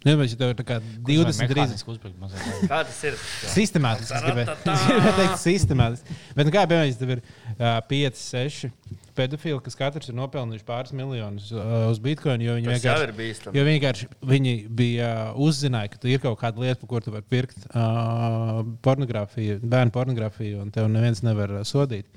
Nu, 0.03 0.17
bet, 0.19 0.33
ja 0.33 0.39
tev 0.39 0.51
ir 0.51 0.57
tā 0.59 0.65
kā 0.67 0.79
20, 1.07 1.47
30 1.53 1.85
uzbrukt 1.93 2.17
mazliet. 2.19 2.65
Kā 2.67 2.81
tas 2.83 2.99
ir? 3.07 3.15
sistemātiski, 3.53 4.15
es 4.17 4.25
gribēju 4.25 5.15
teikt, 5.21 5.37
sistemātiski. 5.43 6.17
Bet, 6.35 6.49
nu, 6.49 6.51
kā 6.51 6.65
piemēram, 6.67 6.89
ja 6.91 6.99
tev 6.99 7.15
ir 7.15 7.23
uh, 7.23 7.79
5, 7.87 8.19
6 8.19 8.99
pedofili, 9.13 9.59
kas 9.63 9.77
katrs 9.77 10.09
ir 10.09 10.17
nopelnījuši 10.17 10.65
pāris 10.67 10.93
miljonus 10.97 11.49
uh, 11.53 11.87
uz 11.91 11.99
bitkoinu, 12.03 12.47
jo 12.47 12.55
viņi 12.57 12.71
vienkārši, 12.71 13.53
jo 13.53 13.65
vienkārši 13.67 14.09
viņi 14.33 14.53
bija 14.73 15.09
uh, 15.29 15.41
uzzināja, 15.45 15.91
ka 15.93 16.01
tu 16.01 16.11
ir 16.11 16.21
kaut 16.23 16.39
kāda 16.41 16.63
lieta, 16.63 16.79
par 16.81 16.91
ko 16.91 17.01
tu 17.05 17.13
vari 17.13 17.27
pirkt 17.29 17.67
uh, 17.69 18.63
pornogrāfiju, 18.85 19.59
bērnu 19.61 19.93
pornogrāfiju, 19.95 20.63
un 20.65 20.73
tev 20.73 20.89
neviens 20.91 21.23
nevar 21.25 21.59
uh, 21.59 21.65
sodīt. 21.67 22.09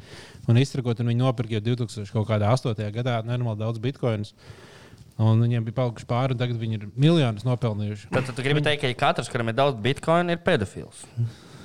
Un 0.49 0.59
iztrakot, 0.61 1.03
un 1.03 1.12
viņi 1.12 1.20
nopirka 1.20 1.59
jau 1.59 1.64
2008. 1.75 2.88
gadā 2.96 3.20
nenormāli 3.27 3.62
daudz 3.64 3.83
bitkoinus. 3.83 4.33
Un 5.16 5.40
viņiem 5.40 5.64
bija 5.64 5.79
palikuši 5.79 6.07
pāri, 6.11 6.35
un 6.35 6.40
tagad 6.40 6.59
viņi 6.61 6.76
ir 6.76 6.87
miljonus 6.92 7.46
nopelnījuši. 7.48 8.11
Tad 8.12 8.29
tu 8.37 8.44
gribi 8.44 8.61
teikt, 8.64 8.85
ka 8.85 8.92
katrs, 9.07 9.31
kuram 9.33 9.48
ir 9.48 9.57
daudz 9.57 9.79
bitkoinu, 9.81 10.35
ir 10.35 10.42
pedofils. 10.44 11.07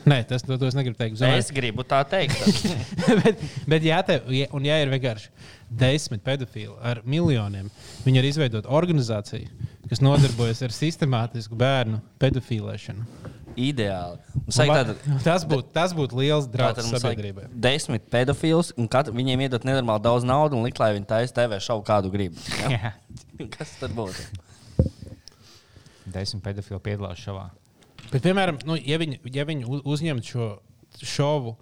Nē, 0.08 0.24
tas 0.26 0.42
to, 0.42 0.56
to 0.58 0.66
es 0.66 0.76
negribu 0.78 0.98
teikt. 0.98 1.20
Zinu, 1.20 1.38
Es 1.38 1.52
gribu 1.54 1.84
tā 1.86 2.00
teikt. 2.10 2.40
bet, 3.22 3.44
bet 3.70 3.86
ja 3.86 4.00
tev, 4.06 4.32
ja, 4.34 4.48
un 4.56 4.66
ja 4.66 4.80
ir 4.82 4.90
vienkārši 4.90 5.30
desmit 5.82 6.24
pedofili 6.26 6.74
ar 6.82 7.04
miljoniem, 7.06 7.70
viņi 8.06 8.22
ir 8.22 8.30
izveidot 8.32 8.70
organizāciju, 8.72 9.52
kas 9.92 10.02
nodarbojas 10.02 10.64
ar 10.66 10.74
sistemātisku 10.74 11.60
bērnu 11.60 12.02
pedofilēšanu. 12.24 13.06
Ideāli. 13.56 14.20
Tātad, 14.52 14.96
Tas 15.28 15.46
būtu 15.48 15.72
tas 15.74 15.94
būt 15.98 16.14
liels 16.18 16.48
vajag 16.52 16.84
sabiedrībai. 16.88 17.48
desmit 17.52 18.06
pedofils, 18.12 18.72
un 18.78 18.88
katru, 18.92 19.14
viņiem 19.18 19.46
iedot 19.48 19.66
nenormāli 19.68 20.04
daudz 20.06 20.28
naudas 20.28 20.58
un 20.58 20.64
likt, 20.68 20.80
lai 20.80 20.94
viņi 20.96 21.10
taisa 21.10 21.34
TV 21.34 21.60
šovu, 21.60 21.86
kādu 21.88 22.12
grib. 22.14 22.38
Ja? 22.72 22.94
Kas 23.56 23.78
tad 23.82 23.96
būtu? 23.98 24.22
Desmit 26.12 26.44
pedofili 26.44 26.80
piedalās 26.84 27.22
šovā. 27.22 27.50
Bet, 28.12 28.24
piemēram, 28.24 28.60
nu, 28.68 28.76
ja 28.76 28.98
viņi, 29.00 29.22
ja 29.32 29.46
viņi 29.48 29.68
uzņemtu 29.88 30.28
šo 30.28 30.48
šovu 31.08 31.54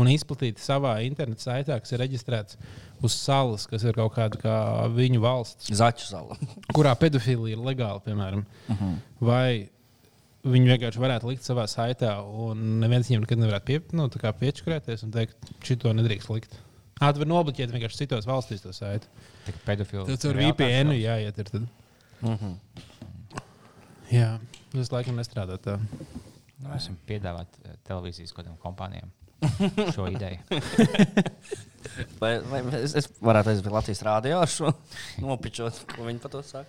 un 0.00 0.08
izplatītu 0.08 0.62
savā 0.62 0.96
interneta 1.06 1.44
saitē, 1.44 1.76
kas 1.82 1.92
ir 1.92 2.00
reģistrēts 2.02 2.56
uz 3.04 3.14
salas, 3.18 3.66
kas 3.70 3.84
ir 3.84 3.94
kaut 3.96 4.14
kāda 4.16 4.40
kā 4.40 4.56
viņu 4.94 5.20
valsts, 5.22 5.68
Zaķu 5.76 6.08
sala. 6.08 6.38
kurā 6.72 6.94
pedofilija 6.98 7.58
ir 7.58 7.62
legāla, 7.62 8.00
piemēram, 8.04 8.42
uh 8.42 8.80
-huh. 8.80 8.96
vai 9.20 9.68
viņi 10.42 10.72
vienkārši 10.72 11.02
varētu 11.02 11.30
likt 11.30 11.46
savā 11.46 11.66
saitē, 11.70 12.10
un 12.46 12.80
neviens 12.82 13.08
viņiem 13.08 13.24
nekad 13.24 13.42
nevarētu 13.42 13.68
pie, 13.68 13.78
nu, 13.98 14.08
tā 14.12 14.22
kā 14.22 14.32
piečakrēties 14.36 15.06
un 15.06 15.14
teikt, 15.14 15.52
šito 15.66 15.92
nedrīkst 15.94 16.32
likt. 16.32 16.58
Vari 17.02 17.26
nobloķēt 17.26 17.72
vienkārši 17.74 18.04
citos 18.04 18.28
valstīs 18.28 18.62
to 18.62 18.72
saiti. 18.74 19.08
Tik 19.46 19.56
pedofili. 19.66 20.04
Tad 20.06 20.22
tur 20.22 20.38
VPN 20.38 20.92
jāiet. 20.94 21.38
Ir 21.38 21.48
tad. 21.50 21.64
Uh 22.22 22.36
-huh. 22.38 22.52
Jā, 24.12 24.38
tas 24.72 24.92
laikam 24.92 25.16
nestrādā 25.18 25.58
tā. 25.58 25.78
Nu, 26.62 26.70
esam 26.76 26.96
piedāvāt 27.08 27.48
eh, 27.64 27.74
televīzijas 27.88 28.32
kaut 28.32 28.46
kādām 28.46 28.58
kompānijām 28.62 29.10
šo 29.94 30.06
ideju. 30.06 30.38
Vai, 32.20 32.38
vai 32.40 32.60
es, 32.78 32.94
es 32.94 33.08
varētu 33.20 33.50
aiziet 33.50 33.64
pie 33.64 33.72
Latvijas 33.72 34.02
rādio 34.02 34.38
ar 34.38 34.48
šo 34.48 34.70
nopičot, 35.24 35.82
ko 35.96 36.06
viņi 36.06 36.22
par 36.22 36.30
to 36.30 36.42
saka? 36.42 36.68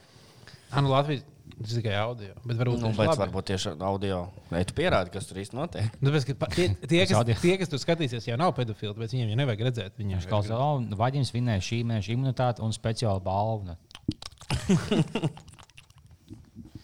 Ah, 0.72 0.82
nu, 0.82 0.90
Latvijas 0.90 1.22
tas 1.60 1.72
ir 1.74 1.82
tikai 1.82 1.96
audio. 2.02 2.34
Bet 2.44 2.60
varbūt, 2.60 2.82
Nu, 2.84 2.92
bet 2.98 3.20
varbūt 3.22 3.50
tieši 3.52 3.74
audio. 3.86 4.20
Vai 4.52 4.64
tu 4.68 4.76
pierādi, 4.78 5.14
kas 5.14 5.30
tur 5.30 5.40
īsti 5.44 5.58
notiek? 5.58 5.88
Nu, 6.00 6.10
tāpēc, 6.10 6.24
ka 6.30 6.50
tie, 6.56 6.68
tie, 6.82 7.02
kas, 7.10 7.34
tie, 7.42 7.56
kas 7.62 7.72
tur 7.72 7.82
skatīsies, 7.82 8.28
jau 8.30 8.38
nav 8.40 8.56
pedofili, 8.58 8.94
bet 8.98 9.14
viņiem 9.16 9.34
jau 9.34 9.40
nevajag 9.44 9.66
redzēt. 9.70 9.98
Viņiem 10.02 10.22
Viņš 10.22 10.30
klausās, 10.32 10.60
o, 10.60 10.98
Vaģiņš 11.00 11.34
vinēja 11.36 11.68
šī 11.70 11.82
mēneša 11.90 12.16
imunitāti 12.18 12.66
un 12.66 12.76
speciālu 12.76 13.22
balvu. 13.26 13.78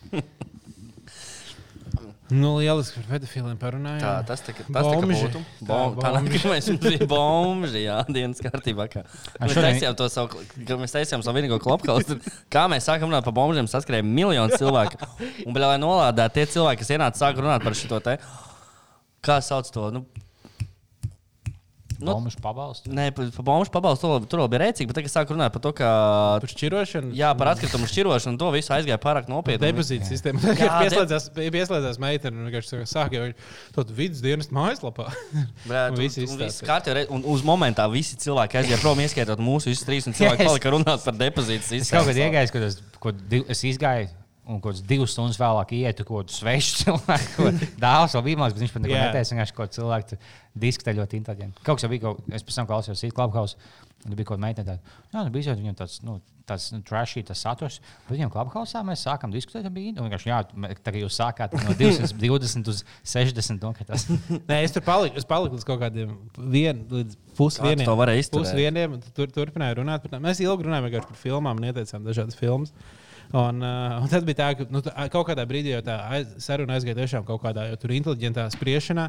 Nu, 2.30 2.52
lieliski 2.62 3.00
par 3.02 3.16
pedofiliem 3.16 3.56
parunājām. 3.58 4.02
Tā, 4.04 4.12
tas 4.28 4.44
tā, 4.46 4.54
tas 4.54 4.68
tā 4.70 4.82
Bomži. 4.86 5.24
būtu. 5.26 5.40
Tā, 5.42 5.66
Bom, 5.66 5.96
tā 5.98 6.12
bomži. 6.12 6.30
nākamais 6.38 6.68
mums 6.70 6.84
bija 6.86 7.08
bomži, 7.10 7.82
jā, 7.88 7.96
dienas 8.14 8.42
kārtībā. 8.46 8.86
Kā. 8.94 9.02
Mēs 9.42 9.56
šodien- 9.56 9.66
taisījām 9.66 9.96
to 9.98 10.10
savu, 10.14 10.44
ka 10.68 10.78
mēs 10.78 10.94
taisījām 10.94 11.24
savu 11.26 11.40
vienīgo 11.40 11.58
klopkausu. 11.64 12.20
Kā 12.54 12.68
mēs 12.70 12.86
sākam 12.86 13.10
runāt 13.10 13.26
par 13.26 13.34
bombžiem, 13.34 13.66
saskrēja 13.72 14.06
miljonu 14.06 14.54
cilvēku. 14.62 15.02
Un, 15.48 15.54
bļā, 15.58 15.72
lai 15.74 15.80
nolādētu 15.82 16.38
tie 16.38 16.46
cilvēki, 16.54 16.84
kas 16.84 16.94
ienāca, 16.94 17.18
sāk 17.18 17.42
runāt 17.42 17.66
par 17.66 17.74
šo 17.74 17.98
te. 18.06 18.20
Kā 19.26 19.40
sauc 19.42 19.68
to? 19.74 19.90
Nu, 19.92 20.06
Nu, 22.00 22.14
Bombušu 22.16 22.40
pabalstu. 22.40 22.92
Nē, 22.96 23.10
par 23.12 23.28
pa 23.36 23.44
bombušu 23.44 23.72
pabalstu 23.74 24.08
tur, 24.08 24.26
tur 24.32 24.40
vēl 24.40 24.50
bija 24.54 24.60
rēcīgi, 24.64 24.88
bet 24.88 24.96
tagad 25.02 25.12
sāk 25.12 25.32
runāt 25.34 25.52
par 25.52 25.60
to, 25.66 25.72
ka. 25.76 25.88
Par 26.40 26.52
šķirošanu. 26.54 27.10
Jā, 27.18 27.34
par 27.36 27.50
atkritumu 27.52 27.90
šķirošanu, 27.92 28.40
to 28.40 28.52
visu 28.56 28.72
aizgāja 28.72 28.96
pārāk 29.04 29.28
nopietni. 29.28 29.68
Depozīta 29.68 30.08
sistēma. 30.08 30.40
Jā, 30.48 30.56
Jā, 30.56 30.70
de- 30.70 30.86
pieslēdzās, 30.86 31.26
pieslēdzās 31.36 32.00
meitene 32.00 32.40
un 32.40 32.48
vienkārši 32.48 32.86
sāka 32.88 33.20
jau 33.20 33.28
to 33.76 33.86
vidus 33.98 34.24
dienas 34.24 34.48
mājaslapā. 34.56 35.10
Brāt, 35.70 35.92
Un 35.92 35.98
un, 35.98 36.02
visi 36.06 36.24
un, 36.24 36.40
re- 36.96 37.06
un 37.20 37.28
uz 37.36 37.44
momentā 37.44 37.90
visi 37.92 38.16
cilvēki 38.24 38.62
aizgāja 38.62 38.80
prom, 38.86 39.04
ieskaitot 39.04 39.44
mūsu 39.44 39.74
visus 39.74 39.84
trīs, 39.88 40.08
un 40.08 40.16
cilvēki 40.20 40.48
palika 40.48 40.72
runāt 40.78 41.04
par 41.04 41.20
depozītu 41.20 41.68
Es 41.84 41.92
kaut 41.92 42.08
kad 42.08 42.16
sistēmu. 42.16 42.30
iegāju, 42.32 42.56
kad 42.56 42.70
es, 42.72 42.80
kad 43.04 43.38
es 43.58 43.66
izgāju. 43.74 44.08
Un 44.50 44.58
kaut 44.64 44.72
kāds 44.74 44.82
divas 44.90 45.12
stundas 45.14 45.38
vēlāk 45.38 45.76
ietu 45.78 46.06
kaut 46.10 46.24
kādu 46.26 46.34
svešu 46.40 46.78
cilvēku. 46.82 47.52
Dāvāts 47.78 48.16
vēl 48.18 48.24
bija 48.32 48.40
maz, 48.42 48.56
bet 48.56 48.64
viņš 48.66 48.74
pat 48.74 48.82
neko 48.88 48.96
Jā. 48.96 49.04
neteica. 49.12 49.36
Vienkārši 49.36 49.54
kaut 49.60 49.68
kāds 49.68 49.78
cilvēks 49.78 50.10
tur 50.10 50.24
diskutē 50.66 50.96
ļoti 50.98 51.20
inteliģenti. 51.22 51.62
Kaut 51.68 51.78
kas 51.78 51.86
jau 51.86 51.92
bija, 51.94 52.02
kaut, 52.08 52.24
es 52.34 52.46
pēc 52.48 52.58
tam 52.58 52.70
klausījos 52.72 53.04
Sīk 53.06 53.14
Clubhouse. 53.14 53.60
Un 54.00 54.14
tur 54.14 54.18
bija 54.18 54.30
kaut 54.32 54.38
kāda 54.40 54.46
meitene, 54.48 54.66
tāda, 54.66 54.98
jā, 55.12 55.22
nu, 55.28 55.32
bija 55.36 55.54
viņam 55.60 55.76
tāds, 55.76 55.98
nu, 56.08 56.14
tāds 56.48 56.66
nu, 56.72 56.78
trashī, 56.88 57.22
tas 57.28 57.42
saturs. 57.44 57.78
Bet 58.08 58.14
viņam 58.16 58.30
Clubhouse 58.32 58.82
mēs 58.88 59.02
sākām 59.06 59.34
diskutēt, 59.34 59.68
un 59.68 59.74
bija, 59.76 59.92
vienkārši, 60.00 60.30
jā, 60.32 60.38
mē- 60.56 60.70
tagad 60.80 61.04
jūs 61.04 61.18
sākāt 61.20 61.54
no 61.60 61.76
220 61.78 62.72
uz 62.72 62.80
60. 63.12 63.60
Nu, 63.60 63.74
ka 63.76 63.86
tas, 63.92 64.08
Nē, 64.50 64.62
es 64.64 64.72
tur 64.74 64.86
paliku, 64.88 65.20
es 65.20 65.28
paliku 65.28 65.60
līdz 65.60 65.68
kaut 65.68 65.84
kādiem 65.84 66.16
vien, 66.40 66.80
līdz 66.90 67.20
Kā 67.20 67.36
pusdieniem. 67.42 67.84
tu 67.84 67.92
to 67.92 67.98
varēji 68.00 68.24
izturēt? 68.26 68.48
Pusdieniem, 68.54 68.96
un 68.98 69.04
tur 69.20 69.36
turpināju 69.36 69.82
runāt 69.84 70.08
par 70.08 70.16
tām. 70.16 70.24
Mēs 70.26 70.40
ilgi 70.48 70.70
runājām 70.70 70.90
par 71.04 71.20
filmām 71.20 71.60
un 71.60 71.68
ieteicām 71.70 72.08
dažādas 72.08 72.40
filmas. 72.40 72.72
Un, 73.30 73.62
uh, 73.62 74.00
un 74.02 74.10
tad 74.10 74.24
bija 74.26 74.40
tā, 74.40 74.46
ka 74.58 74.66
nu, 74.74 74.80
tā, 74.82 74.94
kaut 75.14 75.28
kādā 75.28 75.44
brīdī 75.46 75.70
jau 75.76 75.84
tā 75.86 76.00
aiz, 76.16 76.32
saruna 76.42 76.74
aizgāja 76.74 76.98
tiešām 76.98 77.28
kaut 77.28 77.44
kādā 77.44 77.68
jau 77.68 77.76
tur 77.84 77.94
inteliģentā 77.94 78.48
spriešanā. 78.56 79.06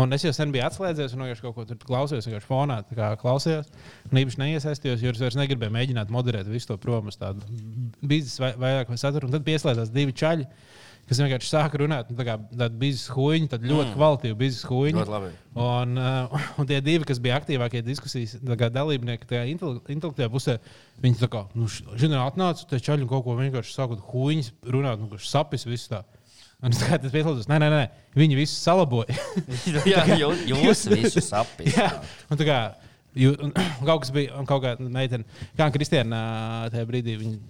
Un 0.00 0.16
es 0.16 0.24
jau 0.24 0.32
sen 0.32 0.54
biju 0.54 0.64
atslēdzies 0.64 1.12
un 1.12 1.26
vienkārši 1.26 1.44
kaut 1.44 1.58
ko 1.58 1.66
tur 1.68 1.80
klausījos, 1.84 2.24
vienkārši 2.30 2.48
fonā 2.48 2.78
klausījos. 3.20 3.68
Un 4.08 4.22
īpaši 4.22 4.40
neiesaistījos, 4.40 5.04
jo 5.04 5.12
es 5.12 5.20
vairs 5.20 5.36
negribēju 5.42 5.76
mēģināt 5.76 6.12
moderēt 6.14 6.48
visu 6.48 6.72
to 6.72 6.78
prom 6.80 7.12
uz 7.12 7.20
tādu 7.20 7.44
biznesa 8.00 8.46
vai, 8.46 8.52
vairāk 8.64 8.94
vai 8.94 9.00
saturu. 9.02 9.28
Un 9.28 9.36
tad 9.36 9.44
pieslēdzās 9.44 9.92
divi 9.92 10.16
čaļi. 10.16 10.48
Kas 11.10 11.18
vienkārši 11.18 11.48
sāka 11.50 11.80
runāt, 11.80 12.06
nu, 12.12 12.14
tā 12.14 12.22
kā 12.28 12.36
tāda 12.52 12.70
biznesa 12.78 13.16
huīņa, 13.16 13.48
tad 13.50 13.64
ļoti 13.66 13.88
mm. 13.88 13.94
kvalitīva 13.96 14.36
biznesa 14.38 14.68
huīņa. 14.70 15.06
Un, 15.58 15.98
uh, 15.98 16.44
un 16.62 16.68
tie 16.70 16.78
divi, 16.86 17.08
kas 17.08 17.18
bija 17.22 17.40
aktīvākie 17.40 17.82
diskusijas 17.82 18.36
kā 18.60 18.68
dalībnieki, 18.70 19.26
tajā 19.26 19.42
intel- 19.50 19.80
intelektuālajā 19.90 20.30
pusē, 20.30 20.54
viņi 21.02 21.18
tā 21.18 21.30
kā, 21.32 21.42
nu, 21.58 21.66
žinā, 21.98 22.22
atnāca 22.22 22.68
tie 22.70 22.78
čaļi 22.86 23.08
un 23.08 23.10
kaut 23.10 23.26
ko 23.26 23.34
vienkārši 23.40 23.74
sākot 23.74 24.06
huīņas 24.12 24.52
runāt, 24.70 25.02
nu, 25.02 25.10
kurš 25.10 25.26
sapis 25.32 25.66
visu 25.66 25.90
tā. 25.96 26.04
Un 26.60 26.74
es 26.74 26.80
kā 26.84 26.98
tas 27.00 27.10
pieslēdzos, 27.10 27.48
nē, 27.48 27.56
nē, 27.62 27.68
nē, 27.72 27.84
viņi 28.20 28.36
visu 28.36 28.58
salaboja. 28.60 29.16
Jā, 29.90 30.04
jūs, 30.22 30.46
jūs 30.52 30.86
visu 30.92 31.22
sapīt. 31.24 31.72
Jā, 31.74 31.90
un 32.30 32.38
tā 32.38 32.46
kā, 32.46 32.58
jū, 33.16 33.32
un, 33.34 33.54
kaut 33.88 34.04
kas 34.04 34.12
bija, 34.14 34.34
un 34.38 34.46
kaut 34.46 34.62
kā 34.62 34.74
meitene, 34.78 35.26
kā 35.58 35.70
Kristiāna 35.74 36.20
tajā 36.70 36.86
brīdī, 36.86 37.16
viņa, 37.18 37.40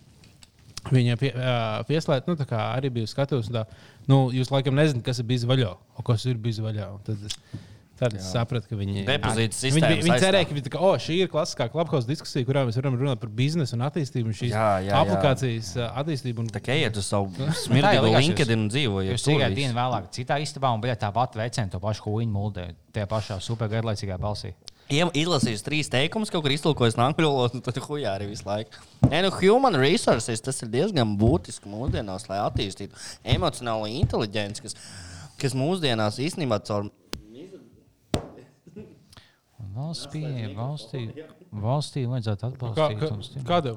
viņa 0.88 1.16
pie, 1.20 1.32
ā, 1.36 1.56
pieslēdz, 1.88 2.26
nu, 2.30 2.36
tā 2.40 2.46
kā 2.48 2.60
arī 2.76 2.90
bija 2.90 3.06
un 3.50 3.58
tā, 3.58 3.66
nu, 4.08 4.30
jūs 4.32 4.50
laikam 4.50 4.74
nezināt, 4.74 5.04
kas 5.04 5.18
ir 5.20 5.24
bijis 5.28 5.44
vaļā, 5.44 5.74
o 5.98 6.02
kas 6.06 6.24
ir 6.26 6.36
bijis 6.40 6.62
vaļā. 6.64 6.94
Un 6.94 7.04
Tad, 7.04 7.18
es- 7.26 7.66
Tad 8.00 8.14
es 8.16 8.30
sapratu, 8.32 8.64
ka 8.64 8.76
viņi 8.80 9.02
Depozīta 9.04 9.52
Viņi, 9.52 9.54
sistēmas 9.60 9.90
viņi, 9.92 10.04
viņi 10.06 10.20
cerēja, 10.22 10.46
ka 10.48 10.54
viņi 10.56 10.62
tā 10.64 10.70
kā, 10.72 10.78
oh, 10.80 10.94
šī 10.96 11.18
ir 11.20 11.28
klasiskā 11.28 11.66
klubhausa 11.68 12.08
diskusija, 12.08 12.46
kurā 12.48 12.62
mēs 12.64 12.78
varam 12.80 12.94
runāt 12.96 13.20
par 13.20 13.28
biznesu 13.28 13.74
un 13.76 13.82
attīstību. 13.84 14.24
un 14.32 14.32
Šīs 14.38 14.54
Jā, 14.54 14.80
jā, 14.80 14.86
jā. 14.88 15.02
aplikācijas 15.02 15.68
attīstību. 16.00 16.38
Un, 16.40 16.46
Tā 16.48 16.62
kā 16.64 16.72
ejiet 16.72 16.96
uz 16.96 17.04
savu 17.04 17.28
smirdīgo 17.28 18.06
likās, 18.08 18.24
LinkedIn 18.24 18.56
un 18.64 18.70
dzīvojiet. 18.72 19.12
Jūs 19.12 19.26
tikai 19.28 19.50
dienu 19.52 19.76
vēlāk, 19.76 20.08
citā 20.16 20.40
istabā, 20.40 20.72
un 20.72 20.80
bija 20.80 20.96
tā 20.96 21.12
pati 21.12 21.42
veicēna, 21.42 21.70
to 21.70 21.78
pašu 21.78 22.08
huīņu 22.08 22.32
muldē, 22.32 22.70
tajā 22.96 23.04
pašā 23.06 23.36
supergarlaicīgā 23.36 24.16
balsī. 24.16 24.54
Iem- 24.90 25.12
Izlasījis 25.14 25.62
trīs 25.62 25.90
teikumus, 25.92 26.30
kaut 26.34 26.42
kur 26.42 26.50
iztulkojis 26.54 26.96
nākamā 26.98 27.28
valodā, 27.28 27.60
tad 27.62 27.78
hujā 27.84 28.10
arī 28.16 28.26
visu 28.32 28.46
laiku. 28.48 28.80
Nē, 29.06 29.20
nu, 29.22 29.30
human 29.38 29.76
resources 29.78 30.42
tas 30.42 30.58
ir 30.64 30.70
diezgan 30.72 31.12
būtiski 31.20 31.70
mūsdienās, 31.70 32.26
lai 32.30 32.40
attīstītu 32.42 32.98
emocionālo 33.36 33.86
inteligenci, 33.90 34.64
kas, 34.66 34.74
kas 35.38 35.54
mūsdienās 35.54 36.18
īstenībā 36.26 36.58
caur. 36.66 36.90
Valsts 39.70 40.08
pieeja, 40.10 40.48
valstī, 40.56 41.04
valstī 41.54 42.02
vajadzētu 42.10 42.42
kā, 42.42 42.48
atbalstīt. 42.50 42.98
kā, 42.98 43.10
un 43.14 43.22
stimulēt. 43.22 43.46
kādu, 43.48 43.76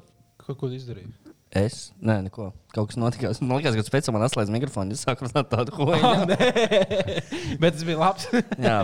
ko, 0.57 0.69
izdarīji? 0.73 1.13
Es? 1.53 1.91
Nē, 2.01 2.15
neko. 2.25 2.47
Kaut 2.73 2.89
kas 2.89 2.97
notika. 2.97 3.29
Man 3.45 3.59
liekas, 3.61 3.77
ka 3.77 3.93
pēc 3.93 4.07
tam 4.09 4.17
man 4.17 4.25
atslēdz 4.25 4.49
mikrofonu. 4.55 4.95
Es 4.97 5.03
sāku 5.05 5.27
runāt 5.27 5.51
tādu 5.53 5.69
ko. 5.77 5.85
Bet 7.61 7.75
tas 7.77 7.85
bija 7.85 7.99
labs. 8.01 8.25
Jā. 8.57 8.79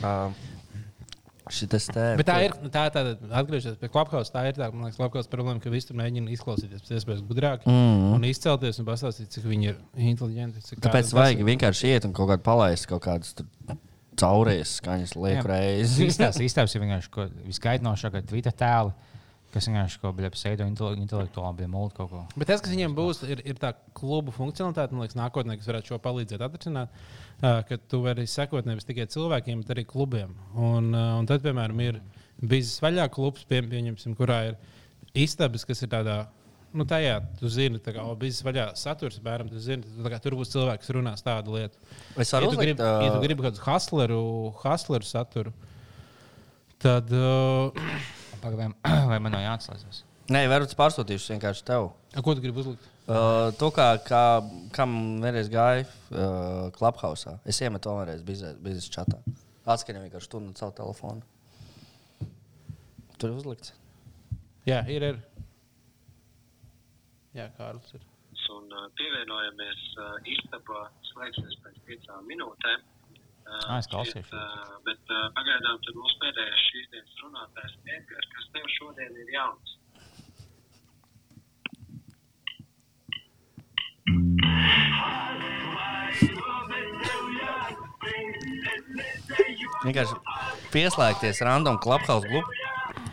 Uh, 0.00 0.32
Šitas 1.50 1.88
te. 1.90 2.04
Bet 2.20 2.28
tā 2.28 2.36
ir 2.46 2.54
tā, 2.70 2.84
tā, 2.94 3.02
atgriežoties 3.40 3.78
pie 3.80 3.90
klubhausa. 3.90 4.32
Tā 4.36 4.44
ir 4.48 4.54
tā, 4.58 4.68
man 4.72 4.86
liekas, 4.88 4.98
klubhausa 5.00 5.30
problēma, 5.32 5.58
ka 5.62 5.72
visi 5.72 5.90
tur 5.90 5.98
mēģina 5.98 6.30
izklausīties 6.36 6.84
pēc 6.86 6.92
iespējas 7.00 7.22
gudrāk 7.26 7.66
mm 7.66 8.14
un 8.16 8.26
izcelties 8.28 8.78
un 8.82 8.86
pastāstīt, 8.88 9.30
cik 9.34 9.46
viņi 9.50 9.70
ir 9.72 9.78
inteliģenti. 10.12 10.62
Cik 10.70 10.82
Tāpēc 10.86 11.12
vajag 11.16 11.44
vienkārši 11.50 11.92
iet 11.94 12.06
un 12.08 12.14
kaut 12.16 12.30
kādu 12.32 12.44
palaist, 12.46 12.86
kaut 12.90 13.02
kādas 13.06 13.34
caurējas 14.20 14.76
skaņas 14.80 15.14
lieku 15.16 15.48
reizi. 15.48 16.06
Īstās 16.08 16.38
istabas 16.44 16.74
ir 16.76 16.82
vienkārši 16.84 17.12
ko- 17.14 17.28
viskaitinošākie 17.46 18.24
Twitter 18.28 18.52
tēli. 18.52 18.92
Kas 19.50 19.66
vienkārši 19.66 19.98
kaut 19.98 20.14
kādā 20.14 20.28
pseido 20.30 20.66
intelektuālā 20.68 21.50
bija 21.58 21.70
mūlta 21.70 21.96
kaut 21.96 22.10
ko. 22.12 22.20
Bet 22.38 22.52
tas, 22.52 22.60
kas 22.62 22.70
viņiem 22.70 22.92
būs, 22.94 23.24
ir, 23.26 23.40
ir 23.50 23.56
tā 23.58 23.72
klubu 23.98 24.30
funkcionalitāte, 24.34 24.94
man 24.94 25.02
liekas, 25.02 25.18
nākotnē, 25.18 25.56
kas 25.58 25.66
varētu 25.66 25.90
šo 25.90 25.98
palīdzēt 26.04 26.44
atrisināt, 26.46 27.00
ā, 27.42 27.56
ka 27.66 27.78
tu 27.90 27.98
vari 28.04 28.28
sekot 28.30 28.68
nevis 28.68 28.86
tikai 28.86 29.08
cilvēkiem, 29.10 29.64
bet 29.64 29.72
arī 29.74 29.84
klubiem. 29.90 30.36
Un, 30.54 30.92
ā, 30.94 31.02
un 31.18 31.26
tad, 31.26 31.42
piemēram, 31.42 31.82
ir 31.82 31.98
bijis 32.38 32.76
vaļā 32.84 33.08
klubs, 33.10 33.42
pie, 33.50 33.58
pieņemsim, 33.72 34.14
kurā 34.18 34.38
ir 34.52 34.60
istabas, 35.18 35.66
kas 35.66 35.82
ir 35.82 35.90
tādā. 35.96 36.20
Nu, 36.70 36.86
tajā 36.86 37.16
tu 37.40 37.50
zini, 37.50 37.80
ka 37.82 38.06
bija 38.20 38.46
vaļā 38.46 38.68
saturs, 38.78 39.18
piemēram, 39.18 39.50
tu 39.50 39.58
zini, 39.58 39.82
tu, 39.82 40.04
tā 40.04 40.14
kā 40.14 40.22
tur 40.22 40.38
būs 40.38 40.54
cilvēks, 40.54 40.84
kas 40.84 40.94
runās 40.94 41.26
tādu 41.26 41.58
lietu. 41.58 41.82
Es 42.14 42.30
Ja 42.30 42.38
varu 42.38 42.52
tu 42.54 42.60
gribi, 42.62 42.78
uzlikt, 42.78 42.86
ja 42.86 43.10
tu 43.10 43.18
ā, 43.18 43.24
gribi 43.26 43.42
kaut 43.42 43.58
kādu 43.58 43.66
hustleru, 43.66 44.22
hustleru 44.62 45.10
saturu, 45.10 45.54
tad 46.78 47.10
uh, 47.10 47.90
Pagaidām, 48.40 48.74
vai 49.10 49.18
man 49.22 49.34
nav 49.36 49.44
jāatslēdzas? 49.44 50.04
Nē, 50.30 50.44
varu 50.50 50.68
pārsūtīšu 50.78 51.34
vienkārši 51.34 51.64
tev. 51.66 51.90
a, 52.14 52.22
ko 52.22 52.36
tu 52.36 52.42
gribi 52.44 52.62
uzlikt? 52.62 52.84
Uh, 53.10 53.48
to 53.58 53.72
kā, 53.74 53.88
kā 54.06 54.22
kam 54.76 54.92
vienreiz 55.22 55.48
gāja 55.50 55.82
uh, 55.82 56.68
Clubhouse. 56.76 57.32
Es 57.48 57.58
iemetu 57.64 57.88
to 57.88 57.96
vienreiz 57.98 58.22
biznesa 58.22 58.92
čatā. 58.94 59.18
Atskaņoju 59.66 60.06
vienkārši 60.06 60.30
tur 60.30 60.44
no 60.44 60.54
savu 60.58 60.76
telefonu. 60.78 61.26
Tur 63.18 63.32
ir 63.32 63.40
uzlikts. 63.40 63.74
Jā, 64.68 64.84
ir. 64.86 65.08
ir. 65.10 65.18
Jā, 67.34 67.50
Kārlis 67.58 67.90
ir. 67.98 68.06
un 68.54 68.70
uh, 68.70 68.86
pievienojamies 68.98 69.82
uh, 69.98 70.14
istabā. 70.36 70.86
Slēgsies 71.10 71.58
pēc 71.64 71.82
piecām 71.90 72.24
minūtēm. 72.30 72.86
Uh, 73.50 73.78
es 73.80 73.88
klausījos. 73.90 74.30
Uh, 74.30 74.78
bet 74.86 75.10
uh, 75.10 75.26
pagaidām 75.34 75.80
mūsu 75.82 76.16
pēdējais 76.22 76.66
šīs 76.68 76.86
dienas 76.92 77.16
runātājs 77.24 77.74
Edgars, 77.96 78.28
kas 78.36 78.48
tev 78.54 78.68
šodien 78.76 79.16
ir 79.24 79.32
jauns. 79.34 79.76
Vienkārši 89.80 90.16
pieslēgties 90.70 91.42
random 91.46 91.78
Clubhouse 91.82 92.28
grup- 92.30 92.69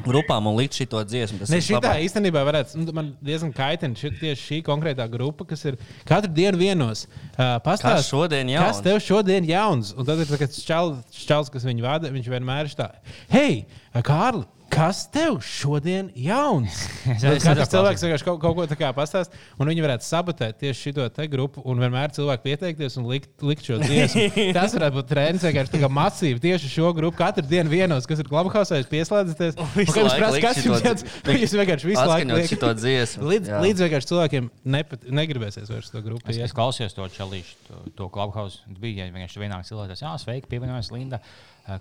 grupām 0.10 0.48
un 0.50 0.58
likt 0.58 0.74
šo 0.80 1.04
dziesmu. 1.08 1.40
Tas 1.44 1.52
Ne, 1.54 1.60
ir 1.62 1.66
šī 1.68 1.76
tā 1.78 1.92
labāk. 1.92 2.04
īstenībā 2.08 2.44
varētu, 2.48 2.80
nu, 2.82 2.96
man 2.96 3.14
diezgan 3.24 3.54
kaitina 3.56 3.96
ši, 4.00 4.12
tieši 4.22 4.42
šī 4.48 4.60
konkrētā 4.68 5.06
grupa, 5.12 5.46
kas 5.52 5.66
ir 5.70 5.78
katru 6.08 6.32
dienu 6.34 6.58
vienos. 6.58 7.06
Uh, 7.38 7.58
pastāst, 7.66 8.02
Kas 8.02 8.10
šodien 8.12 8.48
Kas 8.50 8.58
jauns? 8.78 8.84
tev 8.88 9.00
šodien 9.04 9.48
jauns? 9.48 9.94
Un 9.98 10.06
tad 10.08 10.20
ir 10.24 10.32
tāds 10.34 10.64
čals, 10.66 11.04
čals, 11.28 11.50
kas 11.54 11.68
viņu 11.68 11.86
vada, 11.86 12.10
viņš 12.14 12.32
vienmēr 12.34 12.70
ir 12.72 12.78
tā. 12.80 12.90
Hei, 13.30 13.66
Kārli! 14.02 14.46
Kas 14.72 15.06
tev 15.14 15.38
šodien 15.46 16.10
jauns? 16.20 16.76
Es- 17.08 17.22
Katrs 17.24 17.46
neklausījos. 17.48 17.70
cilvēks 17.72 18.04
vienkārši 18.04 18.26
kaut, 18.28 18.40
kaut 18.44 18.56
ko 18.58 18.66
tādu 18.68 18.90
pastāst, 18.98 19.36
un 19.58 19.70
viņi 19.72 19.84
varētu 19.86 20.06
sabotēt 20.06 20.58
tieši 20.62 20.92
šo 20.92 21.06
te 21.16 21.28
grupu, 21.32 21.64
un 21.66 21.80
vienmēr 21.82 22.12
cilvēki 22.16 22.44
pieteikties 22.44 22.98
un 23.00 23.08
likt, 23.10 23.30
likt 23.48 23.64
šo 23.70 23.80
dziesmu. 23.82 24.26
Tas 24.58 24.76
varētu 24.76 24.98
būt 25.00 25.10
trends 25.10 25.46
vienkārši 25.48 25.74
tā 25.74 25.82
kā 25.86 25.90
masīvi 25.98 26.44
tieši 26.44 26.72
šo 26.74 26.92
grupu. 26.98 27.18
Katru 27.22 27.46
dienu 27.48 27.72
vienos, 27.72 28.06
kas 28.10 28.22
ir 28.24 28.30
klubhausā, 28.30 28.82
jūs 28.82 28.92
pieslēdzaties. 28.92 29.58
Prasat, 29.58 30.28
likt 30.36 30.46
kas 30.46 30.62
jums 30.66 30.86
jādz, 30.86 31.08
jūs 31.42 31.58
vienkārši 31.62 31.92
visu 31.94 32.06
laiku 32.12 32.30
liekat. 32.36 32.52
šito 32.54 32.72
dziesmu. 32.84 33.28
Līdz, 33.32 33.54
līdz 33.66 33.86
vienkārši 33.88 34.12
cilvēkiem 34.14 34.52
nepat, 34.78 35.08
negribēsies 35.22 35.72
vairs 35.72 35.92
to 35.96 36.04
grupu. 36.06 36.28
Es, 36.30 36.40
es 36.50 36.56
klausījos 36.56 36.96
to 36.98 37.08
čelīšu, 37.18 37.58
to, 37.70 37.82
to 38.02 38.10
clubhouse. 38.14 38.62
Bija 38.84 39.08
ja 39.08 39.14
vienkārši 39.16 39.42
vienā 39.48 39.62
cilvēks, 39.68 40.04
jā, 40.06 40.14
sveiki, 40.22 40.50
pievienojas 40.52 40.92
Linda. 40.94 41.22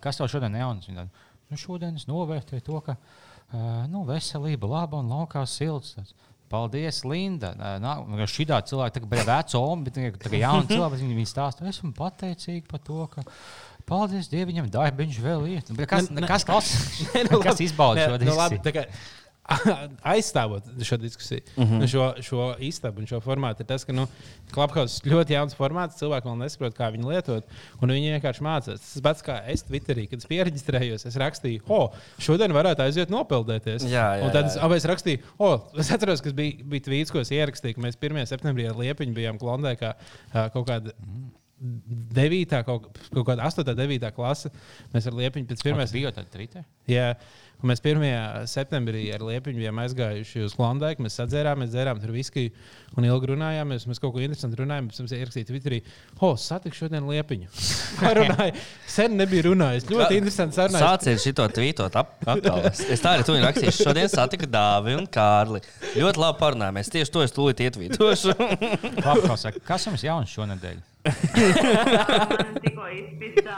Kas 0.02 0.18
tev 0.18 0.30
šodien 0.32 0.54
jauns? 0.58 0.88
Viņa 0.88 1.04
tāda, 1.04 1.26
Nu, 1.50 1.58
šodien 1.60 1.98
es 1.98 2.08
novērtēju 2.10 2.64
to, 2.66 2.80
ka 2.86 2.96
eh, 2.96 3.58
nu, 3.92 4.04
veselība 4.08 4.70
laba 4.70 5.02
un 5.02 5.12
laukā 5.12 5.44
silts. 5.50 5.94
Tāds, 5.98 6.16
Paldies, 6.46 7.00
Linda. 7.02 7.48
Šī 8.30 8.44
tā 8.46 8.60
cilvēka 8.62 8.94
tagad 9.00 9.10
bija 9.10 9.24
veca 9.26 9.58
oma, 9.58 9.82
bet 9.82 9.96
viņa 9.98 10.12
tagad 10.22 10.36
jauna 10.38 10.68
cilvēka. 10.70 11.00
Viņa, 11.02 11.24
stāsta, 11.30 11.66
esmu 11.66 11.90
pateicīga 11.96 12.70
par 12.70 12.82
to, 12.86 13.00
ka 13.10 13.24
paldies 13.86 14.30
Dievam, 14.30 14.52
viņam 14.52 14.68
darbiņš 14.76 15.18
vēl 15.24 15.48
ir. 15.56 15.64
Nu, 15.72 15.86
Kas, 15.90 16.46
kas, 16.46 16.70
nu 17.32 17.40
kas 17.40 17.56
labi. 17.56 17.66
izbauda 17.66 18.06
šo 18.06 18.14
nu 18.14 18.20
diskusiju? 18.22 18.86
Tā 19.48 19.74
Aizstāvot 20.12 20.66
šo 20.82 20.96
diskusiju, 21.00 21.40
Mhm. 21.56 21.80
-huh. 21.80 21.88
šo, 21.90 22.06
šo 22.22 22.46
istabu 22.58 23.00
un 23.00 23.06
šo 23.06 23.20
formātu, 23.20 23.60
ir 23.60 23.66
tas, 23.66 23.84
ka 23.84 23.92
nu, 23.92 24.06
Clubhouse 24.52 25.00
ir 25.04 25.12
ļoti 25.12 25.32
jauns 25.36 25.54
formāts. 25.54 25.98
Cilvēki 26.00 26.26
vēl 26.26 26.38
nesaprot, 26.38 26.74
kā 26.76 26.90
viņu 26.92 27.10
lietot, 27.12 27.44
un 27.82 27.88
viņi 27.88 28.12
vienkārši 28.20 28.42
mācās. 28.42 28.80
Tas 28.80 29.00
pats 29.02 29.22
kā 29.22 29.40
es 29.46 29.62
Twitterī, 29.62 30.08
kad 30.10 30.18
es 30.18 30.26
pierakstījos, 30.26 31.06
es 31.06 31.16
rakstīju, 31.16 31.62
o, 31.68 31.92
šodien 32.18 32.52
varētu 32.52 32.82
aiziet 32.82 33.08
nopeldēties. 33.10 33.82
Jā, 33.84 34.18
jā, 34.18 34.24
un 34.26 34.32
tad 34.32 34.46
es, 34.46 34.56
jā. 34.56 34.76
es 34.76 34.84
rakstīju, 34.84 35.18
o, 35.38 35.70
es 35.78 35.90
atceros, 35.92 36.20
ka 36.22 36.30
bija, 36.30 36.62
bija 36.64 36.80
tvīts, 36.80 37.12
ko 37.12 37.18
es 37.20 37.30
ierakstīju, 37.30 37.74
ka 37.74 37.80
mēs 37.80 37.96
1. 38.00 38.26
septembrī 38.26 38.68
ar 38.68 38.76
Liepiņu 38.76 39.14
bijām 39.14 39.38
Klondē, 39.38 39.76
kā 39.78 39.94
ā, 40.34 40.50
kaut 40.52 40.66
kāda. 40.68 40.92
9, 41.58 42.62
kaut, 42.66 42.88
kaut 43.14 43.26
kāda 43.26 43.42
8, 43.48 43.64
9 43.74 44.10
klase. 44.12 44.50
Mēs 44.92 45.06
ar 45.08 45.14
Liepiņu 45.16 45.46
pēc 45.46 45.62
pirmās 45.64 45.92
Bija 45.92 46.10
jau 46.10 46.12
tāda 46.18 46.28
Twitter. 46.30 46.64
Jā, 46.86 47.14
un 47.62 47.70
mēs 47.70 47.80
1. 47.82 48.04
septembrī 48.50 49.06
ar 49.14 49.22
Liepiņu 49.26 49.62
bijām 49.62 49.78
aizgājuši 49.84 50.44
uz 50.46 50.54
Klondaiku. 50.56 51.04
Mēs 51.06 51.16
sadzērāmies, 51.20 51.70
dzērām 51.72 52.00
tur 52.02 52.12
viskiju 52.14 52.52
un 52.96 53.06
ilgi 53.08 53.30
runājāmies. 53.32 53.86
Mēs 53.90 54.00
kaut 54.02 54.14
ko 54.16 54.22
interesantu 54.24 54.60
runājām. 54.62 54.90
Pēc 54.90 55.00
tam 55.00 55.08
ierakstīju 55.18 55.48
Twitterī, 55.50 55.80
ho, 56.20 56.32
satikšu 56.40 56.86
šodien 56.86 57.08
Liepiņu. 57.08 57.48
Runāju. 58.20 58.64
Sen 58.96 59.16
nebija 59.18 59.46
runājis. 59.48 59.88
Ļoti 59.90 60.20
interesanti 60.20 60.58
sarunājis. 60.60 60.86
Sāciet 60.86 61.22
šito 61.24 61.46
tvītot 61.56 61.96
ap- 62.00 62.16
atkal. 62.28 62.66
Es, 62.70 63.00
tā 63.02 63.16
arī 63.16 63.26
tur 63.26 63.40
rakstīšu. 63.42 63.86
Šodien 63.88 64.10
satiku 64.12 64.48
Dāvi 64.50 64.96
un 64.98 65.08
Kārli. 65.08 65.62
Ļoti 65.96 66.22
labi 66.22 66.40
parunājāmies. 66.42 66.92
Tieši 66.92 67.14
to 67.14 67.24
es 67.24 67.34
tūlīt 67.36 67.64
ietvītošu. 67.66 68.36
Saka, 69.46 69.60
kas 69.64 69.88
jums 69.88 70.04
jauns 70.04 70.32
šonadēļ? 70.32 70.84
Tikko 72.66 72.86
izpistā 72.96 73.54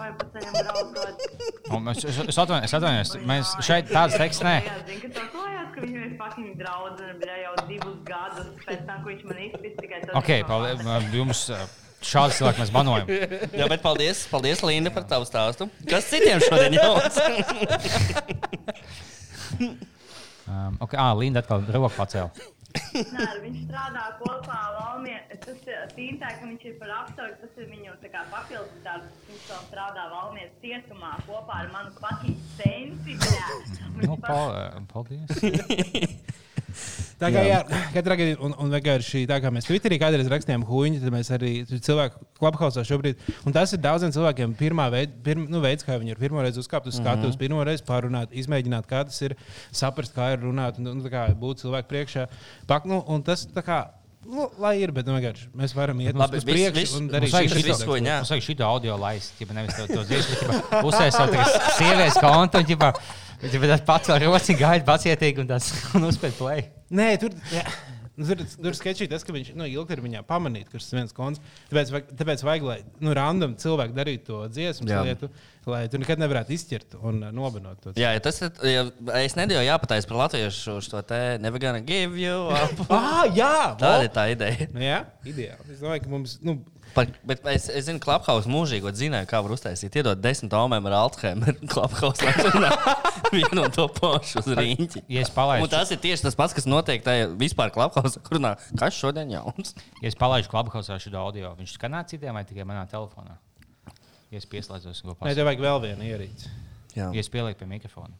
fingeroja 0.00 0.14
pa 0.18 0.24
ceļam 0.34 0.52
braucot. 0.64 1.16
Un 1.76 1.82
Es, 1.90 1.98
es, 2.04 2.16
es 2.30 2.38
atvainojos, 2.38 2.64
es 2.68 2.74
atvainojos. 2.78 3.10
Mēs 3.28 3.46
šeit 3.66 3.86
tādas 3.90 4.14
teksts 4.20 4.42
nē. 4.46 4.54
Jā, 4.64 4.74
zinu, 4.86 5.00
ka 5.02 5.08
tev 5.18 5.26
klājās, 5.34 5.68
ka 5.74 5.78
viņš 5.84 5.94
ir 6.00 6.04
fucking 6.20 6.50
draudzene, 6.60 7.12
bļā, 7.20 7.36
jau 7.44 7.54
divus 7.68 7.98
gadus 8.08 8.48
pēc 8.64 8.80
tam, 8.88 8.98
ko 9.04 9.08
viņš 9.12 9.22
man 9.28 9.38
izpist 9.48 9.76
tikai 9.82 9.98
tad. 10.04 10.12
Ok, 10.20 10.30
paldies. 10.48 10.78
Jums 11.16 11.40
šādi 12.10 12.32
cilvēki 12.38 12.58
mēs 12.64 12.72
banojam. 12.74 13.06
Jā, 13.60 13.66
bet 13.70 13.80
paldies, 13.84 14.18
paldies 14.32 14.58
Linda, 14.64 14.90
par 14.94 15.04
tavu 15.10 15.24
stāstu. 15.28 15.62
Kas 15.90 16.04
citiem 16.12 16.38
šodien 16.46 16.72
jauns? 16.80 17.14
Um, 20.50 20.76
okay, 20.80 20.98
ah, 20.98 21.14
Linda 21.14 21.44
atkal 21.44 21.62
roku 21.70 21.94
pacēla. 21.94 22.30
Nē, 23.14 23.26
viņš 23.42 23.58
strādā 23.68 24.04
kopā 24.18 24.56
ar 24.56 24.72
Valmieru. 24.76 25.38
Tas 25.44 25.62
ir 25.66 25.92
tīntā, 25.94 26.30
ka 26.38 26.48
viņš 26.48 26.66
ir 26.70 26.74
par 26.80 26.90
aktoru, 26.96 27.36
tas 27.42 27.60
ir 27.62 27.68
viņu 27.70 27.94
tā 28.02 28.10
kā 28.10 28.24
papildus 28.32 28.82
darbs. 28.86 29.14
Viņš 29.28 29.46
vēl 29.52 29.62
strādā 29.68 30.08
Valmieras 30.10 30.58
cietumā 30.62 31.12
kopā 31.28 31.62
ar 31.64 31.70
manu 31.74 31.94
fucking 32.00 32.38
sensi. 32.58 33.18
Nu, 34.00 34.14
pal, 34.16 34.54
paldies. 34.88 35.28
Tā 37.20 37.28
kā 37.34 37.42
jā, 37.44 37.58
katrā 37.92 38.16
gadījumā, 38.16 38.40
un, 38.46 38.54
un 38.64 38.72
vienkārši 38.72 39.26
tā 39.28 39.36
kā 39.44 39.50
mēs 39.52 39.68
Twitterī 39.68 39.98
kādreiz 40.00 40.30
rakstījām 40.32 40.64
huīņu, 40.68 41.02
tad 41.02 41.12
mēs 41.12 41.30
arī 41.36 41.52
cilvēku 41.68 42.24
klubhausā 42.40 42.84
šobrīd. 42.88 43.20
Un 43.44 43.56
tas 43.56 43.74
ir 43.76 43.82
daudziem 43.84 44.14
cilvēkiem 44.14 44.56
pirmā 44.58 44.88
veid, 44.92 45.18
pirm, 45.26 45.44
nu, 45.52 45.60
veids, 45.64 45.84
kā 45.84 45.98
viņi 46.00 46.14
ir 46.14 46.22
pirmo 46.22 46.40
reizi 46.44 46.62
uzkāpt 46.62 46.88
uz 46.88 46.96
skatuves, 46.96 47.34
mm 47.34 47.36
-hmm. 47.36 47.42
pirmo 47.44 47.64
reizi 47.68 47.84
pārunāt, 47.84 48.32
izmēģināt, 48.32 48.88
kā 48.88 49.04
tas 49.04 49.20
ir, 49.26 49.36
saprast, 49.70 50.16
kā 50.16 50.32
ir 50.32 50.44
runāt, 50.46 50.80
un, 50.80 51.04
tā 51.04 51.12
kā 51.12 51.28
būt 51.36 51.60
cilvēku 51.64 51.92
priekšā. 51.92 52.26
Pak, 52.66 52.88
nu, 52.88 53.04
un 53.06 53.22
tas 53.22 53.46
tā 53.46 53.62
kā. 53.62 53.86
Nu, 54.20 54.50
lai 54.60 54.74
ir, 54.82 54.92
bet 54.92 55.06
nu, 55.06 55.12
mēs 55.56 55.72
varam 55.74 56.00
iet 56.00 56.14
Labi, 56.14 56.36
uz 56.36 56.44
priekšu 56.44 56.76
viss- 56.76 56.96
un 56.96 57.08
darīt 57.08 57.32
vajag 57.32 57.50
šito. 57.50 57.68
visu, 57.68 57.86
ko 57.86 57.96
viņa- 57.96 58.16
Mums 58.20 58.30
vajag 58.30 58.42
šito 58.44 58.64
audio 58.64 58.96
laist, 58.96 59.32
ja 59.40 59.46
nevis 59.52 59.76
to, 59.76 59.86
to 59.86 60.04
dziesmu. 60.04 60.60
Uzsēs 60.88 61.16
tagad 61.16 61.46
sievietes 61.78 62.20
kontu 62.20 62.60
ģipā 63.44 63.70
tas 63.72 63.86
pats 63.86 64.12
ar 64.12 64.22
roci 64.26 64.58
gaida 64.58 64.84
pacietīgi 64.88 65.44
un 65.44 65.48
tas 65.54 65.70
un 65.96 66.10
uzspēj 66.10 66.36
play. 66.38 66.68
Nē, 66.90 67.14
tur, 67.22 67.34
jā. 67.54 67.64
Nu, 68.20 68.26
Tur, 68.28 68.42
tur 68.44 68.74
sketčī 68.76 69.06
tas, 69.08 69.22
ka 69.24 69.32
viņš 69.32 69.54
nu, 69.56 69.64
ilgtermiņā 69.70 70.20
pamanīja, 70.28 70.66
ka 70.68 70.74
tas 70.76 70.90
ir 70.90 70.98
viens 70.98 71.14
konts. 71.16 71.40
Tāpēc, 71.70 71.92
tāpēc 72.18 72.42
vajag, 72.44 72.66
lai 72.66 72.74
nu, 73.00 73.14
random 73.16 73.54
cilvēki 73.60 73.96
darītu 73.96 74.26
to 74.26 74.40
dziesmu 74.52 74.90
Jā. 74.90 74.98
lietu, 75.06 75.30
lai 75.70 75.86
tu 75.88 76.00
nekad 76.02 76.20
nevarētu 76.20 76.52
izķert 76.52 76.98
un 77.00 77.22
uh, 77.22 77.30
nobenot 77.32 77.80
to. 77.80 77.94
Jā, 77.96 78.10
ja 78.12 78.20
tas 78.20 78.42
ir. 78.44 78.50
Ja, 78.68 78.82
es 79.22 79.38
nedēļu 79.40 79.64
jāpataisa 79.64 80.10
par 80.10 80.20
latviešu 80.26 80.76
šo 80.84 81.00
te 81.06 81.22
never 81.40 81.62
gonna 81.62 81.80
give 81.80 82.20
you 82.20 82.50
up. 82.52 82.84
Ah, 83.00 83.24
jā! 83.32 83.54
Vo! 83.80 83.94
ir 84.04 84.12
tā 84.12 84.26
ideja. 84.34 84.68
Nu, 84.74 84.84
jā, 84.84 85.00
ideāli. 85.24 85.70
Es 85.72 85.80
domāju, 85.80 86.04
ka 86.04 86.12
mums, 86.12 86.36
nu, 86.44 86.58
Par, 86.94 87.06
bet 87.26 87.44
es, 87.52 87.68
es 87.70 87.86
zinu, 87.86 88.00
ka 88.02 88.08
Clubhouse 88.18 88.50
mūžīgi 88.50 88.90
zināju, 88.98 89.28
kā 89.30 89.40
var 89.44 89.54
uztaisīt. 89.54 89.94
Iedod 90.00 90.20
desmit 90.22 90.54
omēm 90.56 90.88
ar 90.90 90.96
Alzheimer 91.04 91.58
Clubhouse. 91.72 92.26
Vienu 93.34 93.66
un 93.66 93.74
to 93.74 93.86
pašu 93.94 94.42
uz 94.42 94.48
rīņķi. 94.58 95.04
Ja 95.12 95.26
Un 95.60 95.70
tas 95.70 95.92
ir 95.94 96.00
tieši 96.02 96.26
tas 96.26 96.38
pats, 96.38 96.56
kas 96.56 96.66
notiek 96.70 97.04
tajā 97.06 97.28
vispār 97.38 97.72
Clubhouse, 97.74 98.22
kur 98.26 98.38
runā, 98.38 98.56
kas 98.80 98.98
šodien 98.98 99.30
jauns. 99.36 99.76
Ja 100.02 100.10
es 100.10 100.18
palaidu 100.18 100.50
klubhausā 100.50 100.98
šo 101.02 101.12
audio, 101.20 101.52
viņš 101.58 101.76
skanē 101.76 102.02
citiem 102.10 102.34
vai 102.34 102.44
tikai 102.48 102.66
manā 102.68 102.86
telefonā? 102.90 103.38
Ja 104.30 104.38
es 104.38 104.46
pieslēdzos 104.50 105.00
Nē, 105.02 105.06
un 105.06 105.12
ko 105.14 105.18
pasaku. 105.18 105.38
tev 105.38 105.48
vajag 105.48 105.62
vēl 105.66 105.80
vienu 105.86 106.06
ierīci. 106.06 106.50
Jā. 106.94 107.08
Ja 107.10 107.22
es 107.22 107.30
pielieku 107.30 107.62
pie 107.62 107.70
mikrofona. 107.70 108.14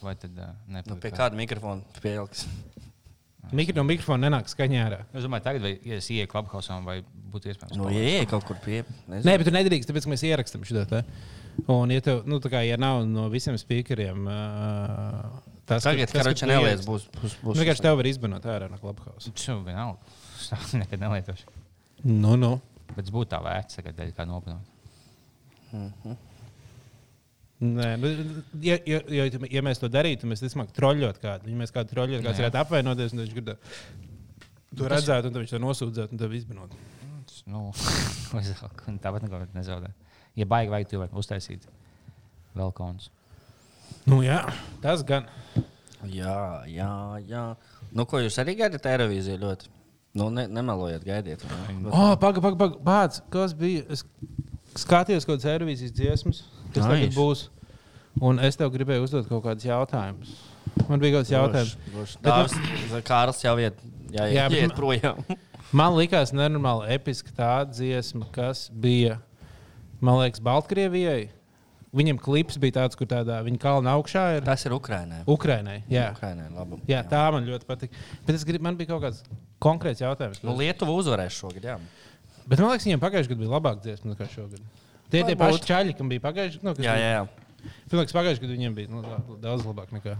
Vai 0.00 0.14
tad 0.16 0.36
uh, 0.36 0.52
Nu, 0.66 0.78
nepaliek 0.78 1.02
pie 1.04 1.12
kāda 1.16 1.36
mikrofona 1.36 2.00
pieliks? 2.00 2.46
Mikro, 3.56 3.74
no 3.80 3.84
mikrofona 3.88 4.28
nenāk 4.28 4.48
skaņā 4.52 4.80
ārā. 4.86 4.98
Es 5.16 5.24
domāju, 5.26 5.42
tagad, 5.46 5.62
vai 5.64 5.72
ja 5.88 5.96
es 5.98 6.08
ieeju 6.12 6.28
klubhausā, 6.30 6.76
vai 6.86 7.00
būtu 7.32 7.50
iespējams. 7.50 7.76
Nu, 7.80 7.88
ja 7.94 8.24
kaut 8.30 8.44
kur 8.48 8.56
pie. 8.62 8.82
nezinu. 9.08 9.24
Nē, 9.26 9.34
bet 9.40 9.48
tu 9.48 9.54
nedrīkst, 9.54 9.90
tāpēc 9.90 10.06
ka 10.06 10.12
mēs 10.12 10.24
ierakstām 10.28 10.66
šo 10.68 10.84
te. 10.90 11.02
Un, 11.66 11.90
ja 11.92 12.00
tev, 12.04 12.22
nu, 12.30 12.38
tā 12.40 12.48
kā, 12.52 12.60
ja 12.64 12.76
nav 12.80 13.02
no 13.10 13.26
visiem 13.32 13.58
speakeriem, 13.58 14.22
uh, 14.30 15.40
tas 15.68 15.84
Tagad, 15.84 16.12
kad 16.14 16.30
tu 16.30 16.46
neliec, 16.46 16.78
ieraksti- 16.78 16.88
būs. 16.88 17.08
būs, 17.18 17.34
Nu, 17.42 17.50
būs 17.50 17.58
Vienkārši 17.60 17.84
tev 17.84 17.98
var 17.98 18.06
izbanot 18.08 18.46
ārā 18.48 18.70
no 18.70 18.78
klubhausa. 18.80 19.32
Tas 19.34 19.46
jau 19.50 19.58
vienalga. 19.66 19.98
Es 20.60 20.72
nekad 20.78 21.02
nelietošu. 21.02 21.50
Nu, 22.06 22.36
nu. 22.40 22.54
Bet 22.94 23.04
tas 23.04 23.12
būtu 23.14 23.28
tā 23.34 23.42
vērts, 23.44 23.76
tagad 23.80 23.98
dēļ 23.98 24.14
kā 24.16 24.24
nopietni. 24.26 24.62
Nē, 27.60 27.88
nu, 28.00 28.10
ja, 28.64 28.78
ja, 28.88 29.02
ja, 29.12 29.26
ja 29.52 29.62
mēs 29.64 29.82
to 29.82 29.90
darītu, 29.92 30.28
mēs 30.30 30.40
vismaz 30.40 30.70
troļļot 30.76 31.18
kādu. 31.20 31.50
Ja 31.52 31.58
mēs 31.60 31.74
kādu 31.74 31.92
troļļot, 31.92 32.22
kāds 32.24 32.40
varētu 32.40 32.60
apvainoties, 32.62 33.12
un 33.12 33.20
viņš 33.20 33.34
grib 33.36 33.50
to 34.78 34.88
redzēt, 34.88 35.28
un 35.28 35.34
tad 35.34 35.42
viņš 35.42 35.52
to 35.52 35.60
nosūdzētu, 35.60 36.16
un 36.16 36.22
tev 36.22 36.36
izbanot. 36.38 36.76
Nu, 37.50 37.66
tāpat 39.04 39.26
neko 39.26 39.42
nezaudē. 39.56 39.92
Ja 40.40 40.46
baigi 40.48 40.72
vajag, 40.72 40.88
tu 40.88 41.02
vari 41.02 41.20
uztaisīt 41.20 41.66
vēl 42.56 42.72
konts. 42.76 43.10
Nu, 44.08 44.22
jā, 44.24 44.40
tas 44.80 45.04
gan. 45.06 45.28
Jā, 46.08 46.62
jā, 46.70 46.92
jā. 47.28 47.44
Nu, 47.92 48.06
ko 48.08 48.22
jūs 48.22 48.38
arī 48.40 48.54
gaidat 48.62 48.88
Eirovīziju 48.88 49.40
ļoti? 49.42 49.68
Nu, 50.16 50.30
ne, 50.32 50.46
nemelojiet, 50.50 51.04
gaidiet. 51.06 51.44
vai 51.44 51.74
ne? 51.76 51.90
Oh, 51.92 52.14
Pagaidi, 52.18 52.40
pagaidi, 52.42 52.58
pagaidi. 52.58 52.84
Bāc, 52.86 53.20
kas 53.30 53.52
bija? 53.58 53.84
Es 53.92 54.06
skatījos 54.78 55.26
kaut 55.26 55.38
kādas 55.40 55.48
aerovīzijas 55.54 55.92
dziesmas, 55.96 56.42
kas 56.74 56.84
nice. 56.84 56.90
Tagad 56.90 57.16
būs. 57.16 57.46
Un 58.26 58.40
es 58.42 58.56
tev 58.58 58.72
gribēju 58.74 59.04
uzdot 59.06 59.28
kaut 59.30 59.44
kādus 59.44 59.66
jautājumus. 59.68 60.32
Man 60.88 61.00
bija 61.02 61.16
kaut 61.18 61.24
kāds 61.26 61.32
jautājums. 61.34 61.76
Droši. 61.94 63.02
Kārls 63.06 63.42
jau 63.44 63.54
iet, 63.62 63.78
jā, 64.10 64.26
Jā, 64.26 64.30
jā, 64.34 64.46
bet 64.50 64.62
iet 64.64 64.72
ma- 64.74 64.78
projām. 64.78 65.22
Man 65.70 65.94
likās 65.94 66.32
nenormāli 66.34 66.88
episka 66.96 67.30
tā 67.36 67.50
dziesma, 67.70 68.26
kas 68.34 68.64
bija, 68.74 69.20
man 70.02 70.16
liekas, 70.18 70.42
Baltkrievijai. 70.42 71.28
Viņam 71.94 72.18
klips 72.22 72.58
bija 72.58 72.74
tāds, 72.80 72.98
kur 72.98 73.06
tādā 73.10 73.36
viņa 73.46 73.58
kalna 73.62 73.92
augšā 73.98 74.24
ir 74.40 74.44
Tas 74.46 74.64
ir 74.66 74.74
Ukrainai. 74.74 75.20
Ukrainai. 75.30 75.76
Jā. 75.90 76.08
Ukrainai, 76.16 76.48
labi. 76.54 76.80
Jā, 76.90 77.04
tā 77.06 77.22
man 77.34 77.46
ļoti 77.46 77.66
patīk. 77.70 77.94
Bet 78.26 78.34
es 78.34 78.42
gribu, 78.46 78.66
man 78.66 78.78
bija 78.78 78.90
kaut 78.92 79.04
kāds 79.06 79.22
konkrēts 79.62 80.02
jautājums. 80.02 80.42
Nu, 80.42 80.56
Lietuva 80.58 80.94
uzvarēs 80.98 81.38
šogad, 81.38 81.66
jā. 81.66 81.78
Bet 82.48 82.58
man 82.62 82.70
liekas, 82.72 82.86
viņiem 82.88 83.02
pagājušajā 83.02 83.30
gadā 83.34 83.40
bija 83.44 83.52
labāka 83.56 83.82
dziesma 83.84 84.14
nekā 84.14 84.28
šogad. 84.32 84.60
Tie 85.10 85.22
tie 85.26 85.36
paši 85.36 85.62
čaļi, 85.66 85.96
kam 85.98 86.08
bija 86.08 86.22
pagājušajā 86.24 86.60
gadā. 86.60 86.64
Nu, 86.70 86.74
kas 86.74 86.84
Jā, 86.86 86.94
bija- 86.94 87.04
jā, 87.04 87.12
jā. 87.18 87.70
Man 87.90 88.00
liekas, 88.00 88.14
pagājušajā 88.16 88.42
gadā 88.46 88.56
viņiem 88.56 88.74
bija 88.74 88.88
nu, 88.90 89.02
da- 89.02 89.22
daudz 89.48 89.64
labāk 89.68 89.90
nekā. 89.92 90.16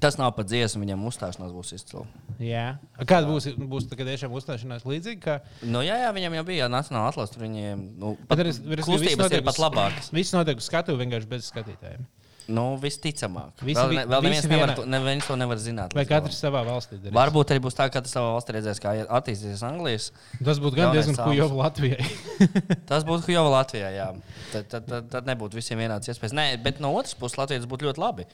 Tas 0.00 0.16
nav 0.16 0.30
pat 0.32 0.46
dziesma, 0.48 0.80
viņam 0.80 1.02
uzstāšanās 1.10 1.50
būs 1.52 1.74
izcila. 1.76 2.06
Jā. 2.40 2.78
A 2.96 3.04
Kāda 3.04 3.28
būs, 3.28 3.50
būs 3.68 3.84
tā, 3.90 3.98
tiešām 4.00 4.32
uzstāšanās 4.32 4.86
līdzīga? 4.88 5.20
Kā... 5.20 5.34
Nu, 5.60 5.82
jā, 5.84 5.98
jā, 6.00 6.08
viņam 6.16 6.38
jau 6.38 6.44
bija 6.48 6.68
nacionāla 6.72 7.10
atlase. 7.12 7.36
Viņiem 7.36 7.82
nu, 8.00 8.14
pat, 8.30 8.40
arī 8.40 8.54
viss 8.56 8.88
kustības 8.88 9.34
ir 9.36 9.44
pat 9.44 9.60
labākas. 9.60 10.08
Viss 10.16 10.32
notiek 10.32 10.56
uz 10.56 10.64
skatu, 10.70 10.96
vienkārši 10.96 11.28
bez 11.28 11.50
skatītājiem. 11.52 12.06
Nu, 12.48 12.64
visticamāk. 12.80 13.60
Visi 13.62 13.78
vēl, 13.78 13.92
ne, 13.98 14.04
vēl 14.08 14.24
neviens, 14.24 14.46
nevar, 14.50 14.72
neviens 14.88 15.26
to 15.28 15.36
nevar 15.38 15.60
zināt. 15.62 15.94
Vai 15.96 16.04
katrs 16.08 16.38
savā 16.42 16.62
valstī 16.66 16.96
darīs? 16.98 17.14
Varbūt 17.14 17.52
arī 17.54 17.62
būs 17.66 17.76
tā, 17.78 17.86
ka 17.92 18.02
tas 18.04 18.14
savā 18.16 18.32
valstī 18.34 18.56
redzēs, 18.56 18.80
kā 18.82 18.94
attīstīsies 19.18 19.64
Anglijas. 19.68 20.08
Tas 20.38 20.62
būtu 20.62 20.80
gan 20.80 20.94
diezgan 20.96 21.18
kujovi 21.20 21.60
Latvijai. 21.60 22.08
Tas 22.90 23.04
būtu 23.06 23.34
jau 23.34 23.44
Latvijā. 23.52 23.90
Jā. 23.94 24.08
Tad, 24.54 24.70
tad, 24.72 24.88
tad, 24.88 25.10
tad 25.12 25.28
nebūtu 25.30 25.60
visiem 25.60 25.78
vienāds 25.82 26.10
iespējas. 26.10 26.34
Nē, 26.36 26.46
bet 26.64 26.80
no 26.82 26.94
otras 26.96 27.14
puses 27.18 27.38
Latvijas 27.38 27.68
būtu 27.70 27.90
ļoti 27.90 28.02
labi. 28.02 28.26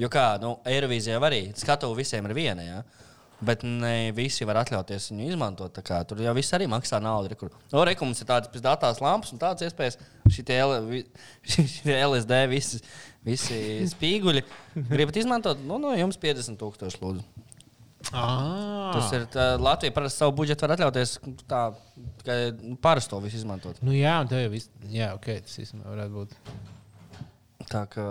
Jo 0.00 0.10
kā, 0.12 0.34
nu, 0.42 0.56
Eirovīzijā 0.66 1.20
arī 1.22 1.46
skatu 1.56 1.92
visiem 1.96 2.26
ir 2.28 2.36
viena. 2.36 2.66
Jā. 2.66 2.82
Bet 3.44 3.62
ne 3.66 4.10
visi 4.16 4.46
var 4.48 4.60
atļauties 4.62 5.10
viņu 5.12 5.26
izmantot. 5.34 5.72
tā 5.76 5.82
Kā, 5.84 6.00
tur 6.08 6.20
jau 6.24 6.34
viss 6.36 6.54
arī 6.56 6.68
maksā 6.70 7.00
naudu. 7.02 7.28
Re, 7.32 7.38
kur- 7.40 7.52
No 7.72 7.84
rekomendācijas 7.84 8.24
ir 8.24 8.30
tādas 8.30 8.64
datās 8.64 9.00
lampas 9.04 9.32
un 9.34 9.40
tādas 9.42 9.66
iespējas. 9.66 9.98
Šie 10.32 10.44
LSD 12.04 12.38
visi, 12.54 12.80
visi 13.26 13.58
spīguļi. 13.92 14.44
Gribat 14.90 15.16
izmantot? 15.20 15.60
Nu, 15.66 15.78
no 15.82 15.92
jums 15.98 16.16
50 16.20 16.56
tūkstoši 16.60 17.02
lūdzu. 17.02 17.24
Ah. 18.12 18.92
Tas 18.92 19.12
ir 19.16 19.22
tā, 19.32 19.44
Latvija 19.60 19.94
parasti 19.96 20.20
savu 20.20 20.34
budžetu 20.36 20.66
var 20.66 20.74
atļauties 20.76 21.14
tā, 21.48 21.60
tikai 22.20 22.36
nu, 22.58 22.76
parasto 22.76 23.16
visu 23.24 23.38
izmantot. 23.40 23.78
Nu, 23.84 23.94
jā, 23.96 24.18
tev 24.28 24.42
jau 24.44 24.50
viss. 24.52 24.68
Jā, 24.92 25.14
ok, 25.16 25.30
tas 25.46 25.56
īstenībā 25.62 25.88
varētu 25.94 26.12
būt. 26.18 26.34
Tā 27.70 27.84
kā, 27.90 28.04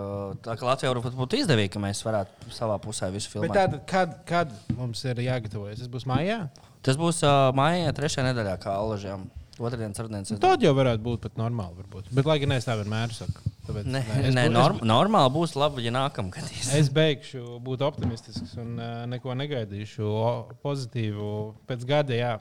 tā 0.44 0.54
kā 0.58 0.66
Latvijā 0.66 0.90
varbūt 0.94 1.14
būtu 1.18 1.38
izdevīgi, 1.42 1.70
ka 1.76 1.80
mēs 1.82 2.02
varētu 2.04 2.50
savā 2.54 2.76
pusē 2.82 3.08
visu 3.14 3.30
filmēt. 3.32 3.54
tātad, 3.54 3.84
kad, 3.90 4.16
kad 4.28 4.52
mums 4.76 5.04
ir 5.06 5.20
jāgatavojas? 5.24 5.78
Tas 5.84 5.90
būs 5.92 6.06
mājā? 6.10 6.40
Tas 6.84 6.98
būs 7.00 7.22
uh, 7.24 7.48
maijā, 7.56 7.92
trešajā 7.96 8.26
nedēļā, 8.32 8.58
kā 8.64 8.74
Alažiem. 8.76 9.28
Otradienas, 9.54 9.94
ceturtdienas. 9.94 10.32
Nu, 10.34 10.40
Tad 10.42 10.64
jau 10.66 10.72
varētu 10.74 10.98
būt 11.04 11.20
pat 11.22 11.36
normāli. 11.38 11.76
Varbūt. 11.78 12.08
Bet, 12.10 12.26
lai 12.26 12.40
gan 12.42 12.56
es 12.56 12.66
tā 12.66 12.74
vienmēr 12.80 13.12
saku. 13.14 13.38
Tāpēc, 13.68 13.86
Nē, 13.86 14.00
es, 14.18 14.34
nē 14.34 14.48
bū- 14.48 14.52
norm, 14.56 14.80
normāli 14.82 15.30
būs 15.36 15.54
labi, 15.56 15.84
ja 15.86 15.92
nākamgad. 15.94 16.48
es, 16.50 16.72
es 16.74 16.90
beigšu 16.92 17.60
būt 17.62 17.84
optimistisks 17.86 18.56
un 18.58 18.74
uh, 18.82 19.04
neko 19.08 19.36
negaidīšu 19.38 20.02
o, 20.10 20.24
pozitīvu 20.66 21.28
pēc 21.70 21.86
gada. 21.86 22.18
Jā. 22.18 22.32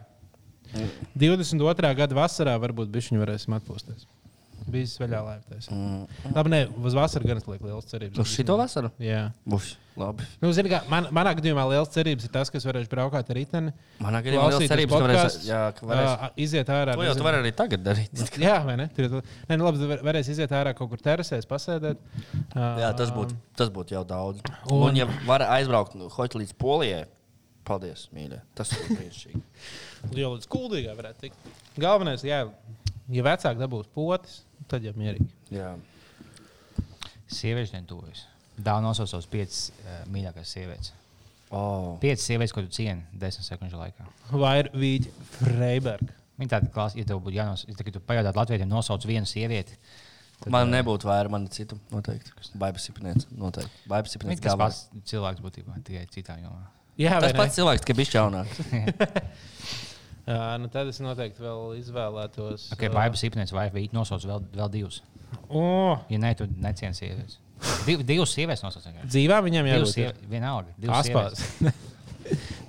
22. 1.15 1.93
gada 2.01 2.17
vasarā 2.17 2.57
varbūt 2.61 2.89
bišķiņi 2.93 3.21
varēsim 3.21 3.55
atpūsties. 3.59 4.07
Bija 4.73 4.89
sveļā 4.89 5.21
laiptais. 5.27 5.69
Mm. 5.69 6.03
Labi, 6.33 6.51
nē, 6.53 6.59
uz 6.89 6.95
vasaru 6.97 7.29
gan 7.29 7.39
es 7.41 7.47
lieku 7.49 7.69
liels 7.69 7.85
cerības. 7.91 8.19
Uz 8.23 8.31
šito 8.33 8.55
vasaru? 8.59 8.89
Jā. 9.03 9.27
Būs 9.49 9.75
labi. 9.99 10.25
Nu, 10.41 10.49
zini, 10.57 10.71
kā, 10.71 10.79
man, 10.89 11.05
manā 11.13 11.35
gadījumā 11.37 11.63
liels 11.69 11.91
cerības 11.93 12.25
ir 12.25 12.31
tas, 12.33 12.49
ka 12.49 12.57
es 12.57 12.65
varēšu 12.65 12.89
braukāt 12.89 13.29
ar 13.29 13.37
riteni. 13.37 13.73
Manā 14.01 14.23
gadījumā 14.25 14.47
liels 14.49 14.65
cerības, 14.71 14.95
ka 14.97 15.01
varēs, 15.05 15.19
podcasts, 15.21 15.45
jā, 15.51 15.59
ka 15.77 15.89
varēs. 15.91 16.09
ā, 16.09 16.29
iziet 16.47 16.71
ārā. 16.73 16.95
To 16.97 17.05
jau 17.05 17.13
tu 17.19 17.27
vari 17.27 17.41
arī 17.43 17.51
tagad 17.59 17.83
darīt. 17.85 18.23
Jā, 18.47 18.55
vai 18.65 18.73
ne? 18.81 18.87
Tur, 18.97 19.19
nē, 19.21 19.57
nu, 19.59 19.67
labi, 19.69 19.85
var- 19.93 20.01
varēs 20.09 20.31
iziet 20.33 20.55
ārā 20.57 20.73
kaut 20.77 20.89
kur 20.95 21.03
terasēs, 21.05 21.45
pasēdēt. 21.49 22.01
Jā, 22.57 22.89
tas 22.97 23.13
būtu, 23.13 23.37
tas 23.59 23.69
būtu 23.75 23.93
jau 23.99 24.01
daudz. 24.09 24.41
Un- 24.71 24.79
Un, 24.81 24.87
un 24.89 24.97
ja 25.03 25.05
var 25.29 25.45
aizbraukt 25.59 25.93
nu, 25.99 26.09
hoķi 26.09 26.41
līdz 26.41 26.55
Polijai, 26.57 27.03
paldies, 27.69 28.07
mīļie. 28.17 28.41
Tas 28.57 28.73
ir 28.73 28.89
brīnišķīgi. 28.89 29.43
Jau 30.19 30.33
līdz 30.33 30.49
kuldīgai 30.51 30.97
varētu 30.97 31.21
tikt. 31.29 31.45
Galvenais, 31.79 32.25
jā, 32.27 32.41
ja 33.11 33.25
vecāki 33.25 33.59
dabūs 33.59 33.89
potis, 33.93 34.41
tad 34.71 34.85
jau 34.85 34.93
mierīgi. 34.97 35.27
Jā. 35.53 35.73
Sieviešu 37.33 37.75
dienu 37.75 37.89
tuvojas. 37.89 38.25
Dāvā 38.53 38.83
nosauc 38.85 39.09
savus 39.09 39.27
piecas 39.29 39.71
uh, 39.81 40.03
mīļākās 40.13 40.51
sievietes. 40.55 40.93
Oh. 41.53 41.95
Piecas 42.01 42.25
sievietes, 42.25 42.53
ko 42.53 42.63
tu 42.65 42.71
cieni 42.73 43.03
desmit 43.19 43.45
sekundžu 43.45 43.77
laikā. 43.77 44.05
Vai 44.33 44.55
ir 44.63 44.69
Vīģa 44.73 45.13
Freiberga? 45.35 46.15
Viņa 46.41 46.49
tāda 46.55 46.69
klasa, 46.73 46.97
ja 46.97 47.05
tev 47.05 47.21
būtu 47.21 47.37
jānosauc, 47.37 47.69
ja 47.77 47.93
tu 47.93 48.01
pajautātu 48.07 48.41
Latvijiem, 48.41 48.69
nosauc 48.69 49.05
vienu 49.05 49.29
sievieti. 49.29 49.77
tad, 50.39 50.49
Man 50.53 50.65
ā, 50.65 50.79
nebūtu 50.79 51.09
vērts, 51.09 51.33
man 51.33 51.45
ir 51.45 51.53
citu 51.53 51.77
noteikti. 51.93 52.33
Baigas 52.57 52.87
sipnieks. 52.89 53.29
Noteikti. 53.37 53.83
Viņa 53.85 54.13
sipnieks. 54.15 54.41
tas 54.41 54.57
pats 54.57 55.09
cilvēks 55.09 55.45
būtībā, 55.45 55.77
tikai 55.85 56.07
citā 56.13 56.39
jomā. 56.41 56.65
Jā, 56.97 57.19
vai 57.19 57.29
Tas 57.29 57.37
pats 57.37 57.57
cilvēks, 57.57 57.85
ka 57.85 57.97
bija 57.97 58.17
jaunāks. 58.17 58.63
Jā, 60.23 60.57
nu 60.61 60.69
tad 60.71 60.87
es 60.87 60.99
noteikti 61.03 61.43
vēl 61.43 61.73
izvēlētos. 61.81 62.69
Okay, 62.75 62.87
ā, 62.87 62.93
Baiba 62.95 63.19
Sipnēs 63.19 63.51
vai 63.55 63.65
Vīta 63.73 63.97
nosauc 63.97 64.23
vēl, 64.29 64.43
vēl 64.55 64.69
divus. 64.71 65.01
O, 65.49 65.97
Ja 66.13 66.19
nē, 66.21 66.33
tu 66.39 66.47
necieni 66.63 66.95
sievietes. 66.95 67.39
Div, 67.87 68.03
divas 68.07 68.31
sievietes 68.35 68.63
nosauc. 68.63 68.85
vienkārši. 68.87 69.09
dzīvā 69.11 69.41
viņam 69.43 69.67
jābūt. 69.71 69.91
sievietes, 69.93 70.29
vienalga. 70.31 70.73
divas 70.79 71.01
Aspās. 71.03 71.43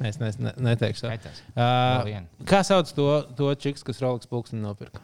Nē, 0.01 0.11
es 0.11 0.19
ne, 0.19 0.31
ne, 0.43 0.53
neteikšu. 0.67 1.07
tā. 1.07 1.33
Uh, 1.55 2.25
kā 2.51 2.65
sauc 2.67 2.91
to, 2.95 3.09
to 3.39 3.53
čiks, 3.55 3.85
kas 3.87 4.01
Rolex 4.03 4.27
pulksteni 4.31 4.63
nopirka? 4.65 5.03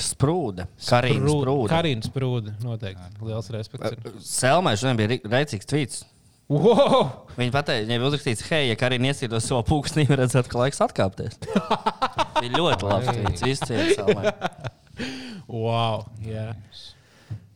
Sprūde. 0.00 0.66
Karina 0.88 1.28
Sprūde. 1.28 1.68
Karina 1.70 2.06
Sprūde. 2.06 2.54
Noteikti. 2.64 3.10
Liels 3.26 3.50
respekts. 3.54 3.94
ir. 3.94 4.14
Selmai 4.24 4.74
šodien 4.80 4.98
bija 4.98 5.18
rēcīgs 5.28 5.68
tvīts. 5.70 6.02
Wow! 6.50 7.04
Viņa 7.38 7.52
pateica, 7.54 7.84
viņai 7.86 7.98
bija 8.00 8.08
uzrakstīts, 8.10 8.42
hei, 8.50 8.64
ja 8.72 8.76
Karina 8.78 9.12
iesītos 9.12 9.44
savu 9.46 9.62
pulksnī, 9.68 10.02
redzēt, 10.10 10.48
ka 10.50 10.58
laiks 10.58 10.82
atkāpties. 10.82 11.36
bija 12.42 12.56
ļoti 12.56 12.88
labs 12.90 13.10
tvīts. 13.12 13.44
Viss 13.46 13.68
Selmai. 13.70 14.32
wow 15.46 16.02
jā. 16.26 16.48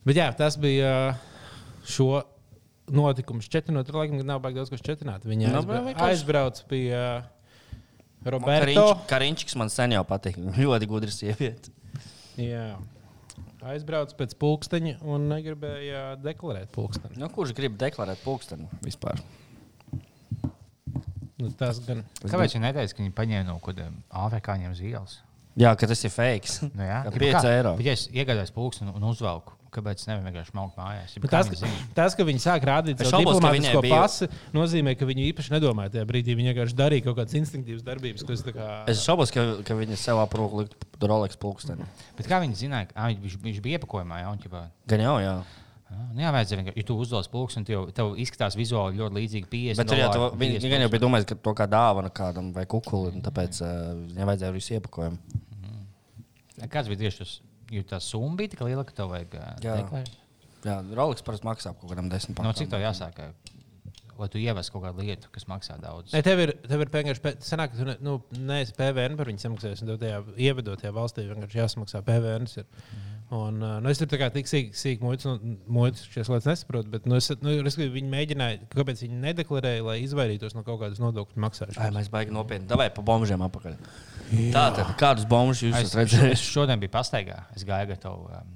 Bet 0.07 0.19
jā, 0.21 0.29
tas 0.37 0.55
bija 0.61 0.93
uh, 1.11 1.19
šo 1.89 2.23
notikumu 2.95 3.43
šķetinot. 3.43 3.87
Tur 3.89 3.99
laikam 3.99 4.21
nav 4.23 4.39
baigi 4.43 4.61
daudz 4.61 4.71
ko 4.71 4.79
šķetināt. 4.79 5.25
Viņa 5.27 5.51
Nav 5.51 5.63
aizbra 5.65 5.75
baigi 5.81 5.87
vienkārši. 5.91 6.15
aizbrauca 6.15 6.67
pie 6.71 6.83
uh, 6.95 7.79
Roberto. 8.35 8.87
Kariņķis 9.09 9.57
man 9.59 9.73
sen 9.73 9.97
jau 9.97 10.05
patīk. 10.07 10.37
Ļoti 10.55 10.89
gudra 10.89 11.11
sieviete. 11.13 11.73
Jā. 12.39 12.75
Aizbrauc 13.65 14.11
pēc 14.19 14.35
pulksteņa 14.41 14.99
un 15.09 15.25
negribēja 15.31 16.03
deklarēt 16.21 16.69
pulksteni. 16.75 17.17
Nu, 17.21 17.31
kurš 17.33 17.55
grib 17.57 17.79
deklarēt 17.81 18.21
pulksteni 18.21 18.67
vispār? 18.85 19.21
Nu, 21.41 21.49
tas 21.57 21.81
gan. 21.85 22.03
Kāpēc 22.21 22.55
viņi 22.55 22.63
neteica, 22.63 22.93
ka 22.93 23.01
viņi 23.01 23.15
paņēma 23.17 23.47
no 23.49 23.57
kaut 23.57 23.73
kādiem 23.73 23.97
afrikāņiem 24.25 24.75
zīles? 24.77 25.17
Jā, 25.55 25.71
ka 25.79 25.87
tas 25.87 26.01
ir 26.03 26.11
fake. 26.11 26.49
Nu, 26.75 26.83
jā, 26.83 27.03
Ka 27.05 27.11
Tipa, 27.15 27.25
5 27.25 27.35
kā- 27.45 27.51
eiro. 27.57 27.75
Ja 27.79 27.93
es 27.95 28.07
iegādājos 28.11 28.51
pulksteni 28.51 28.91
un 28.95 29.05
uzvelku, 29.07 29.53
kāpēc 29.75 30.01
es 30.03 30.07
nevaru 30.09 30.25
vienkārši 30.27 30.53
maukt 30.55 30.75
mājās? 30.79 31.13
Bet 31.23 31.31
Tas, 31.31 31.47
ka- 31.51 31.69
tas, 31.95 32.15
ka 32.15 32.23
viņi 32.27 32.43
sāk 32.43 32.63
rādīt 32.67 32.99
savu 33.03 33.23
diplomātisko 33.23 33.81
bija- 33.83 34.01
pasi, 34.03 34.27
nozīmē, 34.55 34.93
ka 34.99 35.07
viņi 35.07 35.29
īpaši 35.31 35.53
nedomāja 35.55 35.93
tajā 35.95 36.05
brīdī. 36.11 36.35
Viņi 36.35 36.51
vienkārši 36.53 36.75
darīja 36.79 37.05
kaut 37.07 37.17
kādas 37.21 37.35
instinktīvas 37.39 37.83
darbības, 37.87 38.23
kas 38.27 38.43
kā. 38.51 38.69
Es 38.91 39.03
šaubos, 39.07 39.31
ka, 39.35 39.45
ka 39.67 39.75
viņi 39.79 39.95
sev 39.99 40.19
aprūp 40.23 40.57
likt 40.61 40.75
Rolex 41.03 41.39
pulksteni. 41.39 41.87
Bet 42.19 42.27
kā 42.27 42.39
viņi 42.43 42.55
zināja, 42.65 42.89
ka 42.91 42.99
ā, 43.07 43.11
viņš, 43.15 43.39
viņš 43.47 43.61
bija 43.63 43.79
iepakojumā? 43.79 44.23
Jā, 44.23 44.31
un, 44.31 44.39
ķipā, 44.43 44.65
Gan 44.91 44.99
jau, 45.07 45.15
jā. 45.23 45.35
Nu, 45.85 46.17
jā, 46.23 46.31
vajadzēja 46.33 46.59
vienkārši, 46.59 46.81
ja 46.81 46.87
tu 46.89 46.95
uzdos 46.97 47.27
pulksteni, 47.29 47.67
tad 47.67 47.75
tev, 47.75 47.89
tev 47.93 48.15
izskatās 48.19 48.55
vizuāli 48.57 48.97
ļoti 48.97 49.17
līdzīgi 49.19 49.49
50. 49.51 49.81
Bet 49.83 49.91
dolāri, 49.91 50.21
viņi, 50.41 50.55
50 50.57 50.65
viņi 50.65 50.71
gan 50.73 50.83
jau 50.85 50.91
bija 50.95 51.03
domājuši, 51.03 51.27
ka 51.29 51.37
to 51.45 51.53
kā 51.59 51.67
dāvana 51.69 52.11
kādam 52.15 52.49
vai 52.55 52.65
kukulim, 52.69 53.21
tāpēc 53.25 53.59
uh, 53.61 53.73
viņam 54.15 54.31
vajadzēja 54.31 54.55
visu 54.55 54.77
iepakojumu. 54.79 55.41
Kāds 56.73 56.89
bija 56.89 57.03
tieši 57.05 57.21
tas? 57.21 57.35
Jo 57.73 57.83
tā 57.89 57.99
summa 58.01 58.39
bija 58.39 58.53
tik 58.53 58.63
liela, 58.65 58.85
ka 58.87 58.95
tev 58.97 59.11
vajag 59.13 59.35
Jā. 59.35 59.75
deklarēt. 59.81 60.13
Jā, 60.65 60.79
Rolex 60.97 61.25
parasti 61.25 61.45
maksā 61.45 61.73
kaut 61.77 61.91
kādam 61.91 62.09
desmit 62.09 62.41
No 62.41 62.53
cik 62.57 62.71
tev 62.71 62.81
jāsāk? 62.81 63.21
ā, 63.21 63.55
Lai 64.15 64.29
tu 64.31 64.39
ievestu 64.39 64.71
kaut 64.71 64.85
kādu 64.85 65.03
lietu, 65.03 65.27
kas 65.33 65.43
maksā 65.49 65.75
daudz. 65.81 66.13
Ne, 66.15 66.21
tev 66.23 66.39
ir, 66.39 66.53
tev 66.63 66.81
ir 66.85 66.91
vienkārši 66.93 67.33
sanāk, 67.43 67.73
ka 67.73 67.81
tu 67.81 67.87
ne, 67.89 67.95
nu, 68.05 68.13
neesi 68.47 68.71
PVN 68.77 69.17
par 69.19 69.27
viņu 69.27 69.43
samaksājis. 69.43 69.83
Tev 69.83 69.97
tajā 69.99 70.21
ievedotajā 70.39 70.93
valstī 70.95 71.25
vienkārši 71.27 71.59
jāsamaksā 71.59 71.99
PVN. 72.07 72.47
Ir. 72.61 72.69
Un, 73.33 73.55
uh, 73.57 73.79
nu, 73.81 73.89
es 73.89 73.97
tur 73.97 74.05
tā 74.05 74.19
kā 74.21 74.27
tik 74.29 74.45
sīk, 74.45 74.75
sīk 74.77 75.01
muitas, 75.01 75.25
nu, 75.25 75.55
muitas 75.73 76.03
šīs 76.13 76.27
lietas 76.29 76.45
nesaprotu, 76.45 76.91
bet 76.93 77.07
nu, 77.09 77.15
es, 77.17 77.31
nu, 77.41 77.55
respektīvi, 77.65 77.95
viņi 77.97 78.11
mēģināja, 78.11 78.59
kāpēc 78.69 79.01
viņi 79.01 79.17
nedeklarēja, 79.23 79.81
lai 79.87 79.95
izvairītos 80.03 80.53
no 80.53 80.61
kaut 80.67 80.77
kādas 80.83 81.01
nodokļu 81.01 81.33
Ai, 81.39 81.41
maksāšanas. 81.47 81.95
mēs 81.97 82.11
baigi 82.13 82.35
nopietni. 82.35 82.69
Davai 82.69 82.91
pa 82.93 83.01
bombžiem 83.01 83.41
apakaļ. 83.47 83.79
Tātad, 84.53 84.91
kādus 85.01 85.25
bombžus 85.29 85.63
jūs 85.65 85.79
Es, 85.79 85.87
esat 85.89 86.03
redzējuši? 86.03 86.35
es 86.37 86.45
šodien 86.53 86.83
biju 86.83 86.93
pastaigā. 86.93 87.39
Es 87.57 87.65
gāju 87.65 87.97
ar 87.97 88.03
tavu 88.05 88.29
um, 88.29 88.53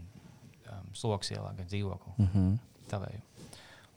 um, 0.69 0.85
sloks 0.93 1.33
ielā, 1.33 1.49
gan 1.57 1.65
dzīvokli. 1.65 2.13
Mm 2.19 2.27
Mhm. 2.29 2.45
-hmm. 2.45 2.57
Tavēju. 2.93 3.21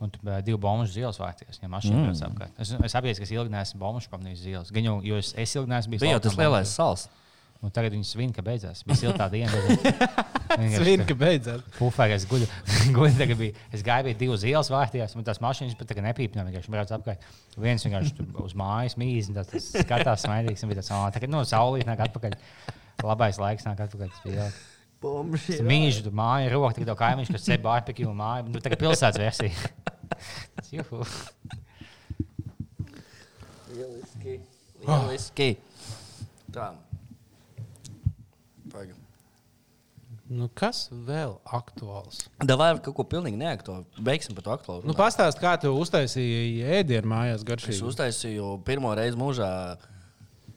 Un 0.02 0.10
tur 0.10 0.20
bija 0.26 0.40
divi 0.42 0.58
bombu 0.58 0.86
zils 0.86 1.18
vārties. 1.20 1.60
Ja 1.62 1.68
mm. 1.68 2.48
Es, 2.58 2.72
es 2.72 2.94
apzinos, 2.94 3.18
ka 3.18 3.22
es 3.22 3.30
ilgi 3.30 3.52
neesmu 3.52 3.78
bombu 3.78 4.00
pamanījis 4.10 4.40
zils. 4.42 4.70
Gan 4.74 4.84
jau, 4.84 5.00
jo 5.04 5.16
es, 5.16 5.34
es 5.36 5.54
ilgi 5.54 5.70
neesmu 5.70 5.90
bijis. 5.90 6.02
Bija 6.02 6.16
jau 6.16 6.20
tas 6.20 6.36
lielais 6.38 6.74
sals. 6.74 7.08
Un 7.62 7.70
tagad 7.70 7.94
viņi 7.94 8.06
svin, 8.08 8.32
ka 8.34 8.42
beidzās. 8.42 8.80
Bija 8.82 8.98
siltā 8.98 9.28
diena. 9.30 9.54
Svin, 10.74 11.04
ka 11.06 11.14
beidzot. 11.14 11.62
Pufēji, 11.76 12.16
es 12.16 12.24
guļu. 12.26 12.48
guļu 12.96 13.36
bija, 13.38 13.66
es 13.70 13.84
gāju 13.86 14.08
pie 14.08 14.14
divas 14.18 14.42
ielas 14.48 14.70
vārtījās, 14.72 15.14
un 15.14 15.26
tās 15.28 15.38
mašīnas 15.44 15.78
pat 15.78 15.92
tagad 15.92 16.08
nepīpināja. 16.08 16.48
Vienkārši 16.50 16.74
brauc 16.74 16.90
apkārt. 16.98 17.28
Viens 17.62 17.86
vienkārši 17.86 18.26
uz 18.42 18.56
mājas 18.58 18.98
mīz, 18.98 19.30
un 19.30 19.38
tas 19.38 19.70
skatās 19.70 20.26
smaidīgs. 20.26 20.66
Un 20.66 20.74
bija 20.74 20.82
tāds, 20.82 20.90
oh, 20.98 21.06
tagad 21.14 21.30
no 21.30 21.44
saulīt 21.46 21.86
nāk 21.86 22.02
atpakaļ. 22.08 22.36
Labais 23.06 23.38
laiks 23.38 23.70
nāk 23.70 23.86
atpakaļ. 23.86 24.10
Mīļš, 25.02 26.02
tur 26.02 26.18
māja 26.18 26.50
ir 26.50 26.54
roka, 26.58 26.76
tagad 26.82 26.98
kaimiņš, 26.98 27.34
kas 27.34 27.46
sēž 27.46 27.62
bārbekiu 27.62 28.10
māju. 28.14 28.50
Nu, 28.50 28.62
tagad 28.62 28.82
pilsētas 28.82 29.22
versija. 29.22 29.72
Juhu. 30.74 31.06
Lieliski. 33.72 34.40
Lieliski. 34.82 35.52
Tā. 36.52 36.72
Nu, 40.32 40.46
kas 40.56 40.86
vēl 40.92 41.34
aktuāls? 41.52 42.22
Davai 42.40 42.70
ar 42.72 42.78
kaut 42.84 42.94
ko 42.96 43.04
pilnīgi 43.04 43.36
neaktuālu. 43.40 43.84
Beigsim 44.06 44.36
par 44.38 44.46
to 44.46 44.52
aktuālu. 44.54 44.84
Nu, 44.88 44.94
Pastāst, 44.96 45.40
kā 45.42 45.54
tu 45.60 45.72
uztaisīji 45.76 46.62
ēdienu 46.78 47.10
mājās 47.12 47.42
Es 47.42 47.48
garšīgi. 47.48 47.82
uztaisīju 47.90 48.52
pirmo 48.64 48.94
reizi 48.96 49.18
mūžā 49.20 49.50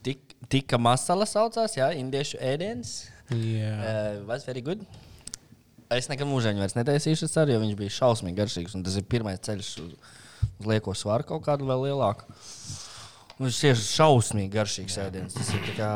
tik, 0.05 0.21
tika 0.53 0.79
masala 0.79 1.27
saucās, 1.27 1.75
jā, 1.75 1.89
indiešu 1.99 2.39
ēdiens. 2.39 2.93
Jā. 3.33 3.73
Uh, 3.75 4.21
was 4.29 4.45
very 4.47 4.61
good. 4.63 4.85
Es 5.91 6.07
nekad 6.09 6.29
mūžā 6.29 6.53
viņu 6.53 6.63
vairs 6.63 6.77
netaisīšu, 6.77 7.27
es 7.27 7.33
ceru, 7.35 7.53
jo 7.55 7.61
viņš 7.65 7.75
bija 7.77 7.93
šausmīgi 7.99 8.39
garšīgs. 8.39 8.77
un 8.77 8.85
Tas 8.85 8.95
ir 8.97 9.03
pirmais 9.09 9.41
ceļš 9.45 9.73
uz, 9.83 9.91
uz 10.55 10.69
lieko 10.69 10.95
svaru 10.97 11.27
kaut 11.29 11.43
kādu 11.45 11.67
vēl 11.67 11.89
lielāku. 11.89 12.25
Viņš 13.41 13.59
ir 13.67 13.81
šausmīgi 13.81 14.53
garšīgs 14.55 14.97
ēdiens. 15.03 15.35
Tas 15.35 15.51
ir 15.57 15.67
kā 15.75 15.91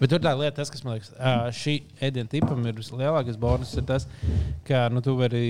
Bet 0.00 0.10
tur 0.10 0.22
tā 0.22 0.32
lieta, 0.34 0.56
tas, 0.58 0.72
kas 0.74 0.82
man 0.82 0.96
liekas, 0.96 1.12
šī 1.54 1.76
ēdienu 2.02 2.30
tipam 2.32 2.64
ir 2.66 2.74
vislielākais 2.76 3.38
bonus, 3.40 3.76
ir 3.78 3.86
tas, 3.86 4.08
ka 4.66 4.88
nu, 4.90 5.02
tu 5.04 5.14
vari 5.18 5.44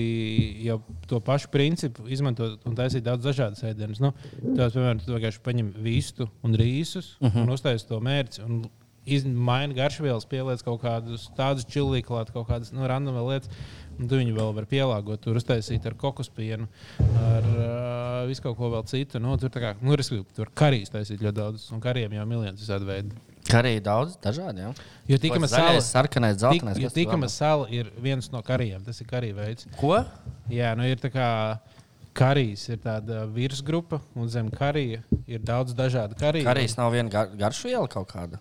jau 0.67 0.77
to 1.09 1.19
pašu 1.25 1.49
principu 1.53 2.05
izmantot 2.13 2.61
un 2.69 2.77
taisīt 2.77 3.07
daudz 3.07 3.25
dažādas 3.25 3.65
ēdienas. 3.65 4.01
Nu, 4.03 4.13
tās, 4.45 4.75
piemēram, 4.75 5.01
tu 5.01 5.15
vienkārši 5.15 5.41
paņem 5.45 5.73
vistu 5.85 6.29
un 6.45 6.57
rīsus 6.61 7.15
uh 7.19 7.31
-huh. 7.31 7.43
un 7.43 7.55
uztaisīji 7.57 7.89
to 7.89 7.99
mērci. 7.99 8.43
Un 8.45 8.65
Maini 9.05 9.75
garšvielas, 9.77 10.25
pieliec 10.25 10.63
kaut 10.65 10.81
kādus 10.81 11.27
tādus 11.37 11.65
čilīgi, 11.69 12.07
klāt 12.07 12.31
kaut 12.33 12.47
kādas 12.47 12.71
nu, 12.73 12.87
randomas 12.87 13.27
lietas. 13.27 13.49
Un 13.99 14.07
tu 14.07 14.17
viņu 14.17 14.33
vēl 14.35 14.55
vari 14.55 14.65
pielāgot, 14.65 15.21
tur 15.21 15.35
uztaisīt 15.35 15.85
ar 15.85 15.93
kokospienu, 15.93 16.67
ar 16.99 17.43
uh, 17.43 18.27
visu 18.27 18.41
kaut 18.41 18.57
ko 18.57 18.71
vēl 18.73 18.83
citu. 18.89 19.19
Nu, 19.19 19.37
tur 19.37 19.49
kā, 19.49 19.75
nu, 19.81 19.95
respektīvi, 19.95 20.25
tur 20.35 20.49
karīs 20.53 20.89
taisīt 20.89 21.21
ļoti 21.21 21.37
daudz, 21.37 21.71
un 21.71 21.79
kariem 21.79 22.17
jau 22.17 22.25
miljonus 22.25 22.65
visādi 22.65 22.85
veidi. 22.89 23.34
Arī 23.53 23.75
daudz 23.83 24.17
dažādi. 24.23 24.63
Jā. 24.65 24.71
Jo 25.11 25.17
tikama 25.21 25.45
Zaļais, 25.45 25.85
sala, 25.85 25.85
sarkanais, 25.85 26.37
tik, 26.39 26.41
zeltainais. 26.41 26.79
jo 26.81 26.89
tikama 26.89 27.29
sala 27.29 27.67
ir 27.69 27.91
viens 28.01 28.31
no 28.33 28.41
kariem. 28.41 28.81
Tas 28.85 29.01
ir 29.01 29.07
karī 29.07 29.33
veids. 29.37 29.67
Ko? 29.77 29.99
Jā, 30.49 30.73
nu 30.77 30.87
ir 30.89 30.97
tā 30.97 31.11
kā 31.13 31.59
karīs 32.15 32.63
ir 32.71 32.79
tāda 32.81 33.25
virsgrupa, 33.29 33.99
un 34.15 34.27
zem 34.31 34.49
karija 34.49 35.03
ir 35.27 35.43
daudz 35.45 35.75
dažādu 35.77 36.17
kariju. 36.17 36.47
Karīs 36.47 36.77
nav 36.79 36.93
viena 36.95 37.11
gar, 37.11 37.29
garšu 37.37 37.69
viela 37.69 37.87
kaut 37.91 38.09
kāda. 38.13 38.39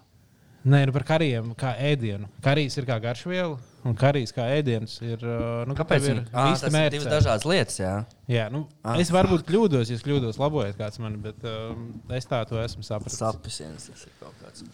Nē, 0.65 0.87
nu 0.89 0.95
par 0.97 1.05
karijiem 1.05 1.51
kā 1.61 1.75
ēdienu. 1.77 2.25
Karīs 2.41 2.73
ir 2.81 2.87
kā 2.89 2.97
garšviela, 3.03 3.59
un 3.85 3.97
karīs 4.01 4.31
kā 4.33 4.47
ēdiens 4.55 4.95
ir. 5.05 5.21
Nu, 5.69 5.75
Kāpēc? 5.77 6.07
ir 6.09 6.23
vista 6.25 6.71
tas 6.71 6.79
ir 6.79 6.95
divas 6.95 7.11
dažādas 7.13 7.45
lietas. 7.45 7.77
Jā. 7.83 7.93
Jā, 8.33 8.47
nu, 8.49 8.63
Ah, 8.81 8.97
es 8.97 9.13
varbūt 9.13 9.45
kļūdos, 9.45 9.93
ja 9.93 9.99
kļūdos, 10.01 10.39
labojiet 10.41 10.79
kāds 10.81 10.97
man, 11.05 11.19
bet 11.21 11.45
um, 11.45 11.91
es 12.17 12.25
tā 12.31 12.41
to 12.49 12.57
esmu 12.63 12.81
sapratis. 12.87 13.21
Sapisiens 13.21 13.91
tas 13.91 14.07
ir 14.09 14.17
kaut 14.23 14.41
kāds. 14.41 14.65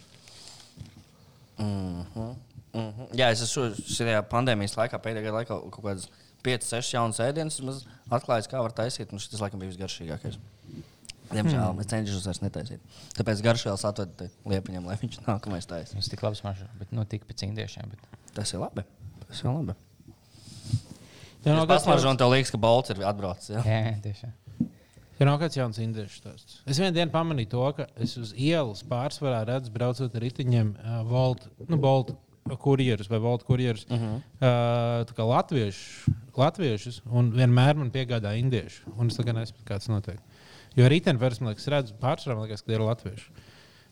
Mm 1.61 2.05
-hmm. 2.13 2.35
Mm 2.73 2.89
-hmm. 2.89 3.07
Jā, 3.19 3.31
es 3.31 3.41
esmu 3.45 3.69
šajā 3.75 4.21
pandēmijas 4.31 4.77
laikā 4.79 4.99
pēdējā 4.99 5.23
gada 5.27 5.37
laikā 5.41 5.57
kaut 5.69 5.83
kādas 5.83 6.07
5, 6.43 6.65
6 6.65 6.93
jaunas 6.95 7.19
ēdienas 7.19 7.59
atklājis, 8.09 8.49
kā 8.49 8.61
var 8.61 8.73
taisīt. 8.73 9.11
Šis 9.11 9.41
laikam 9.41 9.59
bija 9.59 9.71
visgaršīgākais. 9.71 10.39
Diemžēl 11.31 11.73
mm. 11.73 11.79
es 11.79 11.87
cenšos 11.91 12.25
vairs 12.27 12.41
netaisīt. 12.43 12.81
Tāpēc 13.15 13.43
garšvielas 13.45 13.85
atvedu 13.87 14.27
liepiņam, 14.51 14.89
lai 14.89 14.97
viņš 14.99 15.21
nākamais 15.27 15.67
taisītu. 15.69 16.01
Tas 16.01 16.11
tik 16.11 16.23
labs 16.25 16.43
mašs, 16.43 16.65
bet 16.79 16.91
nu 16.91 17.05
tik 17.05 17.25
pēc 17.29 17.45
indiešiem. 17.47 17.93
Bet... 17.93 18.19
Tas 18.35 18.51
ir 18.53 18.59
labi. 18.59 18.83
Tas 19.27 19.43
ir 19.43 19.51
labi. 19.51 19.77
Jā, 21.41 21.55
no 21.55 21.65
pasmaržu, 21.65 22.05
jauns- 22.05 22.11
un 22.13 22.17
tev 22.21 22.33
liekas, 22.35 22.51
ka 22.53 22.59
balts 22.61 22.93
ir 22.93 22.99
atbraucis. 23.07 23.49
Jā. 23.55 23.63
Jā, 23.65 23.95
tieši. 24.03 24.29
Ir 25.21 25.27
nav 25.29 25.37
kāds 25.37 25.53
jauns 25.53 25.77
stāsts. 26.09 26.59
Es 26.65 26.79
vienā 26.81 26.89
dienā 26.95 27.11
pamanīju 27.13 27.51
to, 27.51 27.65
ka 27.77 27.85
es 28.01 28.15
uz 28.17 28.31
ielas 28.33 28.81
pārsvarā 28.89 29.43
redzu, 29.45 29.69
braucot 29.75 30.15
ar 30.17 30.23
riteņiem, 30.25 30.71
uh, 30.81 31.01
Volt, 31.05 31.45
nu, 31.67 31.77
Bolt 31.77 32.15
kurjerus 32.61 33.09
vai 33.11 33.19
Volt 33.21 33.43
kurjerus. 33.45 33.85
Uh 33.85 34.01
-huh. 34.01 34.15
uh, 34.17 35.05
tā 35.05 35.13
kā 35.13 35.27
latviešu, 35.27 36.11
latviešus, 36.37 37.01
un 37.05 37.31
vienmēr 37.37 37.77
man 37.77 37.91
piegādā 37.91 38.33
indiešu. 38.39 38.95
Un 38.97 39.07
es 39.07 39.15
tagad 39.15 39.35
nesaprotu, 39.35 39.67
kāds 39.67 39.89
notiek. 39.89 40.19
Jo 40.75 40.87
riteņi 40.89 41.19
vairs, 41.19 41.39
man 41.39 41.53
liekas, 41.53 41.67
redzu 41.67 41.93
pārsvarā, 42.01 42.35
man 42.35 42.47
liekas, 42.47 42.61
ka 42.61 42.71
tie 42.71 42.75
ir 42.75 42.81
latvieši. 42.81 43.31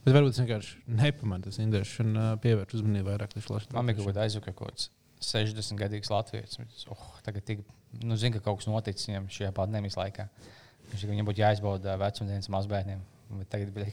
Bet 0.05 0.15
varbūt 0.15 0.31
es 0.33 0.39
vienkārši 0.39 0.77
nepamanu 0.87 1.43
tas 1.43 1.59
indiešu 1.59 2.03
un 2.03 2.15
uh, 2.17 2.37
pievēršu 2.39 2.79
uzmanību 2.79 3.09
vairāk 3.11 3.35
līdz 3.35 3.49
latviešu. 3.49 3.75
Man 3.75 3.85
bija 3.85 3.97
kaut 3.97 4.07
kāda 4.07 4.23
aizvakar, 4.25 4.53
kaut 4.53 4.71
kāds 4.71 4.89
60 5.19 5.77
gadīgs 5.77 6.09
latviečs. 6.09 6.87
Oh, 6.89 7.19
tagad 7.23 7.43
tik, 7.45 7.59
nu, 8.01 8.15
zinu, 8.15 8.37
ka 8.37 8.45
kaut 8.47 8.61
kas 8.61 8.67
noticis 8.71 9.09
viņam 9.11 9.27
šajā 9.35 9.51
pandēmijas 9.51 9.99
laikā. 9.99 10.29
Viņš 10.89 11.05
viņam 11.09 11.27
būtu 11.29 11.43
jāizbauda 11.43 11.97
vecumdienas 12.01 12.49
mazbērniem. 12.53 13.01
Bet 13.39 13.49
tagad 13.53 13.73
bija 13.75 13.91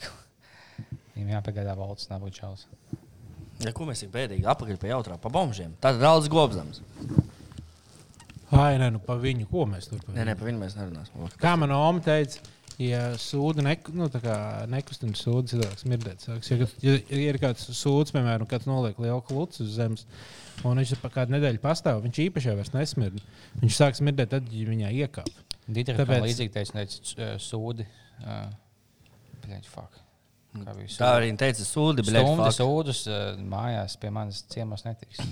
viņam 1.17 1.35
jāpagaidā 1.37 1.75
valsts, 1.79 2.09
nav 2.13 2.23
būt 2.25 2.39
čels. 2.41 2.67
Ja, 3.65 3.73
ko 3.73 3.87
mēs 3.89 4.03
tik 4.05 4.11
bēdīgi 4.13 4.45
apakaļ 4.53 4.77
pie 4.81 4.91
jautrā, 4.93 5.17
pa 5.21 5.31
bombžiem? 5.33 5.73
Tad 5.81 5.97
daudz 6.03 6.29
gobzams. 6.33 6.83
Ai, 8.53 8.77
nē, 8.79 8.91
nu 8.95 9.01
pa 9.03 9.17
viņu, 9.19 9.49
ko 9.51 9.65
mēs 9.69 9.89
tur 9.91 10.03
Nē, 10.15 10.23
nē, 10.29 10.35
par 10.39 10.47
viņu 10.51 10.61
mēs 10.61 10.77
nerunāsim. 10.79 11.25
Kā 11.41 11.55
man 11.59 11.73
Oma 11.75 12.03
teica, 12.05 12.39
ja 12.79 13.01
sūda 13.19 13.65
nek, 13.65 13.89
nu, 13.97 14.07
tā 14.13 14.21
kā 14.23 14.37
nekustina 14.71 15.17
sūda, 15.19 15.49
cilvēks 15.55 15.83
smirdēt 15.87 16.23
sāks. 16.29 16.53
Ja, 16.53 16.59
kad- 16.63 16.85
ja, 16.85 16.95
ja 17.11 17.23
ir 17.33 17.41
kāds 17.43 17.65
sūds, 17.75 18.13
piemēram, 18.15 18.47
kāds 18.51 18.69
noliek 18.69 19.01
lielu 19.03 19.25
klucu 19.27 19.65
uz 19.65 19.73
zemes, 19.81 20.05
un 20.63 20.79
viņš 20.79 20.95
pa 21.03 21.11
kādu 21.17 21.35
nedēļu 21.35 21.63
pastāv, 21.65 22.05
viņš 22.07 22.23
īpaši 22.29 22.53
jau 22.53 22.57
vairs 22.61 22.73
nesmird. 22.77 23.19
Viņš 23.65 23.81
sāk 23.81 23.99
smirdēt, 23.99 24.31
tad, 24.37 24.53
ja 24.53 24.69
viņā 24.71 24.93
Dīdra 25.67 25.97
Tāpēc- 26.03 26.27
līdzīgi 26.29 26.53
teica, 26.55 26.85
ka 27.19 27.31
sūdi. 27.43 27.87
Uh, 28.23 28.51
Bļaļ, 29.43 29.65
fuck. 29.71 30.03
Kā 30.57 30.73
bija 30.73 30.89
Tā 30.97 31.09
arī 31.19 31.33
teica, 31.37 31.65
sūdi, 31.69 32.05
bet 32.07 32.15
Stundu 32.17 32.53
sūdus 32.55 33.03
eh, 33.13 33.41
mājās 33.51 33.99
pie 34.01 34.11
manis 34.15 34.39
ciemos 34.53 34.87
netiks. 34.87 35.21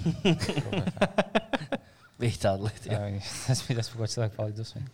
Bija 2.21 2.37
tāda 2.45 2.69
lieta. 2.69 2.91
Jā, 2.93 2.99
Jā. 3.11 3.23
Tas 3.49 3.63
bija 3.67 3.81
tas, 3.81 3.89
par 3.91 3.99
ko 4.01 4.09
cilvēki 4.13 4.37
palika 4.37 4.59
dusmīgi. 4.61 4.89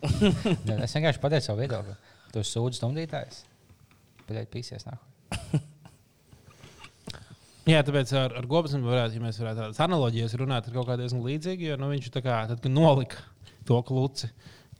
Es 0.87 0.95
vienkārši 0.97 1.21
pateicu 1.23 1.51
savu 1.51 1.61
viedokli. 1.61 1.97
Tu 2.33 2.45
sūdzes 2.47 2.81
stumdītājs. 2.81 3.43
Bet 4.29 4.49
pīsies 4.55 4.87
nāk. 4.89 5.03
Jā, 7.71 7.83
tāpēc 7.87 8.11
ar, 8.17 8.33
ar 8.41 8.47
Gobsonu 8.51 8.89
varētu, 8.89 9.19
ja 9.19 9.23
mēs 9.23 9.39
varētu 9.43 9.61
tādas 9.61 9.83
analogijas 9.85 10.33
runāt, 10.41 10.67
ir 10.71 10.75
kaut 10.79 10.89
kā 10.89 10.97
diezgan 10.99 11.21
līdzīga. 11.27 11.69
Jo 11.69 11.77
nu, 11.79 11.91
viņš 11.93 12.09
tā 12.15 12.23
kā 12.25 12.39
tad, 12.51 12.65
nolika 12.73 13.21
to 13.69 13.79
kluci, 13.87 14.31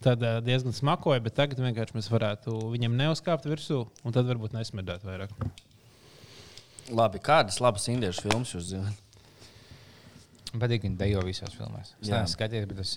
tad 0.03 0.23
uh, 0.25 0.39
diezgan 0.45 0.75
smakoja, 0.75 1.21
bet 1.23 1.37
tagad 1.37 1.61
vienkārši 1.61 1.97
mēs 1.97 2.09
varētu 2.11 2.55
viņam 2.73 2.97
neuzkāpt 2.99 3.47
virsū 3.49 3.83
un 4.05 4.15
tad 4.15 4.29
varbūt 4.29 4.55
nesmirdēt 4.57 5.05
vairāk. 5.07 5.33
Labi, 6.91 7.21
kādas 7.23 7.61
labas 7.63 7.87
indiešu 7.91 8.25
filmas 8.25 8.51
jūs 8.55 8.71
zināt? 8.73 9.07
Patīk, 10.51 10.83
viņi 10.83 10.97
dejo 10.99 11.23
visās 11.23 11.53
filmās. 11.55 11.93
Es 12.01 12.09
neesmu 12.11 12.33
skatījies, 12.33 12.67
bet 12.67 12.81
tas, 12.81 12.95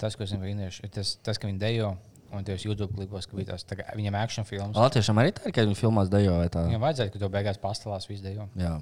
tas 0.00 0.16
ko 0.16 0.24
es 0.24 0.32
zinu 0.32 0.48
ir 0.48 0.92
tas, 0.94 1.16
tas, 1.20 1.40
ka 1.40 1.50
viņi 1.50 1.60
dejo. 1.60 1.96
Un 2.34 2.42
tajos 2.42 2.64
YouTube 2.66 2.90
klipos, 2.96 3.28
ka 3.30 3.36
bija 3.38 3.52
tās 3.52 3.62
tā 3.62 3.76
viņam 3.94 4.16
action 4.18 4.46
filmas. 4.48 4.74
Latviešiem 4.74 5.20
arī 5.22 5.30
tā 5.36 5.44
ir, 5.46 5.52
ka 5.54 5.62
viņi 5.62 5.76
filmās 5.78 6.08
dejo 6.10 6.34
vai 6.40 6.48
tā. 6.50 6.64
Viņam 6.66 6.82
vajadzēja, 6.82 7.12
ka 7.14 7.20
to 7.22 7.28
beigās 7.32 7.60
pastāvās 7.62 8.08
visu 8.10 8.24
dejo. 8.24 8.48
Jā. 8.58 8.72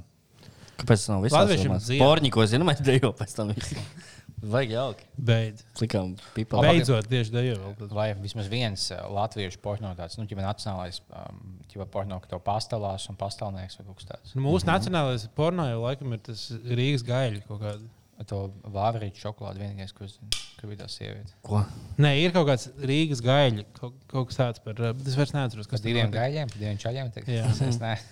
Kāpēc 0.80 1.02
tas 1.02 1.10
nav 1.12 1.26
visās 1.26 1.42
Latviešiem 1.42 1.68
filmās? 1.68 1.84
dzied. 1.84 2.00
Porņiko 2.00 2.46
zinām, 2.50 2.72
dejo 2.88 3.12
pēc 3.18 3.36
tam 3.36 3.52
visu. 3.52 3.84
Vajag 4.44 4.72
jauki. 4.74 5.06
Beidz. 5.30 5.62
Klikām 5.78 6.14
pipā. 6.36 6.60
Beidzot, 6.64 7.06
tieši 7.08 7.32
tad. 7.32 7.82
Vai 7.96 8.10
vismaz 8.20 8.48
viens 8.52 8.84
uh, 8.92 9.00
latviešu 9.16 9.60
porno 9.64 9.90
tāds, 9.96 10.18
nu, 10.20 10.26
ģimene 10.28 10.46
nacionālais, 10.50 11.00
um, 11.16 11.40
ģimene 11.72 11.88
porno, 11.94 12.18
ka 12.20 12.28
to 12.34 12.40
pastāvās 12.44 13.06
un 13.08 13.16
pastāvnieks 13.20 13.78
vai 13.80 13.86
kaut 13.88 14.00
kas 14.02 14.10
tāds. 14.10 14.34
Nu, 14.36 14.44
mūsu 14.44 14.68
nacionālais 14.68 15.24
porno 15.38 15.64
jau 15.70 15.80
laikam 15.86 16.12
ir 16.16 16.20
tas 16.28 16.46
Rīgas 16.68 17.06
gaļa 17.08 17.44
kaut 17.48 17.62
kāda. 17.64 17.92
To 18.30 18.44
vāverītu 18.70 19.18
šokolādi 19.18 19.58
vienīgais, 19.58 19.90
ko 19.92 20.04
es 20.06 20.12
zinu, 20.14 20.28
ka 20.60 20.68
bija 20.70 20.84
tā 20.84 20.86
sieviete. 20.92 21.32
Ko? 21.42 21.64
Nē, 21.98 22.12
ir 22.22 22.30
kaut 22.36 22.46
kāds 22.46 22.68
Rīgas 22.78 23.18
gaļa, 23.24 23.64
kaut, 23.74 23.96
kaut 24.12 24.28
kas 24.30 24.38
tāds 24.38 24.62
par. 24.62 24.78
uh, 24.78 24.92
Es 25.02 25.16
vairs 25.18 25.34
neatceros, 25.34 25.66
Kas 25.66 25.80
kas 25.80 25.82
tur 25.82 25.90
diviem 25.90 26.12
gaļiem, 26.14 26.52
diviem 26.54 26.78
čaļiem? 26.78 27.10
teikt? 27.16 27.32
Jā. 27.34 27.48
Es 27.66 27.80
ne. 27.82 27.96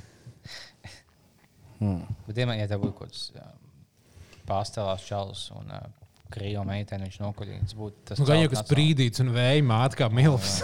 Hmm. 1.82 2.02
Bet, 2.28 2.36
ja, 2.38 2.46
ja 2.54 2.66
tev 2.70 2.78
būtu 2.84 2.94
kaut 2.94 3.10
kāds 3.10 3.22
um, 3.34 3.62
pastāvās 4.46 5.02
čalis 5.02 5.48
un 5.56 5.70
uh, 5.74 6.01
krīvo 6.32 6.64
meitene, 6.66 7.06
viņš 7.08 7.20
nokuļīja, 7.22 7.62
tas 7.66 7.76
būtu 7.78 8.06
tas. 8.08 8.20
Nu, 8.20 8.26
gan 8.28 8.40
jau 8.40 8.50
kas 8.52 8.64
brīdīts 8.70 9.22
un 9.24 9.32
vēja 9.34 9.64
māte 9.66 9.98
kā 10.00 10.08
milfs. 10.12 10.60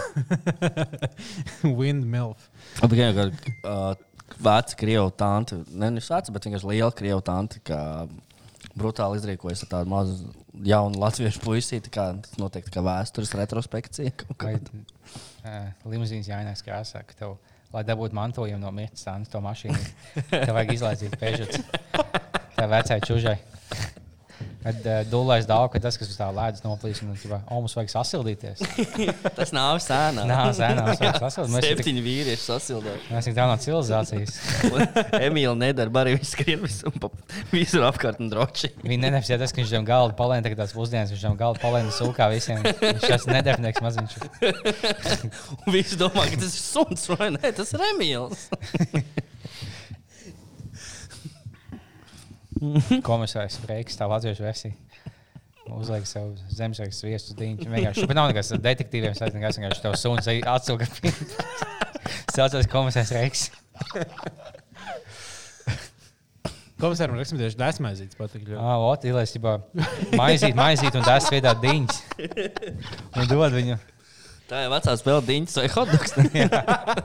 Wind 1.79 2.07
milf. 2.09 2.49
Tikai 2.79 3.11
kā 3.17 3.27
uh, 3.29 3.91
veca 4.39 4.79
krievu 4.79 5.11
tante, 5.17 5.61
ne 5.69 5.91
nevis 5.91 6.09
veca, 6.11 6.33
bet 6.35 6.47
vienkārši 6.47 6.71
liela 6.71 6.91
krievu 6.95 7.23
tante, 7.25 7.61
kā 7.65 7.81
brutāli 8.79 9.19
izrīkojas 9.19 9.65
ar 9.65 9.71
tādu 9.73 9.91
mazu 9.91 10.31
jaunu 10.65 10.99
latviešu 11.01 11.41
puisīti. 11.43 11.91
kā 11.93 12.11
Tas 12.23 12.39
notiek 12.41 12.67
tā 12.67 12.77
kā 12.77 12.85
vēstures 12.85 13.35
retrospekcija. 13.39 14.15
kā. 14.19 14.35
Vai 14.43 14.55
uh, 14.57 15.89
limuzīnas 15.89 16.29
jāienāks 16.31 16.65
krāsā, 16.65 17.03
ka 17.07 17.17
tev, 17.19 17.37
lai 17.73 17.85
dabūtu 17.87 18.17
mantojumu 18.17 18.61
no 18.63 18.73
mirtas 18.75 19.05
stāvas 19.05 19.31
to 19.31 19.41
mašīnu, 19.43 19.79
tev 20.31 20.53
vajag 20.55 20.75
izlaicīt 20.77 21.17
pēžus. 21.21 21.61
Tā 22.55 22.67
vecai 22.67 22.99
čužai. 23.05 23.37
Kad 24.59 24.83
uh, 24.83 24.97
dūlēs 25.07 25.45
daudz, 25.47 25.69
ka 25.71 25.79
tas, 25.79 25.95
kas 25.95 26.09
uz 26.11 26.17
tā 26.19 26.25
lēdz 26.35 26.65
noplīs, 26.65 26.99
un 27.05 27.13
tā, 27.15 27.37
o, 27.47 27.59
mums 27.61 27.75
vajag 27.77 27.93
sasildīties. 27.93 28.59
Tas 29.37 29.53
nav 29.55 29.77
sēnā. 29.79 30.25
Nā, 30.27 30.39
sēnā, 30.57 30.83
sasildīties. 30.99 31.23
Esam 31.29 31.55
tik- 31.55 31.67
Septiņi 31.69 32.03
vīrieši 32.03 32.43
sasildīja. 32.43 32.97
mēs 33.07 33.29
esam 33.29 33.37
tālu 33.37 33.53
no 33.53 33.61
civilizācijas. 33.63 34.35
Emīļa 35.29 35.53
nedara, 35.61 35.93
arī 36.03 36.17
viss 36.17 36.35
skrien 36.35 36.59
visur, 36.65 36.91
pa- 36.99 37.11
visur 37.53 37.87
apkārt 37.87 38.19
un 38.19 38.33
droši. 38.33 38.73
Viņa 38.83 39.01
nenevis 39.05 39.31
tas, 39.31 39.55
ka 39.55 39.61
viņš 39.63 39.73
tam 39.77 39.87
galdu 39.87 40.17
palēna, 40.19 40.43
tagad 40.49 40.59
tās 40.65 40.75
pusdienas, 40.75 41.15
viņš 41.15 41.23
tam 41.29 41.39
galdu 41.39 41.63
palēna 41.63 41.95
sūkā 41.95 42.27
visiem. 42.35 42.59
Viņš 42.83 43.07
tas 43.07 43.29
nedefinieks 43.31 43.85
maziņš. 43.87 44.19
Un 45.63 45.71
visi 45.71 45.95
domā, 46.03 46.27
ka 46.27 46.43
tas 46.43 46.51
ir 46.51 46.63
suns 46.67 47.07
vai 47.15 47.31
nē, 47.37 47.55
tas 47.55 47.71
ir 47.77 47.87
Emīls. 47.93 48.49
Komisārs 53.09 53.59
Freiks, 53.63 53.97
tā 53.99 54.07
latviešu 54.09 54.45
versija. 54.45 54.75
Uzliek 55.69 56.07
sev 56.09 56.31
zemesveiks 56.49 57.03
viestus 57.05 57.35
dīņu. 57.37 57.67
Vienkārši 57.69 58.01
šeit 58.01 58.15
nav 58.17 58.31
nekas 58.31 58.49
ar 58.55 58.61
detektīviem 58.63 59.13
saistīts. 59.13 59.45
Es 59.51 59.59
vienkārši 59.59 59.83
tev 59.83 59.97
suns 60.01 60.29
atsilga. 60.55 60.87
Saucās 62.35 62.69
komisārs 62.71 63.13
Reiks. 63.13 63.49
Komisāram 66.79 67.17
raksim 67.19 67.37
tieši 67.39 67.59
desmaizīts 67.59 68.15
patīk. 68.15 68.45
ļoti. 68.47 68.57
Ah, 68.57 68.79
ot, 68.87 69.03
ilēs, 69.03 69.33
ģibā, 69.35 69.57
maizīt, 70.15 70.55
maizīt 70.55 70.95
un 70.95 71.03
tas 71.03 71.27
veidā 71.27 71.51
diņas. 71.59 71.97
Un 73.19 73.27
dod 73.27 73.51
viņu. 73.57 73.75
Tā 74.49 74.63
ir 74.63 74.71
vecā 74.71 74.95
spēle 74.97 75.25
diņas 75.27 75.57
vai 75.59 75.67
hotdogs. 75.75 76.15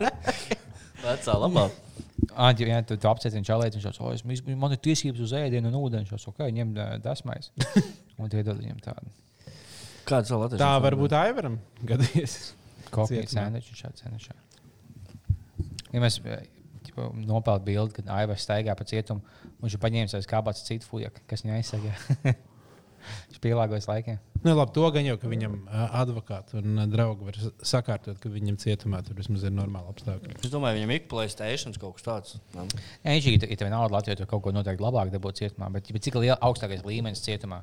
vecā 1.04 1.34
labā. 1.42 1.66
Ah, 2.34 2.50
ja, 2.58 2.66
ja 2.66 2.80
tu, 2.86 2.96
tu 2.98 3.08
apcietini 3.10 3.46
čalēt, 3.46 3.76
viņš 3.76 3.84
jau 3.86 4.10
teica, 4.10 4.54
man 4.58 4.74
ir 4.74 4.80
tiesības 4.82 5.22
uz 5.22 5.34
ēdienu 5.38 5.70
un 5.70 5.78
ūdeni. 5.78 6.08
Viņš 6.08 6.26
jau 6.26 6.32
okay, 6.32 6.54
ņem 6.54 6.72
ā, 6.82 6.88
dasmais. 7.02 7.52
Un 8.20 8.30
tie 8.32 8.42
dod 8.46 8.58
viņam 8.60 8.80
tādu. 8.82 9.12
Kāds 10.08 10.32
vēl 10.32 10.42
latviešu? 10.44 10.62
Tā 10.62 10.72
varbūt 10.84 11.14
Aivaram 11.16 11.58
gadījies. 11.86 12.34
Kopīgi 12.94 13.30
sēneči 13.32 13.78
šādi 13.78 14.04
sēneši. 14.04 14.36
Ja 15.94 16.02
mēs 16.02 16.18
nopelnām 16.94 17.64
bildi, 17.64 17.98
kad 17.98 18.10
Aivars 18.18 18.44
staigā 18.44 18.74
pa 18.76 18.86
cietumu, 18.86 19.22
viņš 19.62 19.76
ir 19.76 19.82
paņēmis 19.82 20.16
aiz 20.18 20.28
kāpats 20.30 20.66
citu 20.66 20.86
fujaku, 20.88 21.22
kas 21.30 21.44
viņu 21.46 21.56
aizsargā. 21.56 21.94
viņš 23.30 23.40
pielāgojas 23.42 23.88
laikiem. 23.90 24.20
Nu, 24.44 24.52
labi, 24.52 24.74
to 24.76 24.88
gan 24.92 25.06
jau, 25.08 25.14
ka 25.16 25.28
viņam 25.30 25.54
advokāti 26.02 26.58
un 26.60 26.82
draugi 26.92 27.24
var 27.24 27.38
sakārtot, 27.64 28.18
ka 28.20 28.28
viņam 28.28 28.58
cietumā 28.60 29.00
tur 29.06 29.16
vismaz 29.16 29.46
ir 29.48 29.54
normāli 29.56 29.88
apstākļi. 29.88 30.36
Es 30.36 30.52
domāju, 30.52 30.82
viņam 30.82 30.92
ir 30.92 31.06
Playstation 31.08 31.72
kaut 31.80 31.96
kas 31.96 32.04
tāds. 32.04 32.34
Jā. 32.52 32.66
Ja 33.06 33.14
viņš 33.16 33.30
ir, 33.30 33.46
tev 33.56 33.70
nauda 33.72 33.96
Latvijā, 33.96 34.18
tad 34.20 34.28
kaut 34.28 34.44
ko 34.44 34.52
noteikti 34.52 34.84
labāk 34.84 35.14
dabūt 35.14 35.40
cietumā, 35.40 35.70
bet, 35.72 35.88
bet 35.96 36.04
cik 36.04 36.20
liela 36.20 36.36
augstākais 36.44 36.84
līmenis 36.84 37.24
cietumā, 37.24 37.62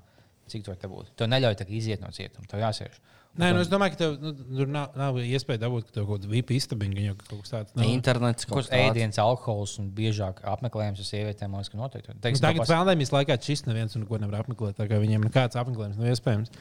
cik 0.50 0.66
to 0.66 0.74
var 0.74 0.94
būt? 0.96 1.14
Tev 1.22 1.30
neļauj 1.30 1.60
tā 1.62 1.70
iziet 1.70 2.02
no 2.02 2.10
cietuma, 2.18 2.50
tev 2.50 2.66
jāsēž. 2.66 2.98
Nē, 3.40 3.54
nu, 3.56 3.62
es 3.64 3.70
domāju, 3.72 3.94
ka 3.94 4.00
tev 4.02 4.16
nu, 4.20 4.34
tur 4.36 4.68
nav, 4.68 4.90
nav 5.00 5.16
iespēja 5.24 5.62
dabūt, 5.64 5.94
ka 5.94 6.02
kaut 6.04 6.20
kāda 6.20 6.28
VIP 6.34 6.52
istabiņa 6.58 6.98
gan 6.98 7.06
jau 7.06 7.16
kaut 7.22 7.40
kas 7.46 7.54
tāds. 7.54 7.72
nav. 7.80 7.86
Internets 7.88 8.44
Kaut 8.46 8.58
kaut 8.60 8.68
tāds. 8.68 8.90
ēdienas, 8.92 9.20
alkohols 9.24 9.78
un 9.80 9.88
biežāk 9.96 10.44
apmeklējums 10.44 11.00
ar 11.00 11.08
sievietēm, 11.08 11.48
man 11.54 11.62
liekas, 11.64 11.72
ka 11.72 11.80
noteikti. 11.80 12.12
Nu, 12.12 12.20
Teiksim, 12.28 12.44
Tagad 12.44 12.66
pas- 12.66 12.74
pandēmijas 12.76 13.14
laikā 13.16 13.40
šis 13.40 13.64
neviens 13.72 13.96
neko 13.96 14.20
nevar 14.20 14.44
apmeklēt. 14.44 14.76
tā 14.76 14.90
kā 14.92 15.00
Viņiem 15.00 15.24
nekāds 15.30 15.56
apmeklējums 15.56 15.96
nav 15.96 16.12
iespējams. 16.12 16.52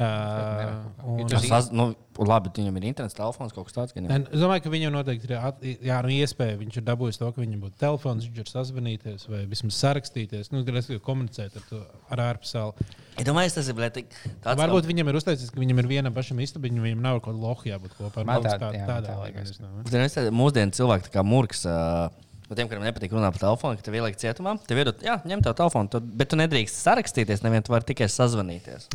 Uh, 0.00 0.80
un, 1.04 1.26
Tas 1.28 1.44
saz- 1.44 1.72
Nu, 1.76 1.94
labi, 2.16 2.48
viņam 2.56 2.76
ir 2.78 2.84
internets, 2.88 3.12
telefons 3.12 3.52
kaut 3.52 3.66
kas 3.68 3.74
tāds. 3.76 3.92
gan? 3.92 4.06
Nē, 4.08 4.32
Es 4.32 4.40
domāju, 4.40 4.62
ka 4.62 4.70
viņam 4.72 4.92
noteikti 4.94 5.28
ir 5.28 5.36
at, 5.36 5.60
jā, 5.60 5.98
nu, 6.02 6.08
iespēja. 6.08 6.56
Viņš 6.56 6.76
ir 6.78 6.82
dabūjis 6.88 7.18
to, 7.20 7.30
ka 7.32 7.40
viņam 7.42 7.60
būtu 7.60 7.76
telefons, 7.76 8.24
viņš 8.24 8.38
var 8.40 8.64
sazvanīties 8.64 9.28
vai 9.28 9.44
vismaz 9.44 9.76
sarakstīties, 9.76 10.52
nu, 10.52 10.64
respektīvi 10.64 11.02
komunicēt 11.04 11.54
ar, 11.56 11.62
to- 11.68 11.86
ar 12.10 12.18
ārpasauli. 12.34 12.74
Es 13.18 13.24
domāju, 13.28 13.52
tas 13.52 13.68
ir 13.68 13.74
tāds. 13.74 14.56
Varbūt 14.56 14.88
viņam 14.88 15.08
ir 15.12 15.14
uzteicis, 15.20 15.50
ka 15.52 15.60
viņam 15.60 15.78
ir 15.80 15.86
viena 15.86 16.10
pašam 16.20 16.40
istabiņa, 16.44 16.84
viņam 16.86 17.04
nav 17.08 17.20
kaut 17.20 17.32
kāda 17.34 17.42
loha 17.48 17.70
jābūt 17.72 17.98
kopā. 17.98 18.24
Man 18.28 18.44
tā- 18.46 18.56
tā, 18.60 18.72
jā, 18.76 18.86
tādā 18.88 19.14
tā 19.14 19.20
liekas. 19.26 19.54
es 19.56 19.62
domāju. 19.62 20.10
Tādu 20.16 20.34
mūsdienu 20.36 20.76
cilvēku, 20.76 21.08
tā 21.08 21.14
kā 21.18 21.24
Murks, 21.26 21.64
uh, 21.68 22.08
no 22.50 22.56
tiem, 22.58 22.68
kuriem 22.70 22.82
nepatīk 22.86 23.12
runāt 23.14 23.36
par 23.36 23.44
telefonu, 23.46 23.78
ka 23.78 23.86
tev 23.86 23.94
ieliek 23.98 24.16
cietumā, 24.20 24.56
tev 24.66 24.80
ir, 24.82 24.92
jā, 25.06 25.16
ņem 25.26 25.42
tev 25.46 25.54
telefonu, 25.58 25.90
tu, 25.92 26.00
bet 26.02 26.30
tu 26.32 26.38
nedrīkst 26.40 26.80
sarakstīties, 26.84 27.44
nevienu 27.46 27.66
tu 27.68 27.74
vari 27.74 27.86
tikai 27.92 28.08
sazvanīties. 28.10 28.88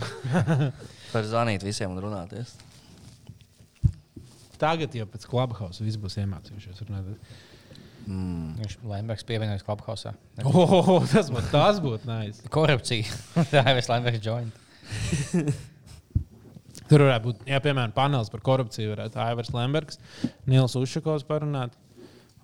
Var 1.16 1.28
zvanīt 1.32 1.64
visiem 1.64 1.94
un 1.96 2.02
runāties. 2.04 2.56
Tagad 4.60 4.94
jau 4.96 5.06
pēc 5.12 5.26
Clubhouse 5.28 5.84
viss 5.84 6.00
būs 6.00 6.16
iemācījušies. 6.24 6.84
runāt. 6.88 7.14
Viņš 8.06 8.76
Lembergs 8.86 9.26
pievienojas 9.28 9.64
Clubhouse. 9.66 10.12
Oh, 10.46 11.02
tas 11.12 11.32
būtu 11.34 11.50
tas 11.52 11.80
būtu 11.84 12.08
nice. 12.10 12.44
Korupcija. 12.54 13.08
Tā 13.52 13.64
ir 13.72 13.80
vislabākā 13.80 13.96
Lembergs 13.96 14.28
joint. 14.28 15.74
Tur 16.90 17.06
varētu 17.06 17.26
būt, 17.30 17.42
jā, 17.50 17.58
piemēram, 17.64 17.96
panelis 17.96 18.30
par 18.34 18.44
korupciju. 18.46 18.92
Varētu 18.94 19.20
Aivars 19.24 19.52
Lembergs, 19.56 20.00
Nils 20.50 20.78
Ušakovs 20.80 21.26
parunāt. 21.28 21.74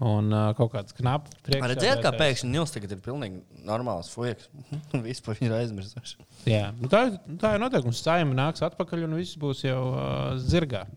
Un 0.02 0.32
uh, 0.34 0.48
kaut 0.58 0.72
kāds 0.74 0.96
knaps 0.98 1.36
Redzēt, 1.46 2.00
kā 2.02 2.10
pēkšņi 2.16 2.48
Nils 2.50 2.72
tagad 2.74 2.96
ir 2.96 3.02
pilnīgi 3.06 3.44
normāls 3.68 4.10
fujaks. 4.10 4.48
Viss 5.06 5.22
par 5.22 5.38
viņu 5.38 5.52
ir 5.52 5.58
aizmirsuši. 5.60 6.26
Jā, 6.50 6.72
nu 6.80 6.90
tā, 6.90 7.04
tā 7.42 7.54
ir 7.54 7.62
noteikums. 7.62 8.02
Sājuma 8.02 8.34
nāks 8.40 8.66
atpakaļ 8.66 9.06
un 9.06 9.14
viss 9.20 9.38
būs 9.38 9.62
jau 9.68 9.78
uh, 9.92 10.08
zirgā. 10.42 10.88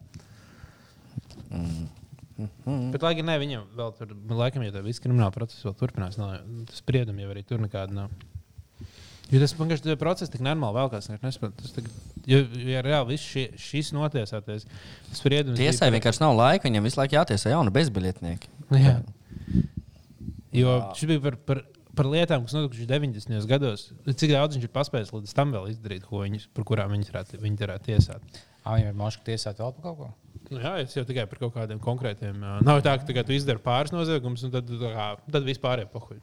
Mm. 1.53 1.85
Bet, 2.95 3.05
lai 3.05 3.13
gan 3.19 3.29
ne, 3.29 3.37
viņam 3.39 3.67
vēl 3.77 3.93
tur, 3.99 4.15
laikam, 4.41 4.65
ja 4.67 4.73
tā 4.75 4.81
viss 4.83 5.03
krimināla 5.03 5.35
process 5.35 5.63
vēl 5.69 5.77
turpinās, 5.79 6.17
nav, 6.19 6.41
spriedumi 6.75 7.23
jau 7.23 7.35
arī 7.35 7.45
tur 7.47 7.61
nekāda 7.63 7.95
nav. 7.95 8.17
Jo 9.33 9.41
tas 9.41 9.55
vienkārši 9.57 9.87
tas 9.87 9.97
process 9.99 10.31
tik 10.31 10.43
normāli 10.45 10.77
vēl 10.77 10.91
kāds 10.93 11.09
nesaprot. 11.11 11.55
Tas 11.57 11.73
jo, 12.29 12.41
ja 12.69 12.83
reāli 12.85 13.15
viss 13.15 13.25
šī, 13.33 13.47
šis 13.59 13.93
notiesāties, 13.97 14.67
spriedums. 15.17 15.57
bija 15.57 15.71
Tiesai 15.73 15.89
par- 15.89 15.95
vienkārši 15.97 16.21
nav 16.27 16.35
laika, 16.37 16.69
viņam 16.69 16.85
visu 16.89 17.01
laiku 17.01 17.17
jātiesā 17.17 17.55
jauni 17.55 17.73
bezbiļetnieki. 17.75 18.51
Jā. 18.85 18.99
Jo 20.55 20.75
šis 20.95 21.09
bija 21.11 21.23
par, 21.25 21.37
par, 21.49 21.63
par 21.99 22.09
lietām, 22.13 22.45
kas 22.47 22.55
notikušas 22.59 22.91
90. 22.91 23.47
gados. 23.51 23.87
Cik 24.07 24.35
daudz 24.37 24.59
viņš 24.59 24.69
ir 24.69 24.73
paspējis 24.77 25.15
līdz 25.17 25.33
tam 25.35 25.55
vēl 25.57 25.71
izdarīt, 25.73 26.05
ko 26.07 26.21
viņas, 26.23 26.47
par 26.55 26.69
kurām 26.69 26.93
viņi 26.95 27.09
varētu, 27.09 27.41
viņi 27.43 27.59
varētu 27.65 27.89
tiesāt. 27.91 28.39
Ah, 28.65 28.77
viņam 28.77 28.93
ir 28.93 29.01
moška 29.01 29.27
tiesāt 29.33 29.59
vēl 29.61 29.73
par 29.79 29.89
kaut 29.89 29.99
ko. 29.99 30.11
Nu, 30.53 30.61
jā, 30.61 30.75
es 30.85 30.93
jau 30.95 31.03
tikai 31.09 31.25
par 31.31 31.41
kaut 31.41 31.55
kādiem 31.57 31.81
konkrētiem. 31.83 32.37
ā, 32.45 32.59
Nav 32.65 32.83
tā, 32.85 32.95
ka 33.01 33.09
tikai 33.09 33.25
tu 33.25 33.33
izdari 33.35 33.59
pāris 33.65 33.93
noziegumus, 33.97 34.45
un 34.45 34.53
tad, 34.53 34.69
tā 34.69 34.91
kā, 34.93 35.07
tad 35.33 35.47
vispār 35.49 35.83
ir 35.83 35.89
pohuļ. 35.93 36.21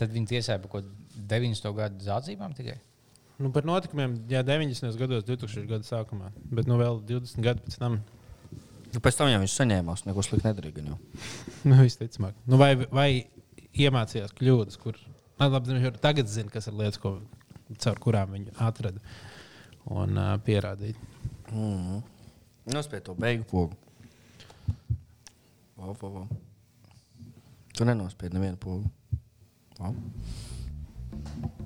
Tad 0.00 0.14
viņi 0.14 0.30
tiesāja 0.30 0.60
par 0.62 0.70
ko 0.72 0.82
90. 1.30 1.68
gadu 1.76 2.04
zādzībām 2.04 2.54
tikai. 2.56 2.78
Nu, 3.40 3.48
par 3.54 3.64
notikumiem, 3.64 4.18
jā, 4.28 4.42
90. 4.44 4.96
gados, 5.00 5.24
2000. 5.28 5.68
gada 5.68 5.86
sākumā, 5.86 6.28
bet 6.52 6.68
nu 6.68 6.76
vēl 6.80 7.00
20 7.08 7.44
gadu 7.44 7.64
pēc 7.64 7.78
tam. 7.80 8.00
Nu, 8.90 9.00
Pēc 9.00 9.20
tam 9.20 9.30
jau 9.30 9.38
viņš 9.38 9.52
saņēmās, 9.54 10.02
neko 10.08 10.22
sliktu 10.26 10.48
nedarīja. 10.48 10.96
Nu, 11.68 11.76
visticamāk. 11.78 12.34
Nu, 12.50 12.58
vai, 12.60 12.72
vai 12.90 13.08
iemācījās 13.78 14.34
kļūdas, 14.36 14.78
kur 14.82 14.98
nu, 14.98 15.46
labi, 15.46 15.70
viņš 15.70 15.86
jau 15.86 15.92
tagad 16.02 16.30
zina, 16.32 16.52
kas 16.52 16.66
ir 16.68 16.76
lietas, 16.76 16.98
ko, 17.00 17.20
caur 17.78 18.00
kurām 18.02 18.34
viņi 18.34 18.56
atrada 18.58 19.00
un 19.90 20.18
uh, 20.18 20.34
pierādīja. 20.44 20.98
Mm. 21.54 22.02
Nospied 22.74 23.06
to 23.06 23.14
beigu 23.18 23.46
pogu. 23.48 23.78
Wow, 25.78 25.96
wow, 26.02 26.10
wow. 26.10 26.26
Tu 27.72 27.86
nenospied 27.88 28.34
nevienu 28.36 28.58
pogu. 28.60 28.90
Wow. 29.78 29.94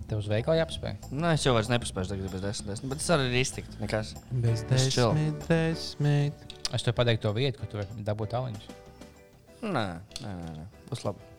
Tev 0.08 0.20
uz 0.20 0.26
veikalu 0.28 0.58
jāpaspēj. 0.60 0.96
Nē, 1.16 1.34
es 1.38 1.44
jau 1.46 1.54
vairs 1.56 1.70
nepaspēju 1.72 2.10
tagad 2.12 2.32
bez 2.34 2.42
desmit, 2.44 2.70
desmit, 2.74 2.90
bet 2.92 3.00
es 3.04 3.10
arī 3.14 3.28
ir 3.30 3.36
iztikt. 3.40 3.76
Nekas. 3.80 4.14
Bez 4.44 4.64
desmit, 4.68 5.46
desmit. 5.48 6.56
Es 6.76 6.84
tev 6.84 6.96
pateiktu 6.98 7.28
to 7.28 7.32
vietu, 7.36 7.62
kur 7.62 7.70
tu 7.72 7.80
vari 7.80 8.04
dabūt 8.04 8.34
tāliņus. 8.34 8.66
Nē, 9.64 9.84
nē, 10.20 10.34
nē, 10.34 10.50
nē. 10.58 10.66
Būs 10.90 11.06
labi. 11.06 11.30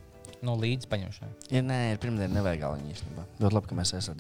No 0.46 0.56
līdz 0.60 0.90
paņemšanai. 0.92 1.32
Ja 1.56 1.62
nē, 1.66 1.80
ir 1.94 2.02
pirmdiena 2.02 2.40
nevajag 2.40 2.64
galīgi 2.66 2.96
īstenībā. 2.96 3.24
Ļoti 3.42 3.58
labi, 3.60 3.70
ka 3.70 3.78
mēs 3.80 3.94
esam. 3.98 4.20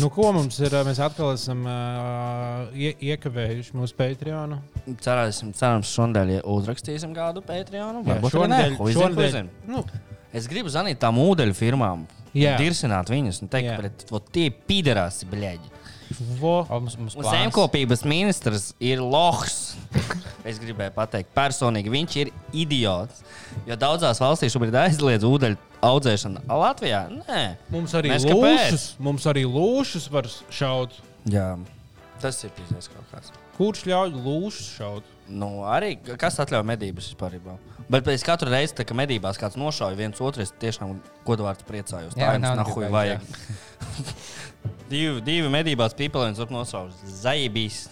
Nu, 0.00 0.08
ko 0.10 0.30
mums 0.34 0.56
ir? 0.64 0.74
Mēs 0.86 0.98
atkal 1.02 1.34
esam 1.36 1.60
uh, 1.68 2.70
ie, 2.74 2.94
iekavējuši 3.12 3.76
mūsu 3.78 3.94
Patreonu. 3.98 4.56
Cerēsim, 5.04 5.52
cerams, 5.56 5.90
šodien 5.92 6.32
ja 6.34 6.40
uzrakstīsim 6.50 7.12
kādu 7.16 7.42
Patreonu. 7.46 8.02
Varbūt 8.06 8.34
ko 8.34 8.42
šonadēļ- 8.42 9.28
izzin? 9.28 9.50
Nu, 9.70 9.84
Es 10.34 10.48
gribu 10.50 10.72
zvanīt 10.72 10.98
tām 11.02 11.20
ūdeņu 11.22 11.54
firmām. 11.54 12.08
Jā. 12.34 12.56
Dirsināt 12.58 13.10
viņus 13.12 13.44
un 13.44 13.50
teikt, 13.52 13.76
ka 13.78 14.10
vot 14.10 14.26
tie 14.34 14.48
pīderāsi, 14.50 15.28
bļaigi. 15.30 15.70
vo, 16.40 16.56
zemkopības 17.22 18.02
ministrs 18.06 18.72
ir 18.82 19.02
lohs. 19.02 19.76
Es 20.44 20.58
gribēju 20.60 20.92
pateikt, 20.96 21.30
personīgi 21.36 21.92
viņš 21.94 22.16
ir 22.20 22.32
idiots. 22.64 23.22
Jo 23.68 23.78
daudzās 23.80 24.20
valstīs 24.20 24.52
šobrīd 24.52 24.74
aizliedz 24.82 25.24
ūdeņu 25.24 25.56
audzēšanu. 25.84 26.42
Latvijā 26.50 27.04
nē. 27.12 27.44
mums 27.72 27.94
arī 27.96 28.12
Mēs 28.12 28.26
lūšus, 28.28 28.84
mums 29.06 29.28
arī 29.30 29.46
lūšus 29.48 30.10
var 30.12 30.28
šaut. 30.52 30.98
Jā, 31.30 31.54
tas 32.20 32.42
ir 32.44 32.52
pīzēs 32.58 32.90
kaut 32.92 33.08
kāds. 33.14 33.32
Kurš 33.54 33.86
ļauj 33.86 34.12
lūšus 34.18 34.70
šaut? 34.80 35.10
Nu, 35.30 35.62
arī 35.70 35.94
kas 36.18 36.40
atļauj 36.42 36.66
medības 36.74 37.12
vispār. 37.12 37.38
Bet 37.88 38.04
pēc 38.06 38.22
katru 38.24 38.48
reizi, 38.50 38.74
kad 38.78 38.92
medībās 38.96 39.36
kāds 39.40 39.58
nošauja 39.60 39.96
viens 39.98 40.20
otru, 40.24 40.42
es 40.42 40.52
tiešām 40.60 40.96
godvārds 41.26 41.66
priecājos. 41.68 42.14
Jā, 42.16 42.30
Tā 42.32 42.38
nav 42.40 42.56
jums 42.56 42.62
nahuj 42.62 42.84
gribēju, 42.84 42.92
vajag. 42.94 43.20
divi, 44.92 45.20
divi 45.26 45.50
medībās 45.52 45.94
pīpelēns 45.98 46.40
var 46.40 46.50
nosaukt. 46.54 47.04
Zaibīs. 47.04 47.84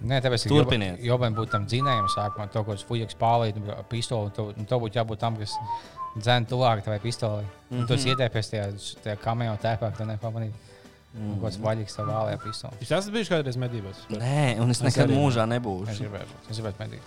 Nē, 0.00 0.20
tāpēc 0.24 0.46
ir 0.46 0.52
Turpiniet. 0.54 1.00
Jau 1.04 1.18
vajag 1.20 1.36
būt 1.36 1.50
tam 1.52 1.66
dzinējam, 1.68 2.06
sākumā 2.08 2.46
to, 2.54 2.62
ko 2.64 2.72
es 2.78 2.84
fujaks 2.88 3.18
pārlīdu, 3.20 3.66
pistoli. 3.90 4.32
To, 4.38 4.46
to 4.56 4.78
būtu 4.80 4.96
jābūt 5.00 5.20
tam, 5.20 5.36
kas 5.36 5.56
dzēna 6.16 6.48
tuvāk 6.48 6.84
tavai 6.86 7.00
pistolei. 7.02 7.44
Mm 7.44 7.76
-hmm. 7.76 7.86
Tu 7.86 7.94
esi 7.98 8.08
ietēpies 8.14 8.50
tajā, 8.54 8.66
tajā 9.04 9.16
kamējo 9.20 9.58
tēpā, 9.60 9.92
tu 9.96 10.04
nepamanīji. 10.04 10.54
Mm 11.12 11.20
-hmm. 11.20 11.40
Kāds 11.42 11.58
vaļīgs 11.58 11.96
savā 11.98 12.14
vālajā 12.14 12.38
pistolē. 12.44 12.72
Jūs 12.80 12.92
esat 12.98 13.12
bijuši 13.12 13.30
kādreiz 13.34 13.56
medībās? 13.56 13.98
Nē, 14.10 14.60
un 14.60 14.70
es 14.70 14.76
Es 14.78 14.82
nekad 14.82 15.08
arī 15.08 15.14
ne. 15.14 15.20
mūžā 15.20 15.42
Es 15.42 15.48
nebūšu. 15.54 15.98
gribēju 15.98 16.26
būt. 16.32 16.50
Es 16.50 16.56
gribētu 16.58 16.78
medīt. 16.78 17.02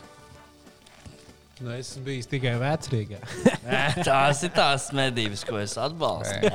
Nu, 1.61 1.69
es 1.77 1.91
bijis 2.01 2.25
tikai 2.31 2.55
vecrīgā. 2.61 3.19
Tās 4.07 4.41
ir 4.45 4.53
tās 4.55 4.87
medības, 4.95 5.43
ko 5.45 5.59
es 5.61 5.75
atbalstu. 5.77 6.49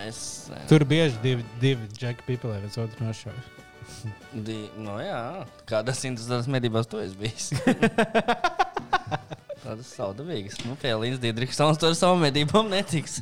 Es, 0.00 0.20
nē. 0.48 0.60
Tur 0.70 0.84
bieži 0.88 1.18
divi, 1.20 1.44
divi 1.60 1.88
džeki 1.92 2.24
pipelē 2.28 2.60
viens 2.62 2.78
otru 2.80 3.04
nošauj. 3.04 3.36
Di, 4.46 4.56
no 4.80 4.96
jā, 5.02 5.20
kādas 5.68 6.00
interesantas 6.08 6.48
medībās 6.50 6.88
tu 6.88 7.00
esi 7.02 7.18
bijis? 7.20 7.50
Tādas 9.64 9.90
saudabīgas. 9.92 10.62
Nu, 10.64 10.76
pie 10.80 10.94
Līnas 10.96 11.20
Dīdriksons 11.20 11.80
to 11.80 11.90
ar 11.90 11.98
savu 11.98 12.16
medībām 12.22 12.70
netiks. 12.72 13.20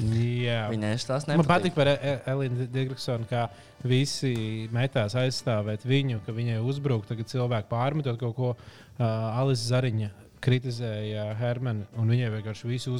Jā. 0.00 0.68
Viņai 0.72 0.92
tās 1.06 1.26
Man 1.28 1.38
nepatīk. 1.38 1.50
patīk 1.72 1.74
par 1.74 1.86
E- 1.92 2.20
Elīnu 2.32 2.66
Digriksonu, 2.72 3.26
kā 3.28 3.48
visi 3.84 4.68
metās 4.72 5.14
aizstāvēt 5.14 5.84
viņu, 5.84 6.20
ka 6.26 6.32
viņai 6.32 6.60
uzbruka. 6.64 7.08
Tagad 7.12 7.26
cilvēki 7.26 7.68
pārmetot 7.70 8.18
kaut 8.18 8.36
ko. 8.36 8.56
Uh, 8.98 9.06
Alis 9.40 9.58
Zariņa 9.70 10.10
kritizēja 10.42 11.36
Hermanu, 11.38 11.84
un 11.96 12.08
viņai 12.10 12.30
vienkārši 12.42 12.66
visu 12.66 12.92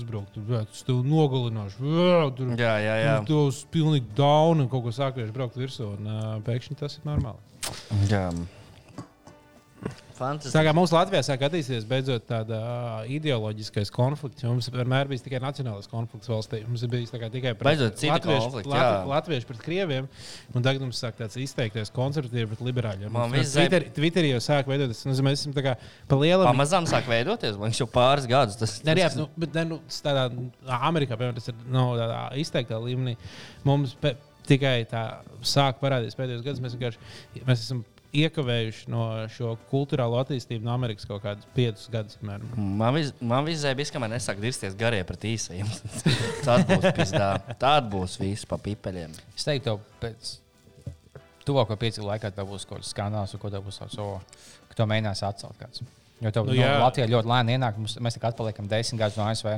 bija 0.46 0.64
tas 0.70 0.82
nogalinoši. 1.02 1.76
"Vā, 1.80 2.36
Tur 2.36 2.46
Jā, 2.56 2.76
jā, 2.78 2.96
jā. 3.02 3.16
tas 3.26 3.64
pilnīgi 3.72 4.06
dauna 4.14 4.62
un 4.62 4.68
kaut 4.68 4.84
ko 4.84 4.90
sākuši 4.90 5.32
braukt 5.32 5.56
virsū. 5.56 5.96
Un, 5.98 6.06
uh, 6.06 6.40
pēkšņi 6.40 6.76
tas 6.78 6.98
ir 6.98 7.02
normāli. 7.10 7.38
jā. 8.08 8.30
Tā 10.12 10.18
Fantastiski. 10.18 10.64
kā 10.66 10.74
mums 10.76 10.92
Latvijā 10.94 11.22
sāk 11.26 11.42
attīstīties 11.46 11.86
beidzot 11.88 12.24
tāda 12.28 12.58
uh, 12.58 13.10
ideoloģiskais 13.10 13.92
konflikts. 13.94 14.44
jo 14.44 14.52
Mums 14.52 14.68
vienmēr 14.72 15.10
bija 15.10 15.24
tikai 15.24 15.40
nacionālais 15.42 15.88
konflikts 15.90 16.30
valstī. 16.30 16.62
Mums 16.68 16.84
tā 16.84 17.20
kā 17.22 17.30
tikai 17.32 17.54
Beidzot 17.58 17.96
latvieši, 17.96 18.44
konflikti, 18.46 18.72
lat, 18.72 19.06
latvieši 19.10 19.48
pret 19.48 19.62
krieviem. 19.64 20.08
Un 20.52 20.66
tagad 20.66 20.84
mums 20.84 21.00
sāk 21.02 21.16
tāds 21.20 21.38
izteikties 21.40 21.92
konservatīvi 21.96 22.50
pret 22.52 22.64
liberāļiem. 22.68 23.20
Twitter, 23.52 23.88
Twitterī 23.96 24.34
jau 24.34 24.42
sāk 24.44 24.68
veidoties. 24.70 25.04
Nu, 25.08 25.16
mēs 25.26 25.42
esam 25.42 25.56
tā 25.56 25.76
pa 26.08 26.18
lielam. 26.20 26.48
Pamazām 26.50 26.88
sāk 26.90 27.08
veidoties. 27.10 27.56
Man 27.60 27.74
jau 27.76 27.88
pāris 27.90 28.28
gadus 28.30 28.58
tas 28.60 28.78
Nē, 28.86 28.96
jā, 28.98 29.08
nu, 29.18 29.28
bet 29.38 29.56
ne, 29.56 29.64
nu, 29.72 29.78
tas 29.88 30.02
tādā 30.04 30.26
Amerikā, 30.82 31.16
piemēram, 31.16 31.38
tas 31.38 31.50
ir 31.52 31.64
no, 31.70 31.92
tādā 31.98 32.20
izteiktā 32.42 32.78
līmenī. 32.82 33.14
Mums 33.66 33.94
pe, 34.00 34.14
tikai 34.48 34.82
tā 34.90 35.02
sāk 35.46 35.80
parādīties 35.82 36.18
pēdējos 36.18 36.44
gados. 36.46 36.62
Mēs 36.64 36.76
vienkārši 36.76 37.44
mēs 37.46 37.64
esam 37.64 37.82
iekavējuši 38.12 38.90
no 38.92 39.06
šo 39.32 39.54
kultūrālo 39.70 40.18
attīstību 40.20 40.66
no 40.66 40.72
Amerikas 40.74 41.08
kaut 41.08 41.22
kādus 41.24 41.48
piecus 41.56 41.88
gadus. 41.92 42.18
Piemēram. 42.20 42.50
Man, 42.56 42.98
vis, 42.98 43.12
man 43.24 43.46
vizē 43.48 43.72
bija, 43.78 43.92
kamēr 43.94 44.12
nesāk 44.14 44.40
dirsties 44.42 44.76
garie 44.78 45.00
pret 45.08 45.24
īsajiem. 45.32 45.70
Tad 46.46 46.66
būs 46.68 46.88
pizdā. 46.96 47.30
Tad 47.62 47.88
būs 47.92 48.18
viss 48.20 48.48
pa 48.48 48.60
pipeļiem. 48.60 49.16
Es 49.32 49.48
teiktu, 49.48 49.72
tev 49.72 49.80
pēc 50.02 50.34
tuvāko 51.48 51.76
piecu 51.80 52.04
laikā 52.06 52.30
tev 52.36 52.52
būs 52.52 52.68
kaut 52.68 52.82
kāds 52.82 52.92
skandāls, 52.92 53.34
ko 53.40 53.50
tev 53.52 53.64
būs 53.66 53.80
tāds, 53.80 53.98
o, 54.02 54.20
ka 54.68 54.78
to 54.78 54.88
mēģinās 54.92 55.24
atcelt. 55.28 55.56
Kāds. 55.60 55.84
Jo 56.22 56.30
tev 56.34 56.46
Nu, 56.46 56.54
nu, 56.54 56.60
no, 56.60 56.84
Latvijā 56.84 57.08
ļoti 57.10 57.32
lēni 57.32 57.56
ienāk, 57.56 57.80
mums, 57.80 57.96
mēs 57.98 58.18
tikai 58.18 58.30
atpaliekam 58.30 58.68
desmit 58.70 59.00
gadus 59.00 59.18
no 59.18 59.26
ASV. 59.26 59.56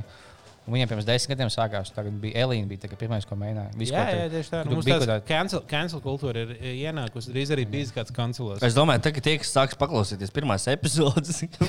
Viņiem 0.64 0.88
pirms 0.88 1.04
desmit 1.04 1.34
gadiem 1.36 1.50
sākās, 1.52 1.90
tagad 1.92 2.14
bija 2.22 2.40
Elīna, 2.46 2.64
bija 2.70 2.80
tā, 2.86 2.88
pirmais, 2.96 3.26
ko 3.28 3.36
mēģināja. 3.36 3.74
Visu, 3.76 3.92
Jā, 3.92 4.04
ko 4.08 4.14
jā, 4.16 4.28
tieši 4.32 4.48
tā. 4.54 4.60
tur 4.62 4.70
Nu, 4.72 4.76
mums 4.78 4.86
kāda- 4.88 5.16
cancel, 5.28 5.60
cancel 5.68 6.00
kultūra 6.00 6.40
ir 6.40 6.54
ienākusi. 6.70 7.34
Drīz 7.34 7.52
arī 7.52 7.66
bijis 7.68 7.92
kāds 7.92 8.14
kancelos. 8.16 8.62
Es 8.64 8.72
domāju, 8.72 9.02
ka 9.12 9.20
tie, 9.26 9.34
kas 9.42 9.52
sāks 9.52 9.76
paklausīties 9.76 10.32
pirmās 10.32 10.64
epizodes, 10.72 11.42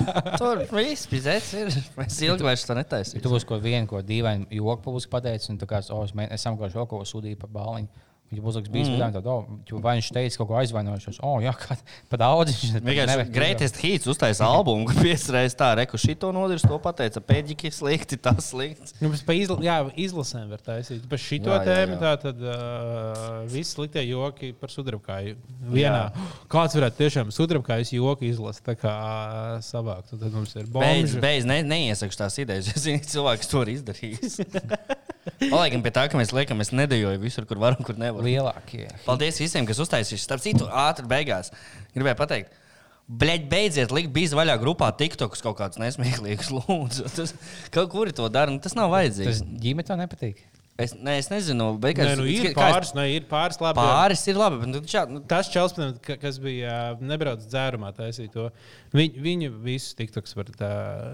tur 0.40 0.64
viss 0.74 1.06
pizēts 1.10 1.52
ir. 1.60 1.70
Mēs 1.98 2.18
ilgi 2.26 2.42
vairs 2.48 2.66
to 2.66 2.74
netaisīsim. 2.74 3.22
tu 3.22 3.30
būsi 3.30 3.46
kaut 3.46 3.62
vienu 3.62 3.86
ko 3.90 4.02
dīvainu 4.02 4.50
joku 4.50 4.82
publiski 4.88 5.12
pateicis, 5.14 5.52
un 5.54 5.60
tu 5.62 5.70
kāds, 5.70 5.92
oh, 5.94 6.02
es 6.02 6.10
mē- 6.18 6.26
es 6.34 6.42
kaut 6.90 6.90
ko 6.90 7.04
sūdīju 7.06 7.38
par 7.44 7.54
bāliņu. 7.54 7.88
Viņa 8.34 8.42
būs 8.44 8.58
bijis 8.74 8.90
Mm. 8.90 9.12
tad, 9.14 9.26
oh, 9.30 9.46
vai 9.84 9.96
viņš 10.00 10.08
teica 10.16 10.38
kaut 10.40 10.48
ko 10.50 10.56
aizvainojušos, 10.58 11.20
oh, 11.22 11.38
jā, 11.42 11.52
kā 11.54 11.76
pa 12.10 12.18
daudz. 12.20 12.50
viņš 12.50 12.82
Vienkārši 12.84 13.26
greatest 13.32 13.78
hits 13.78 14.08
uztaisīja 14.10 14.48
albumu, 14.50 14.88
kur 14.90 14.98
piesreiz 15.04 15.54
tā, 15.54 15.70
reku 15.78 15.96
šito 16.00 16.32
nodirst, 16.34 16.66
to 16.66 16.78
pateica. 16.82 17.22
Pēdīgi 17.22 17.70
slikti, 17.74 18.18
tas 18.18 18.50
slikts. 18.50 18.96
Nu, 19.00 19.12
pa 19.26 19.36
izla, 19.38 19.58
jā, 19.62 19.76
izlasēm 20.04 20.50
var 20.50 20.62
taisīt. 20.66 21.06
Par 21.10 21.22
šito 21.22 21.52
Jā, 21.52 21.60
jā, 21.60 21.64
tēmu 21.70 21.94
jā. 21.96 22.00
tā 22.02 22.12
tad 22.26 22.42
uh, 22.42 23.46
viss 23.52 23.76
sliktie 23.76 24.02
joki 24.08 24.52
par 24.58 24.72
sudrabkāju. 24.74 25.36
Vienā. 25.70 26.04
Kāds 26.50 26.74
varētu 26.78 27.00
tiešām 27.04 27.32
sudrabkājas 27.34 27.94
joki 27.94 28.32
izlasīt, 28.32 28.64
tā 28.66 28.74
kā 28.80 28.94
uh, 28.94 29.62
savākt. 29.64 30.12
Un 30.16 30.22
Tad 30.24 30.32
mums 30.34 30.54
ir 30.56 30.66
Beidz, 30.66 31.12
bombas. 31.14 31.20
beidz, 31.22 31.48
ne, 31.48 31.60
neiesaku 31.68 32.16
tās 32.18 32.38
idejas. 32.42 32.72
Ka 32.74 33.10
cilvēks 33.14 33.50
to 33.52 33.62
ir 33.66 33.74
izdarījis. 33.78 34.40
Paliekam 35.40 35.82
pie 35.84 35.92
tā, 35.94 36.04
ka 36.12 36.18
mēs 36.20 36.32
liekam, 36.36 36.58
mēs 36.60 36.72
nedējojam 36.76 37.22
visur, 37.22 37.46
kur 37.48 37.60
varam, 37.62 37.80
kur 37.86 37.96
nevaram. 38.00 38.26
Lielākie. 38.26 38.88
Paldies 39.06 39.40
visiem, 39.40 39.64
kas 39.68 39.80
uztaisījuši. 39.84 40.24
Starp 40.26 40.42
citu, 40.44 40.68
ātri 40.68 41.08
beigās 41.10 41.52
gribēju 41.96 42.18
pateikt. 42.20 42.60
Bleģ, 43.04 43.42
beidziet, 43.50 43.90
likt 43.92 44.12
bija 44.16 44.32
vaļā 44.38 44.54
grupā 44.62 44.88
TikToks 44.96 45.42
kaut 45.44 45.58
kāds 45.58 45.80
nesmieklīgs. 45.80 46.48
Lūdzu, 46.56 47.08
tas, 47.12 47.34
kaut 47.74 47.90
kuri 47.92 48.14
to 48.16 48.28
dara, 48.32 48.52
nu, 48.52 48.60
tas 48.64 48.72
nav 48.76 48.88
Tas 48.88 48.96
vajadzīgs. 48.96 49.42
ģimene 49.60 49.84
tev 49.88 49.98
nepatīk. 50.00 50.40
Es, 50.76 50.90
ne, 50.98 51.12
es 51.20 51.28
nezinu, 51.30 51.68
beigās 51.78 52.16
nu, 52.18 52.24
ir 52.26 52.48
kā 52.50 52.64
es- 52.66 52.74
pāris, 52.74 52.88
ne, 52.98 53.04
ir 53.14 53.26
pāris 53.30 53.60
labi. 53.62 53.78
Pāris 53.78 54.24
ir 54.26 54.34
labi, 54.40 54.56
bet 54.58 54.68
nu, 54.72 54.80
čā, 54.90 55.04
nu, 55.06 55.20
Tas 55.30 55.46
čels, 55.52 55.70
kas 56.02 56.40
bija 56.42 56.96
nebraucis 56.98 57.46
dzērumā, 57.52 57.92
taisīja 57.94 58.32
to. 58.32 58.48
Viņu, 58.92 59.22
viņu 59.22 59.50
visus 59.62 59.94
tiktoks 59.94 60.34
var 60.34 60.50
tā. 60.50 60.72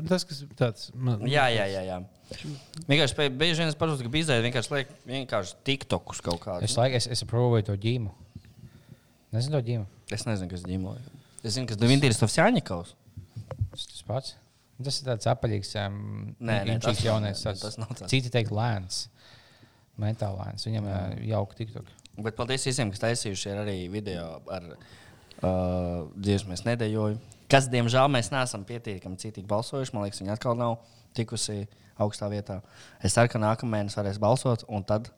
Tas, 0.09 0.25
kas 0.25 0.41
tāds. 0.57 0.89
Man, 0.95 1.21
jā, 1.29 1.45
jā, 1.53 1.67
jā. 1.75 1.83
jā. 1.91 1.99
Vienkārši 2.89 3.29
bieži 3.37 3.61
vien 3.61 3.69
es 3.69 3.77
pazīstu, 3.77 4.07
ka 4.09 4.15
bizē 4.15 4.41
vienkārši 4.47 4.73
liek 4.79 4.97
vienkārši 5.13 5.55
tiktokus 5.69 6.23
kaut 6.25 6.41
kādus. 6.41 6.65
Es, 6.71 6.79
laik, 6.81 6.97
es, 6.97 7.11
es 7.11 7.25
aprovoju 7.27 7.67
to 7.69 7.77
ģīmu. 7.85 8.15
Nezinu 9.37 9.59
to 9.59 9.63
ģīmu. 9.67 9.87
Es 10.11 10.25
nezinu, 10.27 10.49
kas 10.51 10.65
ģimloja. 10.65 11.03
Es 11.45 11.55
zinu, 11.59 11.69
kas 11.71 11.77
Dmitrijs 11.81 12.17
Stāvsjāņikovs. 12.19 12.95
Tas 13.75 13.85
tas 13.93 14.03
pats. 14.09 14.33
Tas 14.81 14.97
ir 15.03 15.11
tāds 15.11 15.29
apaļīgs, 15.29 15.71
um, 15.85 15.97
Nē, 16.41 16.63
nē, 16.65 16.79
tas 16.81 17.01
jaunais. 17.05 17.43
tāds- 17.45 17.61
tas 17.61 17.77
nav 17.77 17.91
tāds. 17.93 18.09
Citi 18.09 18.31
teikt 18.33 18.49
lēns. 18.57 19.09
Metāla 20.01 20.47
lēns. 20.47 20.67
Viņam 20.69 20.89
uh, 20.89 21.03
jauka 21.29 21.59
tiktok. 21.59 21.91
Bet 22.21 22.37
paldies 22.39 22.67
visiem, 22.69 22.91
kas 22.93 23.03
taisījuši 23.05 23.53
ir 23.53 23.61
arī 23.63 23.77
video 23.93 24.41
ar 24.53 24.71
uh, 24.73 26.09
dziesmu. 26.17 26.57
Es 26.57 26.65
nedejoju. 26.67 27.21
Kas, 27.51 27.67
diemžēl, 27.71 28.07
mēs 28.13 28.31
neesam 28.31 28.65
pietiekami 28.67 29.19
citīgi 29.19 29.49
balsojuši. 29.51 29.95
Man 29.97 30.07
liekas, 30.07 30.21
viņi 30.23 30.35
atkal 30.37 30.59
nav 30.59 30.79
tikusi 31.17 31.65
augstā 32.01 32.29
vietā. 32.33 32.61
Es 33.03 33.17
ceru, 33.17 33.31
ka 33.33 33.41
nākamā 33.43 33.81
mēnesī 33.81 34.01
varēs 34.01 34.21
balsot, 34.23 34.65
un 34.71 34.85
tad 34.87 35.11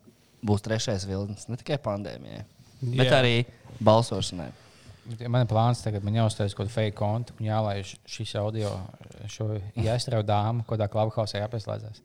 būs 0.47 0.64
trešais 0.64 1.07
vilnis 1.07 1.47
ne 1.51 1.59
tikai 1.61 1.78
pandēmijai, 1.83 2.43
bet 2.83 3.07
Jā. 3.07 3.20
arī 3.20 3.37
balsošanai. 3.85 4.51
Man 5.26 5.43
ir 5.43 5.49
plāns 5.51 5.83
tagad, 5.83 6.05
man 6.07 6.14
jāuztais 6.14 6.55
kaut 6.55 6.68
kāda 6.68 6.74
fake 6.76 6.97
konta 6.99 7.35
un 7.35 7.47
jālaiž 7.49 7.97
šis 8.07 8.37
audio, 8.39 8.70
šo 9.30 9.49
jāstrauj 9.74 10.22
dāmu, 10.26 10.66
kādā 10.68 10.87
klubhausā 10.91 11.43
jāpieslēdzas. 11.43 12.03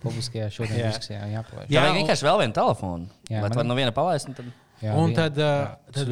Publiskajā 0.00 0.48
šodien 0.54 0.78
Jā. 0.80 0.90
diskusijā 0.94 1.20
jāpalaiž. 1.34 1.68
Jā, 1.68 1.82
Jā, 1.86 1.92
vienkārši 1.98 2.24
vēl 2.26 2.38
vienu 2.40 2.54
telefonu. 2.56 3.08
Jā, 3.28 3.40
Vai 3.44 3.50
man 3.58 3.68
no 3.68 3.74
viena 3.78 3.92
palaist? 3.92 4.28
un 4.28 4.34
Tad... 4.38 4.50
Jā, 4.80 4.94
Un 4.96 5.10
vien- 5.10 5.16
tad, 5.18 5.36
jā, 5.36 5.76
tad 5.92 6.08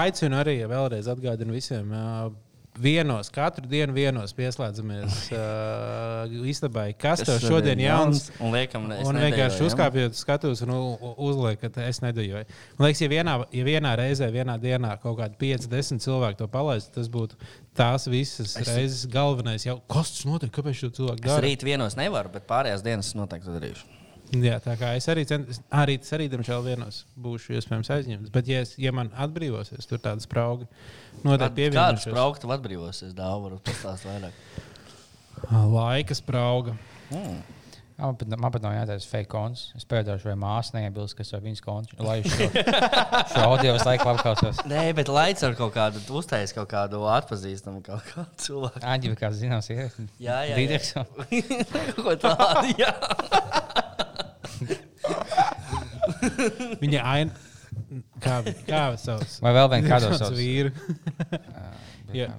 aicinu 0.00 0.40
arī 0.40 0.56
vēlreiz 0.66 1.06
atgādinu 1.06 1.54
visiem. 1.54 1.92
Uh, 1.94 2.32
Vienos, 2.78 3.26
katru 3.34 3.66
dienu 3.66 3.92
vienos 3.96 4.30
pieslēdzamies 4.38 5.16
uh, 5.34 6.34
istabai. 6.46 6.92
Kas 7.00 7.24
tev 7.26 7.40
šodien 7.42 7.80
jauns? 7.82 8.28
Un 8.38 8.52
liekam, 8.54 8.84
es 8.94 9.02
Un 9.02 9.16
nedejoju, 9.18 9.32
vienkārši 9.34 9.66
uzkāpjot 9.66 10.18
skatos 10.18 10.62
un 10.62 10.70
u- 10.76 10.94
u- 10.94 11.14
uzliek, 11.28 11.58
ka 11.58 11.72
es 11.88 11.98
nedajoju. 12.04 12.44
Man 12.78 12.86
liekas, 12.88 13.02
ja 13.02 13.10
vienā, 13.12 13.34
ja 13.58 13.66
vienā 13.66 13.96
reizē, 13.98 14.30
vienā 14.34 14.54
dienā 14.62 14.94
kaut 15.02 15.18
kādi 15.18 15.34
5, 15.42 15.66
10 15.74 16.04
cilvēki 16.06 16.38
to 16.44 16.48
palaist, 16.54 16.92
tas 16.94 17.10
būtu 17.10 17.34
tās 17.78 18.06
visas 18.12 18.54
Es- 18.54 18.62
es... 18.68 18.74
reizes 18.76 19.06
galvenais. 19.10 19.66
Jau, 19.66 19.80
kas 19.90 20.14
tas 20.14 20.28
notiek? 20.30 20.54
Kāpēc 20.54 20.78
šo 20.84 20.92
cilvēku 21.00 21.24
Es 21.24 21.32
dara? 21.32 21.46
rīt 21.48 21.66
vienos 21.66 21.98
nevaru, 21.98 22.30
bet 22.38 22.46
pārējās 22.46 22.86
dienas 22.86 23.10
es 23.10 23.18
noteikti 23.18 23.50
darīšu. 23.58 23.97
Jā, 24.28 24.58
tā 24.60 24.74
kā 24.76 24.92
es 24.98 25.06
arī 25.08 25.24
centos, 25.28 25.60
arī 25.72 25.96
tas 26.02 26.12
arī, 26.12 26.26
diemžēl, 26.28 26.60
vienos 26.66 27.00
būšu 27.16 27.54
iespējams 27.56 27.88
aizņemts. 27.94 28.32
Bet, 28.34 28.50
ja, 28.50 28.60
es, 28.66 28.74
ja 28.80 28.92
man 28.92 29.08
atbrīvosies, 29.16 29.88
tur 29.88 30.02
tāda 30.04 30.20
sprauga, 30.20 30.68
noteikti 31.22 31.40
Kādas 31.40 31.56
pievienošos. 31.56 32.12
brauktu 32.12 32.52
atbrīvos, 32.52 33.04
es 33.08 33.14
dāvu, 33.16 33.46
varu 33.46 33.60
pastāstīt 33.64 34.10
vairāk. 34.12 34.42
Laika 35.72 36.18
sprauga. 36.18 36.76
Mm. 37.08 37.38
Man 37.98 38.14
pat, 38.14 38.28
man 38.38 38.52
pat 38.54 38.62
nav 38.62 38.74
jātaisa 38.76 39.08
fake 39.10 39.26
konts. 39.32 39.64
Es 39.74 39.86
pēdēju, 39.88 40.22
vai 40.28 40.36
māsa 40.38 40.76
neiebilst, 40.76 41.16
kas 41.18 41.32
ir 41.32 41.40
viņas 41.42 41.64
konts. 41.64 41.96
Lai 41.98 42.20
šo, 42.28 42.46
šo 43.32 43.42
audio 43.42 43.72
uz 43.74 43.86
laiku 43.88 44.12
apkausos. 44.12 44.60
Nē, 44.70 44.84
bet 44.94 45.10
laids 45.10 45.42
ar 45.42 45.56
kaut 45.58 45.72
kādu, 45.74 46.04
uztaisīt 46.20 46.54
kaut 46.60 46.70
kādu 46.70 47.02
atpazīstamu 47.10 47.82
kaut 47.88 48.06
kādu 48.12 48.44
cilvēku. 48.44 48.84
Āģi, 48.86 49.16
kā 49.18 49.32
zināms, 49.34 49.72
ir. 49.74 49.90
Jā, 50.22 50.44
jā. 50.46 51.04
Kaut 51.96 52.04
ko 52.04 52.18
tādu, 52.28 52.76
jā. 52.78 52.92
Viņa 56.82 57.04
aina. 57.14 57.46
Kā 58.22 58.38
viņa 58.44 58.62
kā 58.66 58.84
sauc? 59.00 59.34
Vai 59.44 59.52
vēl 59.56 59.68
vien 59.74 59.88
kādos 59.88 60.14
Kāds 60.14 60.22
savus? 60.24 60.38
vīru? 60.40 60.72
Jā. 62.18 62.30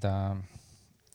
Tā, 0.00 0.14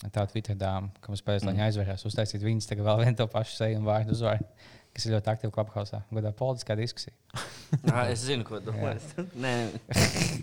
tā 0.08 0.26
Twitter 0.32 0.58
dāma, 0.58 0.90
ka 1.04 1.12
mums 1.12 1.24
pēc 1.26 1.46
tam 1.46 1.54
mm. 1.54 1.66
aizvērās, 1.68 2.06
uztaisīt 2.08 2.44
viņas 2.44 2.70
tagad 2.72 2.88
vēl 2.88 3.04
vienu 3.04 3.20
to 3.20 3.28
pašu 3.30 3.58
seju 3.58 3.82
un 3.82 3.88
vārdu 3.88 4.16
uzvārdu, 4.16 4.48
kas 4.96 5.06
ir 5.06 5.16
ļoti 5.18 5.32
aktīvi 5.34 5.54
klubhausā. 5.56 6.02
Godā 6.10 6.32
politiskā 6.40 6.78
diskusija. 6.80 7.14
Nā, 7.90 8.08
es 8.14 8.24
zinu, 8.26 8.48
ko 8.48 8.62
domā. 8.64 8.96
Nē, 9.38 9.54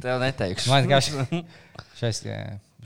tev 0.04 0.22
neteikšu. 0.22 0.70
Man 0.70 0.86
liekas, 0.86 1.10
šais, 1.98 2.22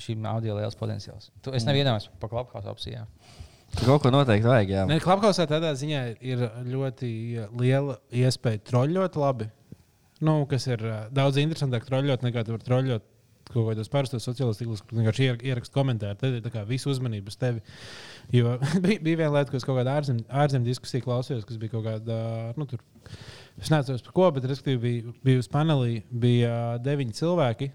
šīm 0.01 0.25
audio 0.31 0.57
liels 0.57 0.79
potenciāls. 0.81 1.29
Tu, 1.45 1.53
es 1.59 1.67
nevienu 1.69 1.91
iedomājos 1.91 2.09
par 2.23 2.33
klubhausa 2.33 2.73
opcijām. 2.73 3.11
Kaut 3.79 4.03
ko 4.03 4.11
noteikti 4.13 4.49
vajag, 4.51 4.71
jā. 4.75 4.83
Nē, 4.91 4.97
Klapkausā 5.03 5.47
tādā 5.49 5.71
ziņā 5.79 6.01
ir 6.27 6.43
ļoti 6.73 7.11
liela 7.61 7.97
iespēja 8.13 8.61
troļļot 8.71 9.19
labi. 9.21 9.47
Nu, 10.27 10.43
kas 10.51 10.67
ir 10.69 10.83
daudz 11.17 11.39
interesantāk 11.41 11.87
troļļot 11.87 12.27
nekā 12.27 12.43
tu 12.45 12.57
vari 12.57 12.67
troļļot 12.67 13.07
kaut 13.51 13.65
kādos 13.71 13.89
parastos 13.91 14.23
sociālos 14.27 14.61
tīklos, 14.61 14.83
kur 14.87 14.99
vienkārši 15.01 15.25
ier- 15.27 15.41
ierakst 15.53 15.73
komentāru. 15.75 16.19
Tad 16.21 16.37
ir 16.39 16.67
visu 16.69 16.91
uzmanību 16.93 17.33
uz 17.33 17.39
tevi. 17.41 17.63
Jo 18.35 18.57
bija, 18.85 19.01
bija 19.03 19.23
viena 19.25 19.33
lieta, 19.39 19.51
ko 19.51 19.59
es 19.59 19.67
kaut 19.67 19.79
kādā 19.81 19.97
ārzemju 19.99 20.27
ārzem 20.43 20.67
diskusijā 20.67 21.03
klausījos, 21.07 21.47
kas 21.49 21.59
bija 21.59 21.73
kaut 21.75 21.87
kāda. 21.89 22.19
Nu, 22.61 22.67
tur, 22.71 22.83
es 23.59 23.73
nezinu, 23.73 23.99
par 24.07 24.15
ko, 24.19 24.29
bet 24.37 24.47
respektīvi 24.51 24.83
bija, 24.85 25.17
bija 25.27 25.43
uz 25.43 25.51
panelī 25.51 26.03
bija 26.11 26.55
deviņi 26.85 27.17
cilvēki, 27.23 27.71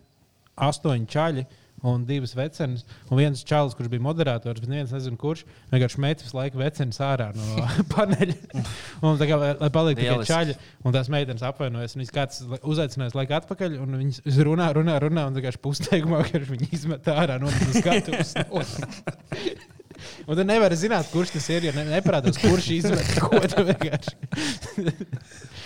astoņi 0.69 1.09
čaļi. 1.11 1.47
Un 1.85 2.05
divas 2.07 2.31
vecenas, 2.33 2.81
un 3.11 3.19
viens 3.19 3.43
čalis, 3.45 3.75
kurš 3.77 3.91
bija 3.91 4.01
moderators, 4.01 4.61
bet 4.63 4.71
neviens 4.71 4.93
nezina, 4.95 5.19
kurš 5.21 5.43
vienkārši 5.69 6.01
met 6.01 6.23
visu 6.23 6.37
laiku 6.37 6.57
vecenas 6.57 6.97
ārā 7.05 7.27
no 7.35 7.65
paneļa. 7.93 8.37
Un, 9.03 9.19
tā 9.19 9.27
kā, 9.29 9.37
lai, 9.41 9.51
lai 9.59 9.69
paliktu 9.75 10.01
tikai 10.01 10.25
čaļi, 10.31 10.57
un 10.81 10.95
tās 10.95 11.11
meitenes 11.13 11.45
apvainojas. 11.45 11.93
un 11.93 12.01
Viņas 12.01 12.15
kāds 12.15 12.41
uzaicinājis 12.61 13.17
laiku 13.19 13.37
atpakaļ, 13.37 13.77
un 13.85 13.99
viņas 14.01 14.41
runā, 14.47 14.71
runā, 14.79 14.97
runā, 15.03 15.27
un 15.29 15.37
vienkārši 15.37 15.61
vienkārši 16.25 16.51
viņi 16.55 16.71
izmet 16.79 17.13
ārā 17.13 17.37
no 17.43 17.53
skatuves. 17.53 18.33
Un 20.25 20.37
tu 20.37 20.43
nevari 20.45 20.75
zināt, 20.79 21.07
kurš 21.13 21.35
tas 21.37 21.47
ir, 21.53 21.69
jo 21.69 21.73
ne, 21.75 21.85
neparādās, 21.93 22.37
kurš 22.41 22.69
izmet 22.79 23.15
ko 23.21 23.39
tu 23.45 23.63
vienkārši. 23.69 24.17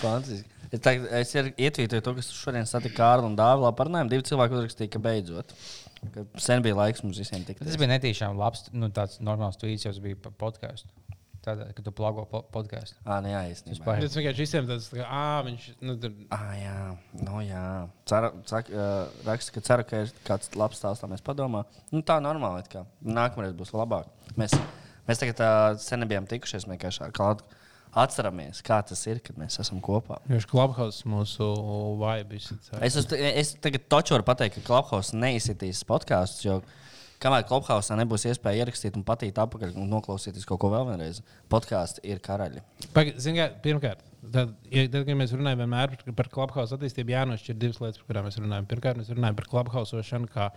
Fantastiski. 0.01 0.55
Es, 0.70 0.82
tā, 0.86 0.93
es 1.17 1.32
ietvītoju 1.34 2.03
to, 2.05 2.13
kas 2.20 2.30
šodien 2.38 2.67
satika 2.70 2.99
Kārlu 2.99 3.30
un 3.32 3.38
Dāvidu. 3.38 3.72
Parunājām, 3.78 4.11
divi 4.11 4.26
cilvēki 4.28 4.57
uzrakstīja, 4.57 4.91
ka 4.93 5.01
beidzot. 5.01 5.55
Ka 6.14 6.24
sen 6.39 6.62
bija 6.66 6.76
laiks 6.80 7.04
mums 7.04 7.18
visiem 7.20 7.43
tikt. 7.47 7.64
Tas 7.66 7.76
bija 7.80 7.91
netīšām 7.91 8.38
labs, 8.39 8.68
nu, 8.72 8.88
tāds 8.95 9.20
normāls 9.20 9.58
tweets, 9.60 9.86
jau 9.86 9.93
bija 10.04 10.16
par 10.16 10.32
podkāstu. 10.45 10.88
Tad, 11.41 11.62
kad 11.76 11.86
tu 11.88 11.91
plago 11.95 12.26
po 12.28 12.41
podkāstu. 12.52 12.97
Ah, 13.08 13.22
nē, 13.24 13.30
jā, 13.32 13.41
īstenībā. 13.54 13.86
pār- 13.86 14.02
Tas 14.04 14.16
vienkārši 14.20 14.43
visiem 14.43 14.66
tas, 14.68 14.89
ka, 14.91 15.06
ah, 15.08 15.38
viņš, 15.47 15.68
nu, 15.88 15.95
tur, 15.97 16.12
Ah, 16.36 16.52
jā, 16.60 16.97
no, 17.24 17.39
jā. 17.39 17.62
Ceru, 18.12 18.32
sak, 18.45 18.70
uh, 18.76 19.08
raksta, 19.26 19.54
ka 19.56 19.62
ceru, 19.62 19.84
ka 19.88 20.02
ir 20.04 20.12
kāds 20.28 20.52
labs 20.60 20.78
stāsts, 20.82 21.00
tā 21.04 21.08
mēs 21.08 21.24
padomā. 21.24 21.64
Nu, 21.91 22.02
tā 22.02 22.20
normāli. 22.20 22.68
kā. 22.68 22.84
Nākamreiz 23.06 23.56
būs 23.56 23.72
labāk. 23.72 24.08
Mēs, 24.36 24.52
mēs 25.08 25.20
tagad 25.24 25.39
uh, 25.39 25.78
sen 25.80 26.00
nebijām 26.04 26.28
tikušies. 26.28 26.68
Mēs 26.68 26.76
vienkārši 26.78 27.12
kā 27.16 27.32
atceramies, 27.98 28.62
kā 28.66 28.80
tas 28.86 29.02
ir, 29.10 29.22
kad 29.24 29.38
mēs 29.40 29.60
esam 29.62 29.80
kopā. 29.84 30.20
viņš 30.30 30.46
klubhaus 30.50 31.02
mūsu 31.10 31.48
vibes. 32.02 32.52
Es, 32.82 33.00
uz, 33.00 33.08
es 33.14 33.56
tagad 33.64 33.88
toču 33.92 34.16
varu 34.16 34.28
pateikt, 34.28 34.60
ka 34.60 34.68
Clubhouse 34.68 35.18
neizsitīs 35.18 35.82
podkāstus, 35.90 36.46
jo 36.46 36.60
kamēr 37.24 37.48
Clubhouse 37.50 37.98
nebūs 38.00 38.28
iespēja 38.30 38.64
ierakstīt 38.64 39.00
un 39.00 39.06
patīt 39.08 39.42
apakaļ 39.42 39.74
un 39.82 39.90
noklausīties 39.92 40.46
kaut 40.50 40.62
ko 40.62 40.72
vēl 40.74 40.86
vienreiz, 40.92 41.24
podkāsti 41.52 42.06
ir 42.08 42.22
karaļi. 42.24 42.64
Ziniet, 43.18 43.58
pirmkārt, 43.66 44.06
tad, 44.22 44.54
ja, 44.70 44.86
tad, 44.86 45.04
kad 45.10 45.20
mēs 45.20 45.34
runājam 45.36 45.66
par, 45.74 46.16
par 46.22 46.32
klubhausa 46.38 46.78
attīstību, 46.78 47.16
jānošķir 47.16 47.60
divas 47.60 47.82
lietas, 47.84 48.00
par 48.04 48.14
kurām 48.14 48.30
mēs 48.30 48.40
runājam. 48.40 48.70
Pirmkārt, 48.70 49.02
mēs 49.02 49.12
runājam 49.16 49.42
par 49.42 49.50
klubhausošanu 49.56 50.32
kā 50.32 50.52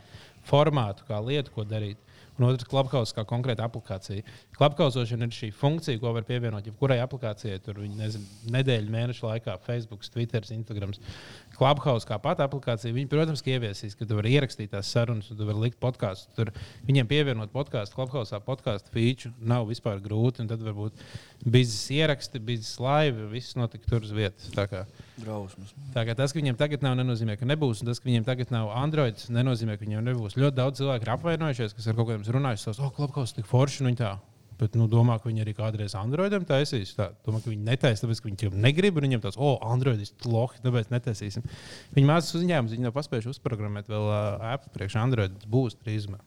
formātu, 0.48 1.08
kā 1.08 1.22
lietu, 1.24 1.54
ko 1.56 1.66
darīt. 1.66 2.11
Un 2.38 2.46
otrs, 2.48 2.64
klubhausa 2.64 3.12
kā 3.18 3.24
konkrēta 3.28 3.66
aplikācija. 3.68 4.24
Klubhausošana 4.56 5.26
ir 5.28 5.34
šī 5.36 5.50
funkcija, 5.52 6.00
ko 6.00 6.14
var 6.16 6.24
pievienot 6.24 6.64
jebkurai 6.64 6.96
aplikācijai. 7.04 7.58
Tur 7.64 7.82
viņi 7.82 7.98
nezinu, 7.98 8.38
nedēļu, 8.54 8.88
mēnešu 8.94 9.26
laikā, 9.28 9.58
Facebook, 9.66 10.06
Twitter, 10.14 10.46
Instagram. 10.56 10.94
Klubhausa 11.58 12.08
kā 12.08 12.18
pati 12.24 12.44
aplikācija, 12.46 12.94
viņi, 12.96 13.10
protams, 13.12 13.44
ieviesīs, 13.44 13.98
ka 13.98 14.08
tu 14.08 14.16
vari 14.16 14.32
ierakstīt 14.38 14.72
tās 14.72 14.88
sarunas, 14.94 15.28
un 15.28 15.40
tu 15.40 15.48
vari 15.48 15.66
likt 15.66 15.80
podkāstu. 15.82 16.32
Tur 16.38 16.54
viņiem 16.88 17.10
pievienot 17.10 17.52
podkāstu, 17.52 17.98
klubhausā 18.00 18.40
podkāstu 18.44 18.96
feature 18.96 19.34
nav 19.38 19.68
vispār 19.68 20.00
grūti. 20.00 20.40
un 20.40 20.48
Tad 20.52 20.64
varbūt 20.64 21.04
biznesa 21.44 22.00
ieraksti, 22.00 22.40
biznesa 22.40 22.88
laiva, 22.88 23.28
viss 23.32 23.60
notika 23.60 23.92
tur 23.92 24.08
uz 24.08 24.16
vietas. 24.16 24.48
Drausmas. 25.20 25.72
Tā 25.92 26.04
kā 26.08 26.14
tas, 26.16 26.32
ka 26.32 26.40
viņiem 26.40 26.56
tagad 26.60 26.84
nav, 26.84 26.96
nenozīmē, 26.98 27.36
ka 27.40 27.48
nebūs. 27.48 27.82
Un 27.82 27.90
tas, 27.90 28.00
ka 28.00 28.08
viņiem 28.08 28.26
tagad 28.26 28.52
nav 28.54 28.70
Android, 28.80 29.20
nenozīmē, 29.32 29.76
ka 29.76 29.84
viņiem 29.84 30.04
nebūs. 30.08 30.36
Ļoti 30.40 30.56
daudz 30.56 30.80
cilvēku 30.80 31.06
ir 31.06 31.12
apvainojušies, 31.14 31.74
kas 31.76 31.88
ar 31.90 31.96
kaut 31.98 32.08
kādiem 32.10 32.36
runājuši, 32.36 32.68
ka, 32.68 32.74
oh, 32.86 32.92
klapkaus 32.96 33.34
tik 33.36 33.48
forši, 33.48 33.82
un 33.82 33.90
viņi 33.90 34.00
tā. 34.00 34.12
Bet, 34.60 34.76
nu, 34.78 34.86
domā, 34.88 35.16
ka 35.18 35.28
viņi 35.28 35.42
arī 35.42 35.52
kādreiz 35.58 35.96
Androidam 35.98 36.44
taisīs. 36.46 36.94
Tā, 36.96 37.10
domā, 37.26 37.40
ka 37.42 37.50
viņi 37.50 37.66
netaisīs, 37.66 38.04
tāpēc, 38.04 38.20
ka 38.22 38.30
viņi 38.30 38.40
tam 38.44 38.60
negrib. 38.62 39.00
un 39.00 39.06
Viņiem 39.08 39.24
tāds, 39.24 39.40
oh, 39.40 39.56
Android 39.66 40.00
ir 40.04 40.28
lohi, 40.28 40.60
tāpēc 40.64 40.92
netaisīsim. 40.92 41.44
Viņi 41.96 42.08
mācās 42.08 42.36
uzņēmumus, 42.38 42.76
viņi 42.76 42.86
nav 42.86 42.94
paspējuši 42.96 43.32
uzprogrammēt 43.32 43.90
vēl 43.90 44.06
uh, 44.06 44.46
apu 44.54 44.70
priekš 44.76 45.00
Android. 45.02 45.34
Tas 45.40 45.50
būs 45.50 45.76
drīzumā. 45.82 46.22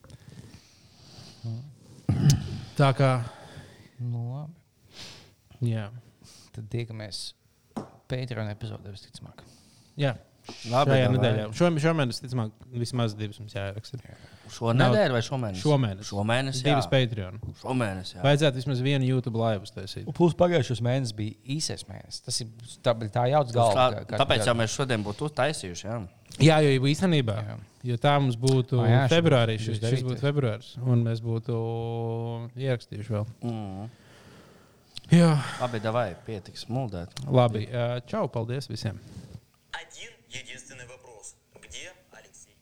Tā 2.76 2.92
kā 2.98 3.14
Nu, 4.00 4.26
labi. 4.34 5.72
Jā. 5.72 5.88
Tad 6.56 6.68
tiekamies 6.72 7.30
Patreon 8.12 8.50
epizodē 8.54 8.94
visticamāk. 8.94 9.44
Jā. 10.00 10.16
Labi, 10.70 10.92
Šajā 10.94 11.06
nedēļā. 11.10 11.46
Šo, 11.58 11.68
šomēnes, 11.82 12.20
ticamāk, 12.22 12.52
vismaz 12.78 13.16
divas 13.18 13.40
mums 13.42 13.56
jāieraksta. 13.58 13.98
Šonadēļ 14.54 15.14
vai 15.16 15.22
šomēnes? 15.26 15.62
Šomēnes. 15.64 16.10
Šomēnes, 16.12 16.60
jā. 16.60 16.68
Divas 16.68 16.86
Patreon. 16.92 17.40
Šomēnes, 17.64 18.12
jā. 18.14 18.22
Vajadzētu 18.22 18.62
vismaz 18.62 18.84
vienu 18.86 19.08
YouTube 19.10 19.42
laivu 19.42 19.66
taisīt. 19.74 20.06
Plus 20.14 20.36
pagājušos 20.38 20.84
mēnesis 20.86 21.16
bija 21.18 21.34
īsais 21.56 21.82
mēnesis. 21.90 22.22
Tas 22.28 22.38
ir 22.46 22.52
tā, 22.86 22.94
tā 23.16 23.26
jauts 23.32 23.56
Tā, 23.56 23.58
galva. 23.58 24.06
ka- 24.06 24.20
tāpēc 24.22 24.44
ka- 24.44 24.52
jau 24.52 24.56
mēs 24.62 24.78
šodien 24.78 25.02
būtu 25.08 25.32
taisījuši. 25.34 25.90
Jā. 25.90 25.98
Jā, 26.46 26.60
jo 26.62 26.86
īstenībā, 26.94 27.36
Jā. 27.48 27.58
jo 27.90 27.98
tā 28.06 28.14
mums 28.22 28.36
būtu 28.38 28.84
Ā, 28.84 28.88
jā, 28.92 29.04
februārī, 29.10 29.58
šis, 29.58 29.80
šis 29.80 30.04
29.. 30.04 30.08
būtu 30.12 30.22
februāris, 30.30 30.78
un 30.84 31.04
mēs 31.06 31.22
būtu 31.26 31.58
ierakstījuši 32.60 33.14
vēl. 33.18 33.26
Mm. 33.42 33.90
Jā, 35.11 35.43
Labi, 35.61 35.81
davai, 35.83 36.15
pietiks 36.27 36.69
muldēt. 36.69 37.09
labi. 37.27 37.67
ā, 37.67 38.01
Čau, 38.07 38.29
paldies 38.29 38.69
visiem! 38.71 38.99
Один 39.73 40.11
единственный 40.31 40.87
вопрос. 40.87 41.35
Где 41.61 41.93
Алексей? 42.13 42.55